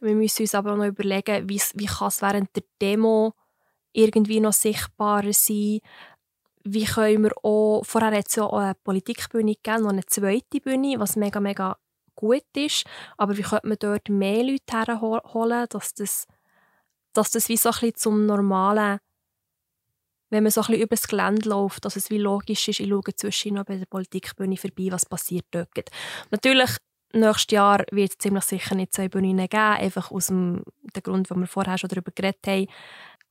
Wir 0.00 0.14
müssen 0.14 0.42
uns 0.42 0.54
aber 0.54 0.72
auch 0.72 0.76
noch 0.76 0.86
überlegen, 0.86 1.48
wie, 1.48 1.60
wie 1.74 1.86
kann 1.86 2.08
es 2.08 2.22
während 2.22 2.54
der 2.56 2.64
Demo 2.80 3.34
irgendwie 3.92 4.40
noch 4.40 4.52
sichtbarer 4.52 5.32
sein 5.32 5.80
wie 6.64 6.84
können 6.84 7.24
wir 7.24 7.32
auch, 7.44 7.82
vorher 7.84 8.16
hat 8.16 8.28
es 8.28 8.36
ja 8.36 8.44
auch 8.44 8.58
eine 8.58 8.74
Politikbühne 8.74 9.54
gegeben, 9.54 9.82
noch 9.82 9.90
eine 9.90 10.06
zweite 10.06 10.60
Bühne, 10.60 10.98
was 10.98 11.16
mega, 11.16 11.40
mega 11.40 11.76
gut 12.14 12.44
ist, 12.56 12.84
aber 13.16 13.36
wie 13.36 13.42
könnte 13.42 13.66
man 13.66 13.78
dort 13.80 14.08
mehr 14.08 14.44
Leute 14.44 14.72
herholen, 14.72 15.66
dass 15.70 15.94
das, 15.94 16.26
dass 17.12 17.30
das 17.30 17.48
wie 17.48 17.56
so 17.56 17.70
ein 17.70 17.72
bisschen 17.72 17.96
zum 17.96 18.26
normalen, 18.26 18.98
wenn 20.30 20.44
man 20.44 20.52
so 20.52 20.60
ein 20.62 20.66
bisschen 20.68 20.82
über 20.82 20.96
das 20.96 21.08
Gelände 21.08 21.48
läuft, 21.48 21.84
dass 21.84 21.96
es 21.96 22.10
wie 22.10 22.18
logisch 22.18 22.68
ist, 22.68 22.80
ich 22.80 22.88
schaue 22.88 23.14
zwischen 23.16 23.54
bei 23.64 23.76
der 23.76 23.86
Politikbühne 23.86 24.56
vorbei, 24.56 24.88
was 24.90 25.06
passiert 25.06 25.46
dort. 25.50 25.90
Natürlich 26.30 26.76
nächstes 27.12 27.52
Jahr 27.52 27.84
wird 27.90 28.12
es 28.12 28.18
ziemlich 28.18 28.44
sicher 28.44 28.74
nicht 28.74 28.94
zwei 28.94 29.08
Bühnen 29.08 29.36
geben, 29.36 29.54
einfach 29.54 30.10
aus 30.10 30.28
dem, 30.28 30.62
dem 30.94 31.02
Grund, 31.02 31.30
wo 31.30 31.34
wir 31.34 31.46
vorher 31.46 31.78
schon 31.78 31.88
darüber 31.88 32.12
geredet 32.14 32.46
haben, 32.46 32.66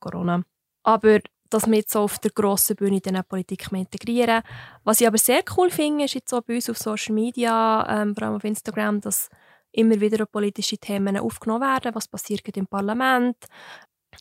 Corona. 0.00 0.42
Aber 0.82 1.20
dass 1.52 1.66
wir 1.66 1.78
jetzt 1.78 1.92
so 1.92 2.00
auf 2.00 2.18
der 2.18 2.30
grossen 2.30 2.76
Bühne 2.76 3.00
in 3.04 3.24
Politik 3.28 3.70
integrieren. 3.72 4.42
Was 4.84 5.00
ich 5.00 5.06
aber 5.06 5.18
sehr 5.18 5.42
cool 5.56 5.70
finde, 5.70 6.04
ist 6.04 6.14
jetzt 6.14 6.32
auch 6.32 6.42
bei 6.42 6.54
uns 6.54 6.70
auf 6.70 6.78
Social 6.78 7.14
Media, 7.14 7.86
ähm, 7.88 8.14
vor 8.14 8.26
allem 8.26 8.36
auf 8.36 8.44
Instagram, 8.44 9.00
dass 9.00 9.28
immer 9.72 10.00
wieder 10.00 10.24
politische 10.26 10.78
Themen 10.78 11.18
aufgenommen 11.18 11.62
werden. 11.62 11.94
Was 11.94 12.08
passiert 12.08 12.56
im 12.56 12.66
Parlament? 12.66 13.36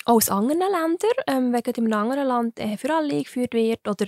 Auch 0.05 0.15
aus 0.15 0.29
anderen 0.29 0.59
Ländern, 0.59 0.95
ähm, 1.27 1.53
in 1.53 1.93
einem 1.93 1.93
anderen 1.93 2.27
Land 2.27 2.59
äh, 2.59 2.77
für 2.77 2.93
alle 2.93 3.13
eingeführt 3.13 3.53
wird 3.53 3.87
oder 3.87 4.07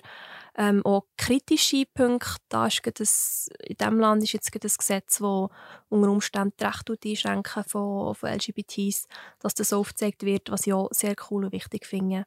ähm, 0.58 0.86
auch 0.86 1.06
kritische 1.18 1.86
Punkte. 1.94 2.38
Da 2.50 2.68
ist 2.68 2.82
das, 2.96 3.50
in 3.64 3.78
diesem 3.78 4.00
Land 4.00 4.24
ist 4.24 4.34
jetzt 4.34 4.54
ein 4.54 4.60
Gesetz, 4.60 5.18
das 5.20 5.50
unter 5.90 6.12
Umständen 6.12 6.54
die 6.58 6.64
Rechte 6.66 6.98
einschränken 7.06 7.64
von, 7.64 8.16
von 8.16 8.30
LGBTs, 8.30 9.08
dass 9.40 9.54
das 9.56 9.74
aufgezeigt 9.74 10.24
wird, 10.24 10.52
was 10.52 10.68
ich 10.68 10.74
auch 10.74 10.90
sehr 10.92 11.16
cool 11.30 11.46
und 11.46 11.52
wichtig 11.52 11.86
finde. 11.86 12.26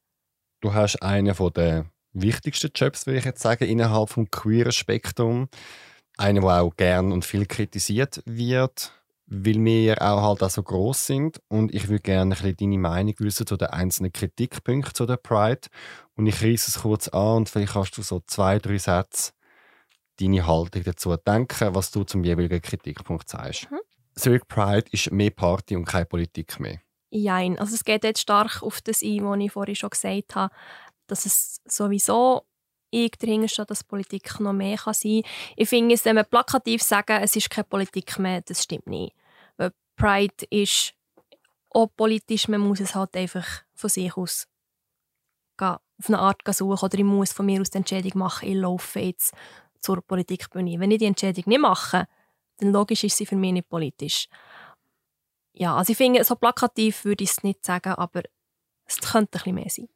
Du 0.61 0.75
hast 0.75 1.03
einen 1.03 1.35
der 1.55 1.87
wichtigsten 2.13 2.71
Jobs, 2.75 3.07
würde 3.07 3.19
ich 3.19 3.25
jetzt 3.25 3.43
sagen, 3.43 3.65
innerhalb 3.65 4.15
des 4.15 4.31
queeren 4.31 4.73
Spektrum. 4.73 5.49
Einen, 6.17 6.43
der 6.43 6.63
auch 6.63 6.75
gern 6.77 7.13
und 7.13 7.25
viel 7.25 7.45
kritisiert 7.47 8.23
wird 8.25 8.93
weil 9.27 9.65
wir 9.65 10.01
auch 10.01 10.23
halt 10.23 10.43
auch 10.43 10.51
so 10.51 10.63
gross 10.63 11.07
sind 11.07 11.41
und 11.49 11.75
ich 11.75 11.89
würde 11.89 12.03
gerne 12.03 12.35
ein 12.35 12.39
bisschen 12.39 12.57
deine 12.57 12.79
Meinung 12.79 13.15
wissen 13.19 13.47
zu 13.47 13.57
den 13.57 13.69
einzelnen 13.69 14.13
Kritikpunkten 14.13 14.95
zu 14.95 15.05
der 15.05 15.17
Pride 15.17 15.69
und 16.15 16.27
ich 16.27 16.43
reiße 16.43 16.71
es 16.71 16.83
kurz 16.83 17.09
an 17.09 17.39
und 17.39 17.49
vielleicht 17.49 17.75
hast 17.75 17.99
du 17.99 18.03
so 18.03 18.21
zwei, 18.27 18.59
drei 18.59 18.79
Sätze 18.79 19.33
deine 20.21 20.47
Haltung 20.47 20.83
dazu 20.85 21.17
denken, 21.17 21.75
was 21.75 21.91
du 21.91 22.05
zum 22.05 22.25
jeweiligen 22.25 22.63
Kritikpunkt 22.63 23.29
sagst. 23.29 23.71
Mhm. 23.71 23.81
Zurück 24.15 24.49
Pride 24.49 24.87
ist 24.93 25.11
mehr 25.11 25.31
Party 25.31 25.77
und 25.77 25.85
keine 25.85 26.07
Politik 26.07 26.59
mehr. 26.59 26.81
Nein, 27.11 27.59
also 27.59 27.75
es 27.75 27.85
geht 27.85 28.05
jetzt 28.05 28.21
stark 28.21 28.63
auf 28.63 28.81
das 28.81 29.03
ein, 29.03 29.25
was 29.25 29.39
ich 29.39 29.53
vorhin 29.53 29.77
schon 29.77 29.91
gesagt 29.91 30.35
habe, 30.35 30.55
dass 31.07 31.27
es 31.27 31.61
sowieso 31.65 32.47
ich 33.05 33.13
dahinter 33.13 33.49
stehe, 33.49 33.67
dass 33.67 33.85
Politik 33.85 34.41
noch 34.41 34.53
mehr 34.53 34.77
kann 34.77 34.95
sein 34.95 35.23
kann. 35.23 35.31
Ich 35.57 35.69
finde 35.69 35.95
es, 35.95 36.05
wenn 36.05 36.17
wir 36.17 36.25
plakativ 36.25 36.83
sagen, 36.83 37.23
es 37.23 37.37
ist 37.37 37.51
keine 37.51 37.65
Politik 37.65 38.19
mehr, 38.19 38.43
das 38.43 38.63
stimmt 38.63 38.87
nicht. 38.87 39.15
Weil 39.57 39.73
Pride 39.97 40.47
ist 40.51 40.95
auch 41.71 41.89
politisch, 41.97 42.49
man 42.49 42.61
muss 42.61 42.81
es 42.81 42.95
halt 42.95 43.17
einfach 43.17 43.47
von 43.75 43.91
sich 43.91 44.17
aus 44.17 44.47
auf 45.59 46.09
eine 46.09 46.19
Art 46.19 46.43
suchen 46.55 46.85
oder 46.85 46.99
ich 46.99 47.05
muss 47.05 47.33
von 47.33 47.47
mir 47.47 47.61
aus 47.61 47.71
die 47.71 47.79
Entscheidung 47.79 48.13
machen, 48.19 48.49
ich 48.49 48.55
laufe 48.55 49.01
jetzt 49.01 49.33
zur 49.81 50.03
Politikbühne. 50.03 50.79
Wenn 50.79 50.91
ich 50.91 50.99
die 50.99 51.07
Entscheidung 51.07 51.45
nicht 51.47 51.61
mache, 51.61 52.07
dann 52.59 52.73
logisch 52.73 53.05
ist 53.05 53.17
sie 53.17 53.27
für 53.27 53.37
mich 53.37 53.53
nicht 53.53 53.69
politisch. 53.69 54.29
Ja, 55.53 55.75
also 55.77 55.93
ich 55.93 55.97
finde, 55.97 56.23
so 56.25 56.37
plakativ 56.37 57.05
würde 57.05 57.25
ich 57.25 57.31
es 57.31 57.43
nicht 57.43 57.65
sagen, 57.65 57.95
aber 57.95 58.23
es 58.85 59.01
könnte 59.01 59.39
ein 59.39 59.43
bisschen 59.43 59.55
mehr 59.55 59.71
sein. 59.71 59.89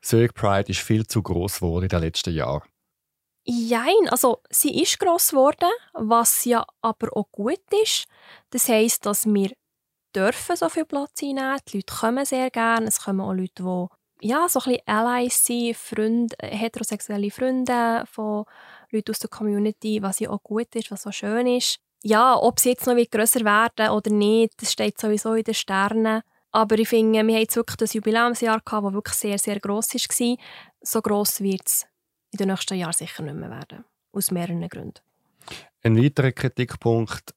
Zurich 0.00 0.34
Pride 0.34 0.70
ist 0.70 0.80
viel 0.80 1.06
zu 1.06 1.22
groß 1.22 1.60
geworden 1.60 1.84
in 1.84 1.88
den 1.88 2.00
letzten 2.00 2.34
Jahren. 2.34 2.68
Nein, 3.46 4.08
also 4.10 4.42
sie 4.50 4.82
ist 4.82 4.98
gross 4.98 5.30
geworden, 5.30 5.70
was 5.94 6.44
ja 6.44 6.66
aber 6.82 7.16
auch 7.16 7.30
gut 7.32 7.62
ist. 7.82 8.06
Das 8.50 8.68
heisst, 8.68 9.06
dass 9.06 9.24
wir 9.26 9.52
dürfen 10.14 10.56
so 10.56 10.68
viel 10.68 10.84
Platz 10.84 11.22
einnehmen. 11.22 11.58
Die 11.68 11.78
Leute 11.78 11.94
kommen 11.94 12.24
sehr 12.26 12.50
gerne. 12.50 12.88
Es 12.88 13.02
kommen 13.02 13.20
auch 13.20 13.32
Leute, 13.32 13.62
die 13.62 13.86
ja, 14.28 14.48
so 14.48 14.60
ein 14.60 14.78
Allies 14.84 15.44
sind, 15.44 15.76
Freunde, 15.76 16.36
heterosexuelle 16.40 17.30
Freunde 17.30 18.04
von 18.10 18.44
Leuten 18.90 19.12
aus 19.12 19.20
der 19.20 19.30
Community, 19.30 20.02
was 20.02 20.18
ja 20.18 20.30
auch 20.30 20.42
gut 20.42 20.74
ist, 20.74 20.90
was 20.90 21.06
auch 21.06 21.12
schön 21.12 21.46
ist. 21.46 21.78
Ja, 22.02 22.36
ob 22.36 22.60
sie 22.60 22.70
jetzt 22.70 22.86
noch 22.86 22.96
grösser 23.10 23.44
werden 23.44 23.90
oder 23.90 24.10
nicht, 24.10 24.60
das 24.60 24.72
steht 24.72 25.00
sowieso 25.00 25.34
in 25.34 25.44
den 25.44 25.54
Sternen. 25.54 26.22
Aber 26.50 26.78
ich 26.78 26.88
finde, 26.88 27.12
wir 27.12 27.20
haben 27.20 27.28
jetzt 27.28 27.56
wirklich 27.56 27.76
das 27.76 27.94
Jubiläumsjahr 27.94 28.60
gehabt, 28.64 28.86
das 28.86 28.92
wirklich 28.92 29.16
sehr, 29.16 29.38
sehr 29.38 29.60
gross 29.60 29.94
war. 29.94 30.36
So 30.80 31.02
gross 31.02 31.40
wird 31.40 31.66
es 31.66 31.86
in 32.32 32.38
den 32.38 32.48
nächsten 32.48 32.78
Jahren 32.78 32.92
sicher 32.92 33.22
nicht 33.22 33.36
mehr 33.36 33.50
werden. 33.50 33.84
Aus 34.12 34.30
mehreren 34.30 34.66
Gründen. 34.68 35.00
Ein 35.82 36.02
weiterer 36.02 36.32
Kritikpunkt 36.32 37.34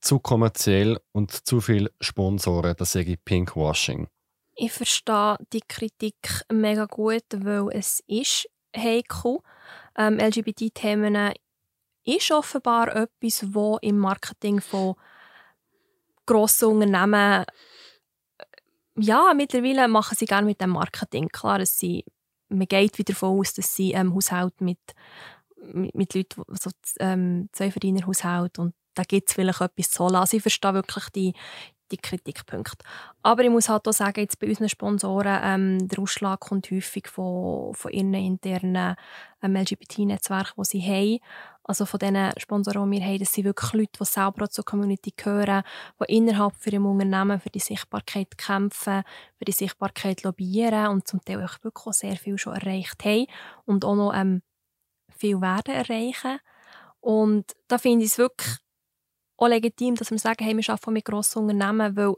zu 0.00 0.18
kommerziell 0.18 0.98
und 1.12 1.30
zu 1.46 1.60
viele 1.60 1.90
Sponsoren, 2.00 2.74
das 2.76 2.92
sage 2.92 3.12
ich 3.12 3.24
Pinkwashing. 3.24 4.08
Ich 4.54 4.72
verstehe 4.72 5.36
die 5.52 5.60
Kritik 5.60 6.42
mega 6.50 6.86
gut, 6.86 7.24
weil 7.32 7.68
es 7.72 8.02
ist 8.06 8.48
heikel. 8.74 9.38
Ähm, 9.96 10.18
LGBT-Themen 10.18 11.34
ist 12.04 12.30
offenbar 12.30 12.94
etwas, 12.94 13.54
wo 13.54 13.78
im 13.82 13.98
Marketing 13.98 14.60
von 14.60 14.94
grossen 16.24 16.68
Unternehmen 16.68 17.44
ja, 18.98 19.32
mittlerweile 19.34 19.88
machen 19.88 20.16
sie 20.18 20.26
gerne 20.26 20.46
mit 20.46 20.60
dem 20.60 20.70
Marketing. 20.70 21.28
Klar, 21.28 21.58
dass 21.58 21.78
sie, 21.78 22.04
man 22.48 22.66
geht 22.66 22.98
wieder 22.98 23.12
davon 23.12 23.40
aus, 23.40 23.54
dass 23.54 23.74
sie 23.74 23.92
ähm, 23.92 24.14
Haushalt 24.14 24.60
mit, 24.60 24.78
mit, 25.72 25.94
mit 25.94 26.14
Leuten, 26.14 26.42
so 26.60 26.70
ähm, 27.00 27.48
Zweiverdiener-Haushalt 27.52 28.58
und 28.58 28.74
da 28.94 29.02
gibt 29.02 29.28
es 29.28 29.34
vielleicht 29.34 29.60
etwas 29.60 29.90
zu 29.90 30.04
holen. 30.04 30.16
Also 30.16 30.36
ich 30.38 30.42
verstehe 30.42 30.74
wirklich 30.74 31.08
die, 31.10 31.34
die 31.90 31.96
Kritikpunkte. 31.96 32.84
Aber 33.22 33.42
ich 33.42 33.50
muss 33.50 33.68
halt 33.68 33.86
auch 33.86 33.92
sagen, 33.92 34.20
jetzt 34.20 34.38
bei 34.38 34.48
unseren 34.48 34.68
Sponsoren, 34.68 35.40
ähm, 35.42 35.88
der 35.88 35.98
Ausschlag 35.98 36.40
kommt 36.40 36.70
häufig 36.70 37.08
von, 37.08 37.74
von 37.74 37.92
ihren 37.92 38.14
internen 38.14 38.96
ähm, 39.42 39.56
LGBT-Netzwerken, 39.56 40.62
die 40.62 40.64
sie 40.64 40.82
haben. 40.82 41.18
Also 41.64 41.84
von 41.84 41.98
diesen 41.98 42.30
Sponsoren, 42.38 42.90
die 42.90 42.98
wir 42.98 43.06
haben, 43.06 43.18
das 43.18 43.32
sind 43.32 43.44
wirklich 43.44 43.72
Leute, 43.72 43.98
die 44.00 44.04
selber 44.04 44.48
zur 44.48 44.64
Community 44.64 45.12
gehören, 45.16 45.64
die 46.00 46.16
innerhalb 46.16 46.54
für 46.56 46.70
im 46.70 46.86
Unternehmen 46.86 47.40
für 47.40 47.50
die 47.50 47.58
Sichtbarkeit 47.58 48.38
kämpfen, 48.38 49.02
für 49.36 49.44
die 49.44 49.52
Sichtbarkeit 49.52 50.22
lobbyieren 50.22 50.88
und 50.88 51.08
zum 51.08 51.24
Teil 51.24 51.44
auch 51.44 51.62
wirklich 51.62 51.86
auch 51.86 51.92
sehr 51.92 52.16
viel 52.16 52.38
schon 52.38 52.54
erreicht 52.54 53.04
haben 53.04 53.26
und 53.64 53.84
auch 53.84 53.96
noch 53.96 54.14
ähm, 54.14 54.42
viel 55.16 55.40
werden 55.40 55.74
erreichen. 55.74 56.38
Und 57.00 57.52
da 57.68 57.78
finde 57.78 58.04
ich 58.04 58.12
es 58.12 58.18
wirklich 58.18 58.58
auch 59.36 59.48
legitim, 59.48 59.94
dass 59.94 60.10
wir 60.10 60.18
sagen, 60.18 60.44
hey, 60.44 60.56
wir 60.56 60.68
arbeiten 60.68 60.92
mit 60.92 61.04
grossen 61.04 61.42
Unternehmen, 61.42 61.96
weil 61.96 62.14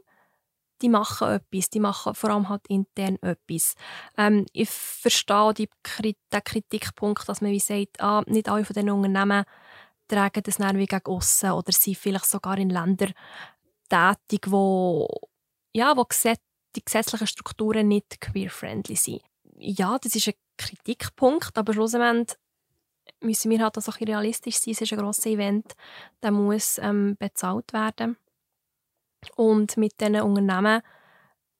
die 0.81 0.89
machen 0.89 1.29
etwas, 1.29 1.69
die 1.69 1.79
machen 1.79 2.15
vor 2.15 2.29
allem 2.29 2.47
halt 2.47 2.65
intern 2.67 3.17
etwas. 3.21 3.75
Ähm, 4.17 4.45
ich 4.53 4.69
verstehe 4.69 5.53
die, 5.53 5.69
den 6.31 6.43
Kritikpunkt, 6.43 7.27
dass 7.27 7.41
man 7.41 7.51
wie 7.51 7.59
sagt, 7.59 7.99
ah, 7.99 8.23
nicht 8.27 8.47
alle 8.47 8.63
von 8.63 8.73
diesen 8.73 8.89
Unternehmen 8.89 9.43
tragen 10.07 10.43
das 10.43 10.59
wie 10.59 10.85
gegen 10.85 11.05
aussen 11.05 11.51
oder 11.51 11.71
sind 11.71 11.97
vielleicht 11.97 12.25
sogar 12.25 12.57
in 12.57 12.69
Ländern 12.69 13.13
tätig, 13.89 14.45
wo, 14.47 15.07
ja, 15.73 15.95
wo 15.95 16.05
die 16.75 16.85
gesetzlichen 16.85 17.27
Strukturen 17.27 17.87
nicht 17.87 18.19
queer-friendly 18.21 18.95
sind. 18.95 19.21
Ja, 19.57 19.97
das 19.99 20.15
ist 20.15 20.27
ein 20.27 20.33
Kritikpunkt, 20.57 21.57
aber 21.57 21.73
schlussendlich 21.73 22.37
müssen 23.21 23.51
wir 23.51 23.59
halt 23.59 23.77
auch 23.77 23.99
realistisch 23.99 24.57
sein. 24.59 24.73
Es 24.73 24.81
ist 24.81 24.93
ein 24.93 24.99
grosses 24.99 25.25
Event, 25.25 25.73
der 26.21 26.31
muss 26.31 26.77
ähm, 26.79 27.15
bezahlt 27.19 27.73
werden. 27.73 28.17
Und 29.35 29.77
mit 29.77 29.99
diesen 29.99 30.21
Unternehmen 30.21 30.81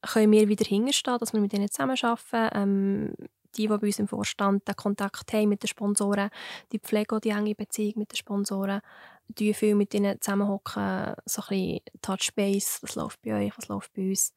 können 0.02 0.32
wir 0.32 0.48
wieder 0.48 0.66
hinstehen, 0.66 1.18
dass 1.20 1.34
wir 1.34 1.42
mit 1.42 1.54
ihnen 1.54 1.70
zusammenarbeiten. 1.70 2.50
Ähm, 2.54 3.14
die, 3.56 3.64
die 3.64 3.68
bei 3.68 3.76
uns 3.76 4.00
im 4.00 4.08
Vorstand 4.08 4.68
den 4.68 4.76
Kontakt 4.76 5.34
haben 5.34 5.50
mit 5.50 5.64
den 5.64 5.68
Sponsoren, 5.68 6.30
die 6.72 6.80
pflegen 6.80 7.18
auch 7.18 7.20
die 7.20 7.30
enge 7.30 7.56
Beziehung 7.56 7.94
mit 7.98 8.12
den 8.12 8.18
Sponsoren, 8.18 8.82
die 9.28 9.54
viel 9.54 9.76
mit 9.76 9.94
ihnen 9.94 10.20
zusammenhocken, 10.22 11.16
so 11.26 11.42
ein 11.42 11.48
bisschen 11.48 11.80
Touchbase, 12.02 12.80
was 12.82 12.96
läuft 12.96 13.22
bei 13.22 13.46
euch, 13.46 13.58
was 13.58 13.68
läuft 13.68 13.94
bei 13.94 14.10
uns. 14.10 14.34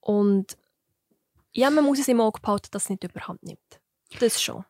Und 0.00 0.56
ja, 1.52 1.70
man 1.70 1.84
muss 1.84 1.98
es 1.98 2.08
im 2.08 2.20
Auge 2.20 2.40
behalten, 2.40 2.68
dass 2.70 2.84
es 2.84 2.90
nicht 2.90 3.04
überhand 3.04 3.42
nimmt. 3.42 3.80
Das 4.18 4.40
schon. 4.40 4.64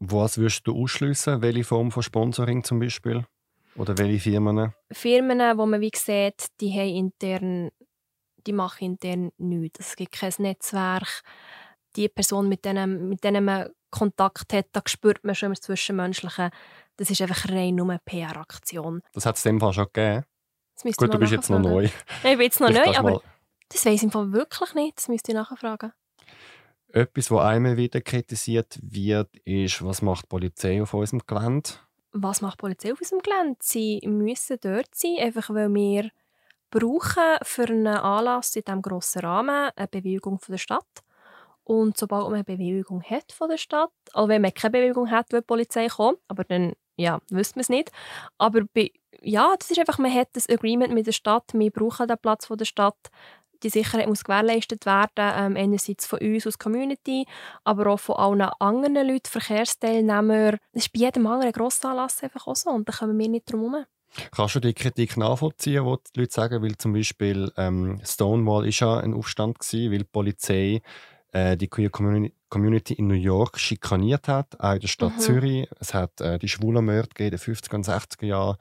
Was 0.00 0.38
würdest 0.38 0.66
du 0.66 0.80
ausschließen? 0.80 1.42
Welche 1.42 1.64
Form 1.64 1.90
von 1.90 2.02
Sponsoring 2.02 2.62
zum 2.62 2.78
Beispiel? 2.78 3.24
Oder 3.76 3.98
welche 3.98 4.30
Firmen? 4.30 4.72
Firmen, 4.92 5.40
wo 5.58 5.66
man 5.66 5.80
wie 5.80 5.90
sieht, 5.94 6.46
die 6.60 6.72
haben 6.72 6.88
intern, 6.88 7.70
die 8.46 8.52
machen 8.52 8.84
intern 8.84 9.30
nichts. 9.38 9.80
Es 9.80 9.96
gibt 9.96 10.12
kein 10.12 10.32
Netzwerk. 10.38 11.22
Die 11.96 12.08
Person, 12.08 12.48
mit 12.48 12.64
denen, 12.64 13.08
mit 13.08 13.24
denen 13.24 13.44
man 13.44 13.70
Kontakt 13.90 14.52
hat, 14.52 14.66
da 14.72 14.82
spürt 14.86 15.24
man 15.24 15.34
schon 15.34 15.50
das 15.50 15.62
Zwischenmenschliche. 15.62 16.50
Das 16.96 17.10
ist 17.10 17.20
einfach 17.22 17.48
rein 17.48 17.74
nur 17.74 17.90
eine 17.90 18.00
PR-Aktion. 18.04 19.02
Das 19.12 19.26
hat 19.26 19.36
es 19.36 19.46
in 19.46 19.56
dem 19.56 19.60
Fall 19.60 19.72
schon 19.72 19.86
gegeben? 19.92 20.24
Gut, 20.96 21.14
du 21.14 21.18
bist 21.18 21.32
jetzt 21.32 21.50
noch 21.50 21.58
neu. 21.58 21.84
ich 21.84 22.22
bin 22.22 22.40
jetzt 22.40 22.60
noch 22.60 22.70
neu, 22.70 22.96
aber 22.96 23.22
das 23.68 23.84
weiß 23.84 23.94
ich 23.94 24.02
im 24.04 24.10
Fall 24.10 24.32
wirklich 24.32 24.74
nicht. 24.74 24.98
Das 24.98 25.08
müsst 25.08 25.28
ihr 25.28 25.34
nachfragen. 25.34 25.92
Etwas, 26.92 27.30
was 27.30 27.44
einmal 27.44 27.76
wieder 27.76 28.00
kritisiert 28.00 28.78
wird, 28.82 29.36
ist, 29.44 29.84
was 29.84 30.00
macht 30.02 30.24
die 30.24 30.28
Polizei 30.28 30.82
auf 30.82 30.94
unserem 30.94 31.20
Gelände? 31.26 31.70
Was 32.12 32.40
macht 32.40 32.54
die 32.54 32.62
Polizei 32.62 32.92
auf 32.92 33.00
unserem 33.00 33.22
Gelände? 33.22 33.58
Sie 33.60 34.00
müssen 34.06 34.58
dort 34.60 34.94
sein, 34.94 35.16
einfach 35.18 35.50
weil 35.50 35.72
wir 35.74 36.10
brauchen 36.70 37.36
für 37.42 37.64
einen 37.64 37.86
Anlass 37.86 38.56
in 38.56 38.62
diesem 38.64 38.82
grossen 38.82 39.20
Rahmen 39.20 39.70
eine 39.76 39.88
Bewilligung 39.88 40.38
von 40.38 40.52
der 40.52 40.58
Stadt. 40.58 41.04
Und 41.64 41.98
sobald 41.98 42.24
man 42.24 42.34
eine 42.34 42.44
Bewilligung 42.44 43.02
hat 43.02 43.32
von 43.32 43.50
der 43.50 43.58
Stadt, 43.58 43.90
also 44.14 44.28
wenn 44.28 44.40
man 44.40 44.54
keine 44.54 44.72
Bewilligung 44.72 45.10
hat, 45.10 45.32
will 45.32 45.40
die 45.40 45.46
Polizei 45.46 45.88
kommen, 45.88 46.16
aber 46.26 46.44
dann 46.44 46.72
ja, 46.96 47.20
wüsste 47.30 47.56
man 47.56 47.60
es 47.60 47.68
nicht. 47.68 47.92
Aber 48.38 48.62
bei, 48.72 48.90
ja, 49.20 49.54
das 49.58 49.70
ist 49.70 49.78
einfach, 49.78 49.98
man 49.98 50.12
hat 50.12 50.28
das 50.32 50.48
Agreement 50.48 50.92
mit 50.94 51.06
der 51.06 51.12
Stadt, 51.12 51.44
wir 51.52 51.70
brauchen 51.70 52.08
den 52.08 52.18
Platz 52.18 52.46
von 52.46 52.56
der 52.56 52.64
Stadt, 52.64 53.10
die 53.62 53.70
Sicherheit 53.70 54.08
muss 54.08 54.24
gewährleistet 54.24 54.86
werden, 54.86 55.08
ähm, 55.16 55.56
einerseits 55.56 56.06
von 56.06 56.20
uns 56.20 56.46
als 56.46 56.58
Community, 56.58 57.26
aber 57.64 57.86
auch 57.88 58.00
von 58.00 58.16
allen 58.16 58.42
anderen 58.58 59.08
Leuten, 59.08 59.28
Verkehrsteilnehmern. 59.28 60.58
Das 60.72 60.84
ist 60.84 60.92
bei 60.92 61.00
jedem 61.00 61.26
anderen 61.26 61.52
Grossanlass 61.52 62.22
einfach 62.22 62.46
auch 62.46 62.56
so 62.56 62.70
und 62.70 62.88
da 62.88 62.92
kommen 62.92 63.18
wir 63.18 63.28
nicht 63.28 63.50
drum 63.50 63.72
herum. 63.72 63.84
Kannst 64.30 64.54
du 64.54 64.60
die 64.60 64.74
Kritik 64.74 65.16
nachvollziehen, 65.16 65.84
die 65.84 65.96
die 66.14 66.20
Leute 66.20 66.32
sagen, 66.32 66.62
weil 66.62 66.76
zum 66.76 66.92
Beispiel 66.92 67.52
ähm, 67.56 68.00
Stonewall 68.04 68.66
ist 68.66 68.80
ja 68.80 68.98
ein 68.98 69.14
Aufstand 69.14 69.58
gewesen, 69.58 69.92
weil 69.92 69.98
die 69.98 70.04
Polizei 70.04 70.82
äh, 71.32 71.56
die 71.56 71.68
Queer 71.68 71.90
Community 71.90 72.94
in 72.94 73.06
New 73.06 73.14
York 73.14 73.58
schikaniert 73.58 74.28
hat, 74.28 74.58
auch 74.58 74.74
in 74.74 74.80
der 74.80 74.88
Stadt 74.88 75.14
mhm. 75.16 75.20
Zürich. 75.20 75.68
Es 75.78 75.94
hat 75.94 76.20
äh, 76.20 76.38
die 76.38 76.48
Schwulenmörder 76.48 77.20
in 77.20 77.30
den 77.30 77.38
50er 77.38 77.74
und 77.74 77.86
60er 77.86 78.26
Jahren, 78.26 78.56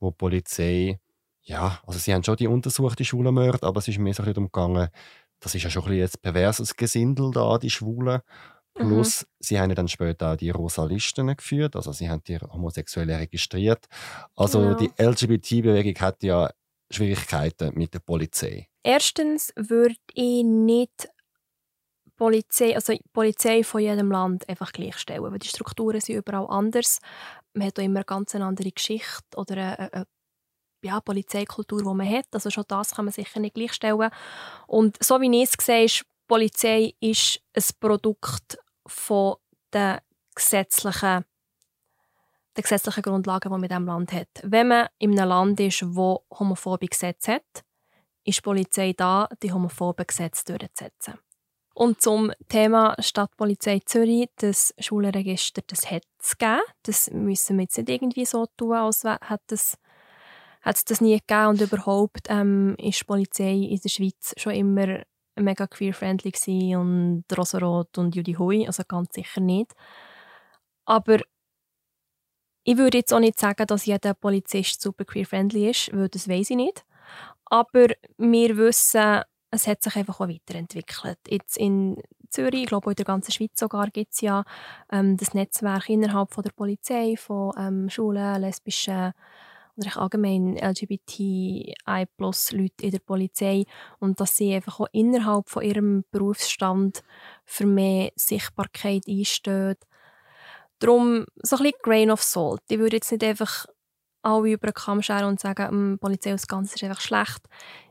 wo 0.00 0.10
die 0.10 0.16
Polizei, 0.16 0.98
ja, 1.44 1.80
also 1.86 1.98
sie 1.98 2.14
haben 2.14 2.24
schon 2.24 2.36
die 2.36 2.46
untersuchte 2.46 3.04
Schwulenmörder, 3.04 3.66
aber 3.66 3.78
es 3.78 3.88
ist 3.88 3.98
mir 3.98 4.14
so 4.14 4.22
ein 4.22 4.26
bisschen 4.26 4.44
umgegangen, 4.44 4.88
das 5.40 5.54
ist 5.54 5.62
ja 5.62 5.70
schon 5.70 5.84
ein 5.84 5.90
bisschen 5.90 6.20
perverses 6.22 6.74
Gesindel 6.74 7.30
da, 7.30 7.58
die 7.58 7.70
Schwulen. 7.70 8.20
Plus, 8.72 9.22
mhm. 9.22 9.26
sie 9.38 9.60
haben 9.60 9.74
dann 9.74 9.86
später 9.86 10.32
auch 10.32 10.36
die 10.36 10.50
rosa 10.50 10.84
Listen 10.84 11.34
geführt, 11.36 11.76
also 11.76 11.92
sie 11.92 12.10
haben 12.10 12.24
die 12.26 12.38
Homosexuellen 12.38 13.16
registriert. 13.16 13.86
Also 14.34 14.60
genau. 14.60 14.74
die 14.74 14.90
LGBT-Bewegung 15.00 15.94
hat 16.00 16.22
ja 16.24 16.50
Schwierigkeiten 16.90 17.72
mit 17.74 17.94
der 17.94 18.00
Polizei. 18.00 18.68
Erstens 18.82 19.52
würde 19.56 19.96
ich 20.14 20.42
nicht 20.44 21.08
Polizei, 22.16 22.74
also 22.74 22.92
die 22.92 23.00
Polizei 23.12 23.62
von 23.62 23.80
jedem 23.80 24.10
Land 24.10 24.48
einfach 24.48 24.72
gleichstellen, 24.72 25.22
weil 25.22 25.38
die 25.38 25.48
Strukturen 25.48 26.00
sind 26.00 26.16
überall 26.16 26.46
anders. 26.48 26.98
Man 27.52 27.68
hat 27.68 27.78
auch 27.78 27.84
immer 27.84 28.00
eine 28.00 28.04
ganz 28.04 28.34
andere 28.34 28.70
Geschichte 28.70 29.36
oder 29.36 29.54
eine, 29.54 29.92
eine 29.92 30.06
ja, 30.84 31.00
Polizeikultur, 31.00 31.82
die 31.82 31.94
man 31.94 32.08
hat. 32.08 32.26
Also 32.32 32.50
schon 32.50 32.64
das 32.68 32.94
kann 32.94 33.06
man 33.06 33.12
sicher 33.12 33.40
nicht 33.40 33.54
gleichstellen. 33.54 34.10
Und 34.66 35.02
so 35.02 35.20
wie 35.20 35.42
ich 35.42 35.48
es 35.48 35.64
sehe, 35.64 35.84
ist 35.84 36.04
Polizei 36.26 36.94
ist 37.00 37.40
ein 37.54 37.62
Produkt 37.80 38.58
von 38.86 39.36
den 39.72 39.98
gesetzlichen, 40.34 41.24
den 42.56 42.62
gesetzlichen 42.62 43.02
Grundlagen, 43.02 43.48
die 43.48 43.50
man 43.50 43.62
in 43.62 43.68
diesem 43.68 43.86
Land 43.86 44.12
hat. 44.12 44.28
Wenn 44.42 44.68
man 44.68 44.88
in 44.98 45.18
einem 45.18 45.28
Land 45.28 45.60
ist, 45.60 45.82
wo 45.84 46.24
homophobe 46.30 46.86
Gesetze 46.86 47.34
hat, 47.34 47.64
ist 48.24 48.38
die 48.38 48.42
Polizei 48.42 48.94
da, 48.96 49.28
die 49.42 49.52
homophoben 49.52 50.06
Gesetze 50.06 50.44
durchzusetzen. 50.46 51.18
Und 51.74 52.00
zum 52.00 52.32
Thema 52.48 52.94
Stadtpolizei 53.00 53.80
Zürich, 53.84 54.28
das 54.36 54.72
Schulenregister, 54.78 55.62
das 55.66 55.90
hat 55.90 56.04
es 56.20 56.38
gegeben. 56.38 56.60
Das 56.84 57.10
müssen 57.10 57.56
wir 57.56 57.64
jetzt 57.64 57.76
nicht 57.76 57.88
irgendwie 57.88 58.24
so 58.24 58.46
tun, 58.56 58.74
als 58.74 59.02
hat 59.04 59.42
es 59.50 59.76
hat 60.64 60.76
es 60.76 60.84
das 60.84 61.00
nie 61.00 61.18
gegeben 61.18 61.48
und 61.48 61.60
überhaupt 61.60 62.26
ähm, 62.28 62.74
ist 62.78 63.00
die 63.00 63.04
Polizei 63.04 63.52
in 63.52 63.80
der 63.80 63.88
Schweiz 63.88 64.34
schon 64.36 64.54
immer 64.54 65.02
mega 65.36 65.66
queer-friendly 65.66 66.76
und 66.76 67.24
rosarot 67.36 67.98
und 67.98 68.16
Judy 68.16 68.34
Hui, 68.34 68.66
also 68.66 68.82
ganz 68.86 69.14
sicher 69.14 69.40
nicht. 69.40 69.72
Aber 70.86 71.18
ich 72.64 72.78
würde 72.78 72.98
jetzt 72.98 73.12
auch 73.12 73.20
nicht 73.20 73.38
sagen, 73.38 73.66
dass 73.66 73.84
jeder 73.84 74.14
Polizist 74.14 74.80
super 74.80 75.04
queer-friendly 75.04 75.68
ist, 75.68 75.92
weil 75.92 76.08
das 76.08 76.28
weiß 76.28 76.50
ich 76.50 76.56
nicht. 76.56 76.84
Aber 77.44 77.88
wir 78.16 78.56
wissen, 78.56 79.20
es 79.50 79.66
hat 79.66 79.82
sich 79.82 79.96
einfach 79.96 80.20
auch 80.20 80.28
weiterentwickelt. 80.28 81.18
Jetzt 81.28 81.58
in 81.58 82.02
Zürich, 82.30 82.62
ich 82.62 82.66
glaube 82.66 82.90
in 82.90 82.96
der 82.96 83.04
ganzen 83.04 83.32
Schweiz 83.32 83.60
sogar, 83.60 83.90
gibt 83.90 84.14
es 84.14 84.22
ja 84.22 84.44
ähm, 84.90 85.18
das 85.18 85.34
Netzwerk 85.34 85.90
innerhalb 85.90 86.32
von 86.32 86.42
der 86.42 86.52
Polizei, 86.52 87.16
von 87.16 87.52
ähm, 87.58 87.90
Schulen, 87.90 88.40
lesbischen 88.40 89.12
oder 89.76 89.96
allgemein 90.00 90.56
LGBTI 90.56 91.74
plus 92.16 92.52
Leute 92.52 92.84
in 92.84 92.90
der 92.92 93.00
Polizei 93.00 93.64
und 93.98 94.20
dass 94.20 94.36
sie 94.36 94.54
einfach 94.54 94.80
auch 94.80 94.88
innerhalb 94.92 95.48
von 95.48 95.62
ihrem 95.62 96.04
Berufsstand 96.10 97.02
für 97.44 97.66
mehr 97.66 98.10
Sichtbarkeit 98.16 99.02
einstehen. 99.08 99.76
Darum 100.78 101.26
so 101.42 101.56
ein 101.56 101.62
bisschen 101.62 101.78
Grain 101.82 102.10
of 102.10 102.22
Salt. 102.22 102.62
Ich 102.68 102.78
würde 102.78 102.96
jetzt 102.96 103.10
nicht 103.10 103.24
einfach 103.24 103.66
alle 104.22 104.52
über 104.52 104.68
den 104.68 104.74
Kamm 104.74 105.02
scheren 105.02 105.26
und 105.26 105.40
sagen, 105.40 105.66
die 105.70 105.74
hm, 105.76 105.98
Polizei 106.00 106.32
als 106.32 106.46
Ganzes 106.46 106.76
ist 106.76 106.84
einfach 106.84 107.00
schlecht. 107.00 107.40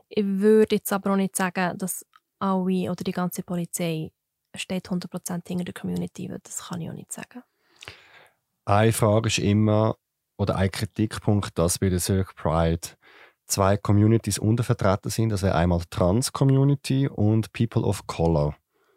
Ich 0.08 0.24
würde 0.24 0.76
jetzt 0.76 0.92
aber 0.92 1.12
auch 1.12 1.16
nicht 1.16 1.36
sagen, 1.36 1.76
dass 1.78 2.04
alle 2.38 2.90
oder 2.90 3.04
die 3.04 3.12
ganze 3.12 3.42
Polizei 3.42 4.10
steht 4.54 4.88
100% 4.88 5.46
hinter 5.46 5.64
der 5.64 5.74
Community, 5.74 6.30
das 6.42 6.68
kann 6.68 6.80
ich 6.80 6.90
auch 6.90 6.94
nicht 6.94 7.12
sagen. 7.12 7.42
Eine 8.66 8.92
Frage 8.92 9.28
ist 9.28 9.38
immer, 9.38 9.96
oder 10.36 10.56
ein 10.56 10.70
Kritikpunkt, 10.70 11.58
dass 11.58 11.78
bei 11.78 11.88
der 11.88 12.00
Cirque 12.00 12.34
Pride 12.34 12.88
zwei 13.46 13.76
Communities 13.76 14.38
untervertreten 14.38 15.10
sind. 15.10 15.42
Wäre 15.42 15.54
einmal 15.54 15.82
Trans-Community 15.90 17.08
und 17.08 17.52
People 17.52 17.82
of 17.82 18.06
Color. 18.06 18.56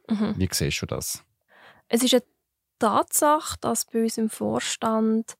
Mhm. 0.09 0.35
Wie 0.37 0.49
siehst 0.51 0.81
du 0.81 0.85
das? 0.85 1.23
Es 1.87 2.03
ist 2.03 2.13
eine 2.13 2.23
Tatsache, 2.79 3.57
dass 3.61 3.85
bei 3.85 4.03
uns 4.03 4.17
im 4.17 4.29
Vorstand, 4.29 5.35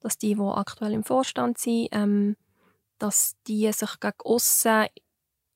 dass 0.00 0.18
die, 0.18 0.34
die 0.34 0.40
aktuell 0.40 0.92
im 0.92 1.04
Vorstand 1.04 1.58
sind, 1.58 1.88
ähm, 1.92 2.36
dass 2.98 3.34
die 3.46 3.70
sich 3.72 4.00
gegen 4.00 4.14
aussen 4.24 4.86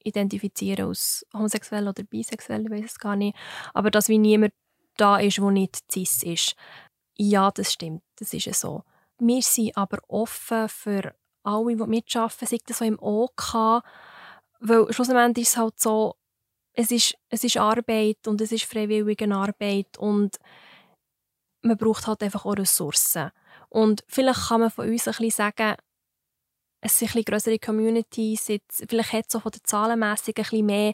identifizieren 0.06 0.88
als 0.88 1.26
homosexuell 1.32 1.88
oder 1.88 2.02
bisexuell, 2.04 2.62
ich 2.62 2.70
weiß 2.70 2.84
es 2.84 2.98
gar 2.98 3.16
nicht. 3.16 3.36
Aber 3.72 3.90
dass 3.90 4.08
wie 4.08 4.18
niemand 4.18 4.52
da 4.96 5.18
ist, 5.18 5.38
der 5.38 5.50
nicht 5.50 5.82
cis 5.90 6.22
ist. 6.22 6.54
Ja, 7.16 7.50
das 7.50 7.72
stimmt, 7.72 8.02
das 8.16 8.34
ist 8.34 8.52
so. 8.60 8.84
Wir 9.26 9.40
sind 9.40 9.74
aber 9.74 9.98
offen 10.08 10.68
für 10.68 11.14
alle, 11.44 11.76
die 11.76 11.86
mitarbeiten, 11.86 12.46
sei 12.46 12.58
das 12.66 12.78
so 12.78 12.84
im 12.84 12.98
OK, 13.00 13.82
weil 14.60 14.92
schlussendlich 14.92 15.46
ist 15.46 15.52
es 15.52 15.56
halt 15.56 15.80
so, 15.80 16.16
es 16.74 16.90
ist, 16.90 17.14
es 17.30 17.42
ist 17.42 17.56
Arbeit 17.56 18.26
und 18.26 18.40
es 18.42 18.52
ist 18.52 18.64
freiwillige 18.64 19.32
Arbeit 19.34 19.96
und 19.96 20.36
man 21.62 21.78
braucht 21.78 22.06
halt 22.06 22.22
einfach 22.22 22.44
auch 22.44 22.56
Ressourcen. 22.56 23.30
Und 23.70 24.04
vielleicht 24.08 24.48
kann 24.48 24.60
man 24.60 24.70
von 24.70 24.90
uns 24.90 25.08
ein 25.08 25.12
bisschen 25.12 25.30
sagen, 25.30 25.76
es 26.82 26.98
sind 26.98 27.16
ein 27.16 27.22
größere 27.22 27.58
Communities, 27.58 28.48
jetzt, 28.48 28.84
vielleicht 28.86 29.14
hat 29.14 29.24
es 29.26 29.32
so 29.32 29.40
von 29.40 29.52
der 29.52 29.64
Zahlenmässig 29.64 30.36
ein 30.36 30.42
bisschen 30.42 30.66
mehr 30.66 30.92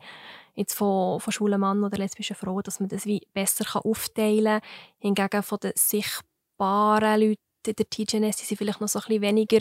jetzt 0.55 0.75
von, 0.75 1.19
von 1.19 1.33
schwulen 1.33 1.61
Mann 1.61 1.83
oder 1.83 1.99
lesbischen 1.99 2.37
Frau, 2.37 2.63
dass 2.63 2.79
man 2.79 2.89
das 2.89 3.07
wie 3.07 3.27
besser 3.33 3.85
aufteilen 3.85 4.61
kann. 4.61 4.69
Hingegen 5.01 5.43
von 5.43 5.59
den 5.59 5.73
sichtbaren 5.75 7.21
Leuten 7.21 7.50
in 7.67 7.75
der 7.77 7.89
TGNS 7.89 8.39
sind 8.39 8.59
vielleicht 8.59 8.81
noch 8.81 8.89
so 8.89 8.99
ein 8.99 9.05
bisschen 9.07 9.23
weniger 9.23 9.61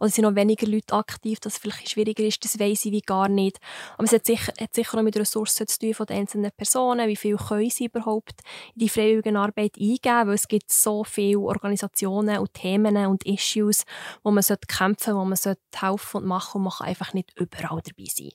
oder 0.00 0.08
sind 0.08 0.24
noch 0.24 0.34
weniger 0.34 0.66
Leute 0.66 0.94
aktiv, 0.94 1.38
dass 1.40 1.54
es 1.54 1.58
vielleicht 1.58 1.90
schwieriger 1.90 2.24
ist, 2.24 2.42
das 2.42 2.58
weiß 2.58 2.86
ich 2.86 2.92
wie 2.92 3.02
gar 3.02 3.28
nicht. 3.28 3.58
Aber 3.94 4.04
es 4.04 4.12
hat 4.12 4.24
sicher, 4.24 4.52
hat 4.58 4.74
sicher 4.74 4.98
auch 4.98 5.02
mit 5.02 5.16
Ressourcen 5.16 5.68
zu 5.68 5.78
tun 5.78 5.94
von 5.94 6.06
den 6.06 6.20
einzelnen 6.20 6.50
Personen, 6.56 7.06
wie 7.06 7.16
viel 7.16 7.36
können 7.36 7.68
sie 7.68 7.84
überhaupt 7.84 8.40
in 8.74 8.80
die 8.80 8.88
freiwillige 8.88 9.38
Arbeit 9.38 9.76
eingeben, 9.78 10.28
weil 10.28 10.34
es 10.34 10.48
gibt 10.48 10.72
so 10.72 11.04
viele 11.04 11.40
Organisationen 11.40 12.38
und 12.38 12.54
Themen 12.54 12.96
und 13.06 13.26
Issues, 13.26 13.84
wo 14.22 14.30
man 14.30 14.42
kämpfen 14.42 14.96
sollte, 14.98 15.18
wo 15.18 15.24
man 15.24 15.38
helfen 15.74 16.16
und 16.16 16.26
machen 16.26 16.58
und 16.58 16.64
man 16.64 16.72
kann 16.72 16.86
einfach 16.86 17.12
nicht 17.12 17.38
überall 17.38 17.82
dabei 17.84 18.08
sein. 18.08 18.30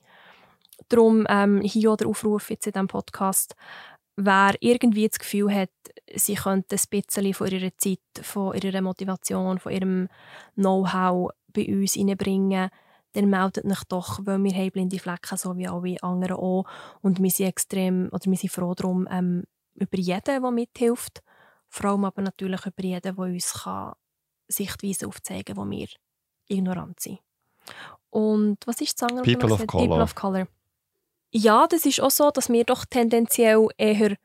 Darum 0.89 1.25
ähm, 1.29 1.61
hier 1.61 1.95
der 1.95 2.07
Aufruf 2.07 2.51
jetzt 2.51 2.67
in 2.67 2.73
diesem 2.73 2.87
Podcast, 2.87 3.55
wer 4.15 4.55
irgendwie 4.59 5.07
das 5.07 5.19
Gefühl 5.19 5.53
hat, 5.53 5.71
sie 6.13 6.35
könnte 6.35 6.75
ein 6.75 6.89
bisschen 6.89 7.33
von 7.33 7.47
ihrer 7.47 7.71
Zeit, 7.77 7.99
von 8.21 8.55
ihrer 8.55 8.81
Motivation, 8.81 9.59
von 9.59 9.71
ihrem 9.71 10.07
Know-how 10.55 11.31
bei 11.53 11.67
uns 11.67 11.97
reinbringen, 11.97 12.69
dann 13.13 13.29
meldet 13.29 13.65
euch 13.65 13.83
doch, 13.85 14.19
weil 14.23 14.43
wir 14.43 14.53
haben 14.53 14.71
blinde 14.71 14.99
Flecken, 14.99 15.37
so 15.37 15.55
wie 15.55 15.67
alle 15.67 16.03
anderen 16.03 16.35
auch. 16.35 16.65
Und 17.01 17.21
wir 17.21 17.29
sind 17.29 17.47
extrem, 17.47 18.09
oder 18.11 18.25
wir 18.25 18.37
sind 18.37 18.51
froh 18.51 18.73
darum, 18.73 19.07
ähm, 19.09 19.43
über 19.75 19.97
jeden, 19.97 20.21
der 20.25 20.51
mithilft. 20.51 21.23
Vor 21.69 21.91
allem 21.91 22.05
aber 22.05 22.21
natürlich 22.21 22.65
über 22.65 22.83
jeden, 22.83 23.01
der 23.01 23.17
uns 23.17 23.53
kann 23.63 23.93
Sichtweisen 24.47 25.07
aufzeigen 25.07 25.55
kann, 25.55 25.57
wo 25.57 25.69
wir 25.69 25.87
ignorant 26.47 26.99
sind. 26.99 27.19
Und 28.09 28.57
was 28.65 28.81
ist 28.81 29.01
das 29.01 29.09
andere? 29.09 29.25
People 29.25 29.53
of 29.53 29.65
Color. 29.65 29.87
People 29.87 30.03
of 30.03 30.15
Color. 30.15 30.47
Ja, 31.37 31.67
das 31.67 31.85
ist 31.85 31.99
auch 31.99 32.11
so, 32.11 32.31
dass 32.31 32.47
wir 32.47 32.63
doch 32.63 32.85
tendenziell 32.85 33.67
eher 33.77 34.15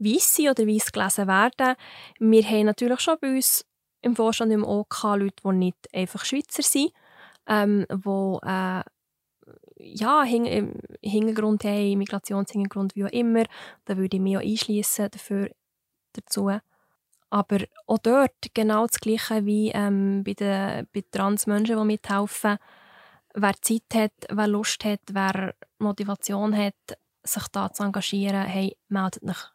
weiss 0.00 0.34
sind 0.34 0.50
oder 0.50 0.66
weiss 0.66 0.90
gelesen 0.90 1.28
werden. 1.28 1.76
Wir 2.18 2.42
haben 2.42 2.66
natürlich 2.66 2.98
schon 2.98 3.16
bei 3.20 3.36
uns 3.36 3.64
im 4.02 4.16
Vorstand 4.16 4.50
im 4.52 4.64
OK 4.64 5.04
Leute, 5.04 5.36
die 5.44 5.52
nicht 5.52 5.76
einfach 5.94 6.24
Schweizer 6.24 6.64
sind, 6.64 6.90
ähm, 7.46 7.86
die 7.88 8.38
äh, 8.42 8.82
ja, 9.78 10.24
Hing 10.24 10.82
Hintergrund 11.00 11.62
haben, 11.62 11.98
Migrationshintergrund, 11.98 12.96
wie 12.96 13.04
auch 13.04 13.12
immer. 13.12 13.44
Da 13.84 13.96
würde 13.96 14.16
ich 14.16 14.22
mich 14.22 14.36
auch 14.36 14.42
einschließen 14.42 15.08
dafür 15.12 15.50
dazu. 16.14 16.50
Aber 17.30 17.58
auch 17.86 17.98
dort 17.98 18.52
genau 18.52 18.88
das 18.88 18.98
Gleiche 18.98 19.46
wie 19.46 19.70
ähm, 19.72 20.24
bei 20.24 20.32
den 20.32 20.88
bei 20.92 21.04
Transmenschen, 21.08 21.78
die 21.78 21.84
mithelfen 21.84 22.58
wer 23.36 23.54
Zeit 23.60 23.82
hat, 23.94 24.12
wer 24.30 24.48
Lust 24.48 24.84
hat, 24.84 25.00
wer 25.12 25.54
Motivation 25.78 26.56
hat, 26.56 26.74
sich 27.22 27.48
da 27.52 27.72
zu 27.72 27.84
engagieren, 27.84 28.46
hey, 28.46 28.76
meldet 28.88 29.22
euch. 29.22 29.52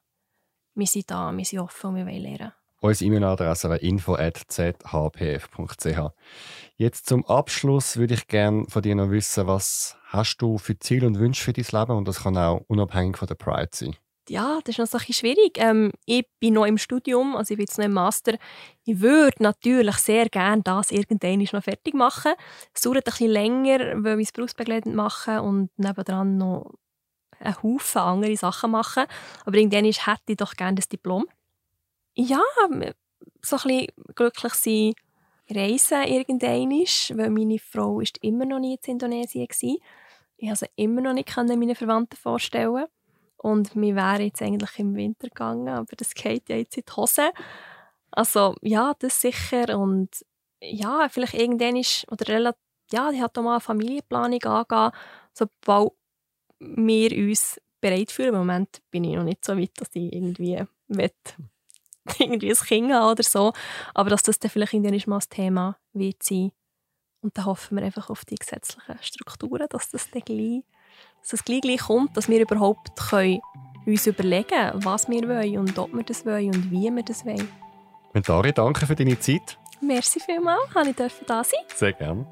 Wir 0.76 0.88
sind 0.88 1.12
da, 1.12 1.36
wir 1.36 1.46
sind 1.46 1.60
offen 1.60 1.90
und 1.90 1.96
wir 1.98 2.06
wollen 2.06 2.22
lernen. 2.22 2.54
Unsere 2.80 3.08
E-Mail-Adresse 3.08 3.70
wäre 3.70 3.80
info.zhpf.ch. 3.80 4.82
Jetzt 6.78 7.06
zum 7.06 7.26
Abschluss 7.26 7.98
würde 7.98 8.16
ich 8.16 8.28
gerne 8.28 8.66
von 8.68 8.82
dir 8.82 8.96
noch 8.96 9.12
wissen, 9.12 9.46
was 9.46 9.98
hast 10.06 10.38
du 10.38 10.58
für 10.58 10.80
Ziele 10.80 11.06
und 11.06 11.20
Wünsche 11.20 11.44
für 11.44 11.54
dein 11.54 11.66
Leben? 11.72 11.98
Und 11.98 12.08
das 12.08 12.24
kann 12.24 12.38
auch 12.38 12.64
unabhängig 12.68 13.18
von 13.18 13.28
der 13.28 13.36
Pride 13.36 13.70
sein. 13.72 13.96
Ja, 14.30 14.60
das 14.64 14.76
ist 14.76 14.80
noch 14.80 14.88
so 14.88 14.98
ein 14.98 15.00
bisschen 15.06 15.16
schwierig. 15.16 15.58
Ähm, 15.58 15.92
ich 16.06 16.26
bin 16.40 16.54
noch 16.54 16.66
im 16.66 16.78
Studium, 16.78 17.36
also 17.36 17.54
ich 17.54 17.58
bin 17.58 17.66
jetzt 17.66 17.78
noch 17.78 17.86
im 17.86 17.94
Master. 17.94 18.38
Ich 18.86 19.00
würde 19.02 19.42
natürlich 19.44 19.96
sehr 19.98 20.30
gerne 20.30 20.62
das 20.64 20.92
irgendwann 20.92 21.42
noch 21.54 21.64
fertig 21.64 21.94
machen. 21.94 22.34
Es 22.74 22.82
dauert 22.82 22.98
ein 22.98 23.04
bisschen 23.04 23.32
länger, 23.32 24.04
weil 24.04 24.20
ich 24.20 24.28
es 24.28 24.32
berufsbegleitend 24.32 24.96
mache 24.96 25.42
und 25.42 25.70
nebenan 25.78 26.38
noch 26.38 26.72
einen 27.40 27.62
Haufen 27.64 28.02
andere 28.02 28.38
Sachen 28.38 28.72
machen. 28.72 29.06
Aber 29.46 29.58
irgendwann 29.58 29.86
hätte 29.86 30.20
ich 30.28 30.38
doch 30.38 30.54
gerne 30.56 30.76
das 30.76 30.88
Diplom. 30.88 31.26
Ja, 32.16 32.42
so 33.42 33.58
ein 33.58 33.64
bisschen 33.64 33.88
glücklich 34.16 34.54
sein, 34.54 34.94
reisen 35.50 36.04
irgendwann, 36.04 36.72
weil 37.18 37.30
meine 37.30 37.60
Frau 37.60 38.00
ist 38.00 38.20
immer 38.22 38.46
noch 38.46 38.60
nie 38.60 38.78
in 38.86 38.92
Indonesien 38.94 39.48
war. 39.48 39.78
Ich 40.38 40.48
konnte 40.48 40.66
sie 40.66 40.84
immer 40.84 41.02
noch 41.02 41.14
nicht 41.14 41.36
meinen 41.38 41.76
Verwandten 41.76 42.18
vorstellen. 42.18 42.86
Und 43.42 43.76
wir 43.76 43.96
wären 43.96 44.22
jetzt 44.22 44.42
eigentlich 44.42 44.78
im 44.78 44.96
Winter 44.96 45.28
gegangen, 45.28 45.68
aber 45.68 45.96
das 45.96 46.14
geht 46.14 46.48
ja 46.50 46.58
jetzt 46.58 46.78
in 46.78 46.84
die 46.88 46.94
Hose. 46.96 47.32
Also 48.12 48.56
ja, 48.62 48.94
das 49.00 49.20
sicher. 49.20 49.80
Und 49.80 50.10
ja, 50.62 51.08
vielleicht 51.10 51.34
irgendwann 51.34 51.76
ist, 51.76 52.06
oder 52.12 52.28
relativ, 52.28 52.62
ja, 52.92 53.10
ich 53.10 53.20
hatte 53.20 53.42
mal 53.42 53.54
eine 53.54 53.62
Familienplanung 53.62 54.44
angehen, 54.44 54.92
sobald 55.34 55.94
wir 56.60 57.12
uns 57.18 57.60
bereit 57.80 58.12
fühlen. 58.12 58.30
Im 58.30 58.40
Moment 58.40 58.82
bin 58.92 59.06
ich 59.06 59.16
noch 59.16 59.24
nicht 59.24 59.44
so 59.44 59.58
weit, 59.58 59.72
dass 59.78 59.90
ich 59.94 60.14
irgendwie 60.14 60.64
will, 60.88 61.12
irgendwie 62.20 62.52
ein 62.52 62.56
Kind 62.56 62.94
habe 62.94 63.12
oder 63.12 63.24
so. 63.24 63.54
Aber 63.96 64.12
dass 64.12 64.22
das 64.22 64.38
dann 64.38 64.52
vielleicht 64.52 64.74
irgendwann 64.74 65.02
mal 65.08 65.18
das 65.18 65.30
Thema 65.30 65.78
wird 65.94 66.22
sein. 66.22 66.52
Und 67.22 67.38
dann 67.38 67.46
hoffen 67.46 67.78
wir 67.78 67.84
einfach 67.84 68.12
auf 68.12 68.24
die 68.24 68.36
gesetzlichen 68.36 68.98
Strukturen, 69.02 69.68
dass 69.70 69.90
das 69.90 70.12
dann 70.12 70.22
gleich, 70.22 70.64
dass 71.22 71.30
das 71.30 71.46
gleich, 71.46 71.62
gleich 71.62 71.80
kommt, 71.80 72.18
dass 72.18 72.28
wir 72.28 72.42
überhaupt 72.42 72.96
können 72.96 73.40
uns 73.86 74.06
überlegen 74.06 74.72
was 74.76 75.10
wir 75.10 75.28
wollen 75.28 75.58
und 75.58 75.78
ob 75.80 75.94
wir 75.94 76.04
das 76.04 76.26
wollen 76.26 76.54
und 76.54 76.72
wie 76.72 76.90
wir 76.90 77.04
das 77.04 77.26
wollen. 77.26 77.48
Mentari, 78.14 78.54
danke 78.54 78.86
für 78.86 78.96
deine 78.96 79.20
Zeit. 79.20 79.58
Merci 79.82 80.20
vielmals, 80.20 80.62
dass 80.74 81.20
ich 81.20 81.26
da 81.26 81.44
sein 81.44 81.60
Sehr 81.76 81.94
gerne. 81.94 82.26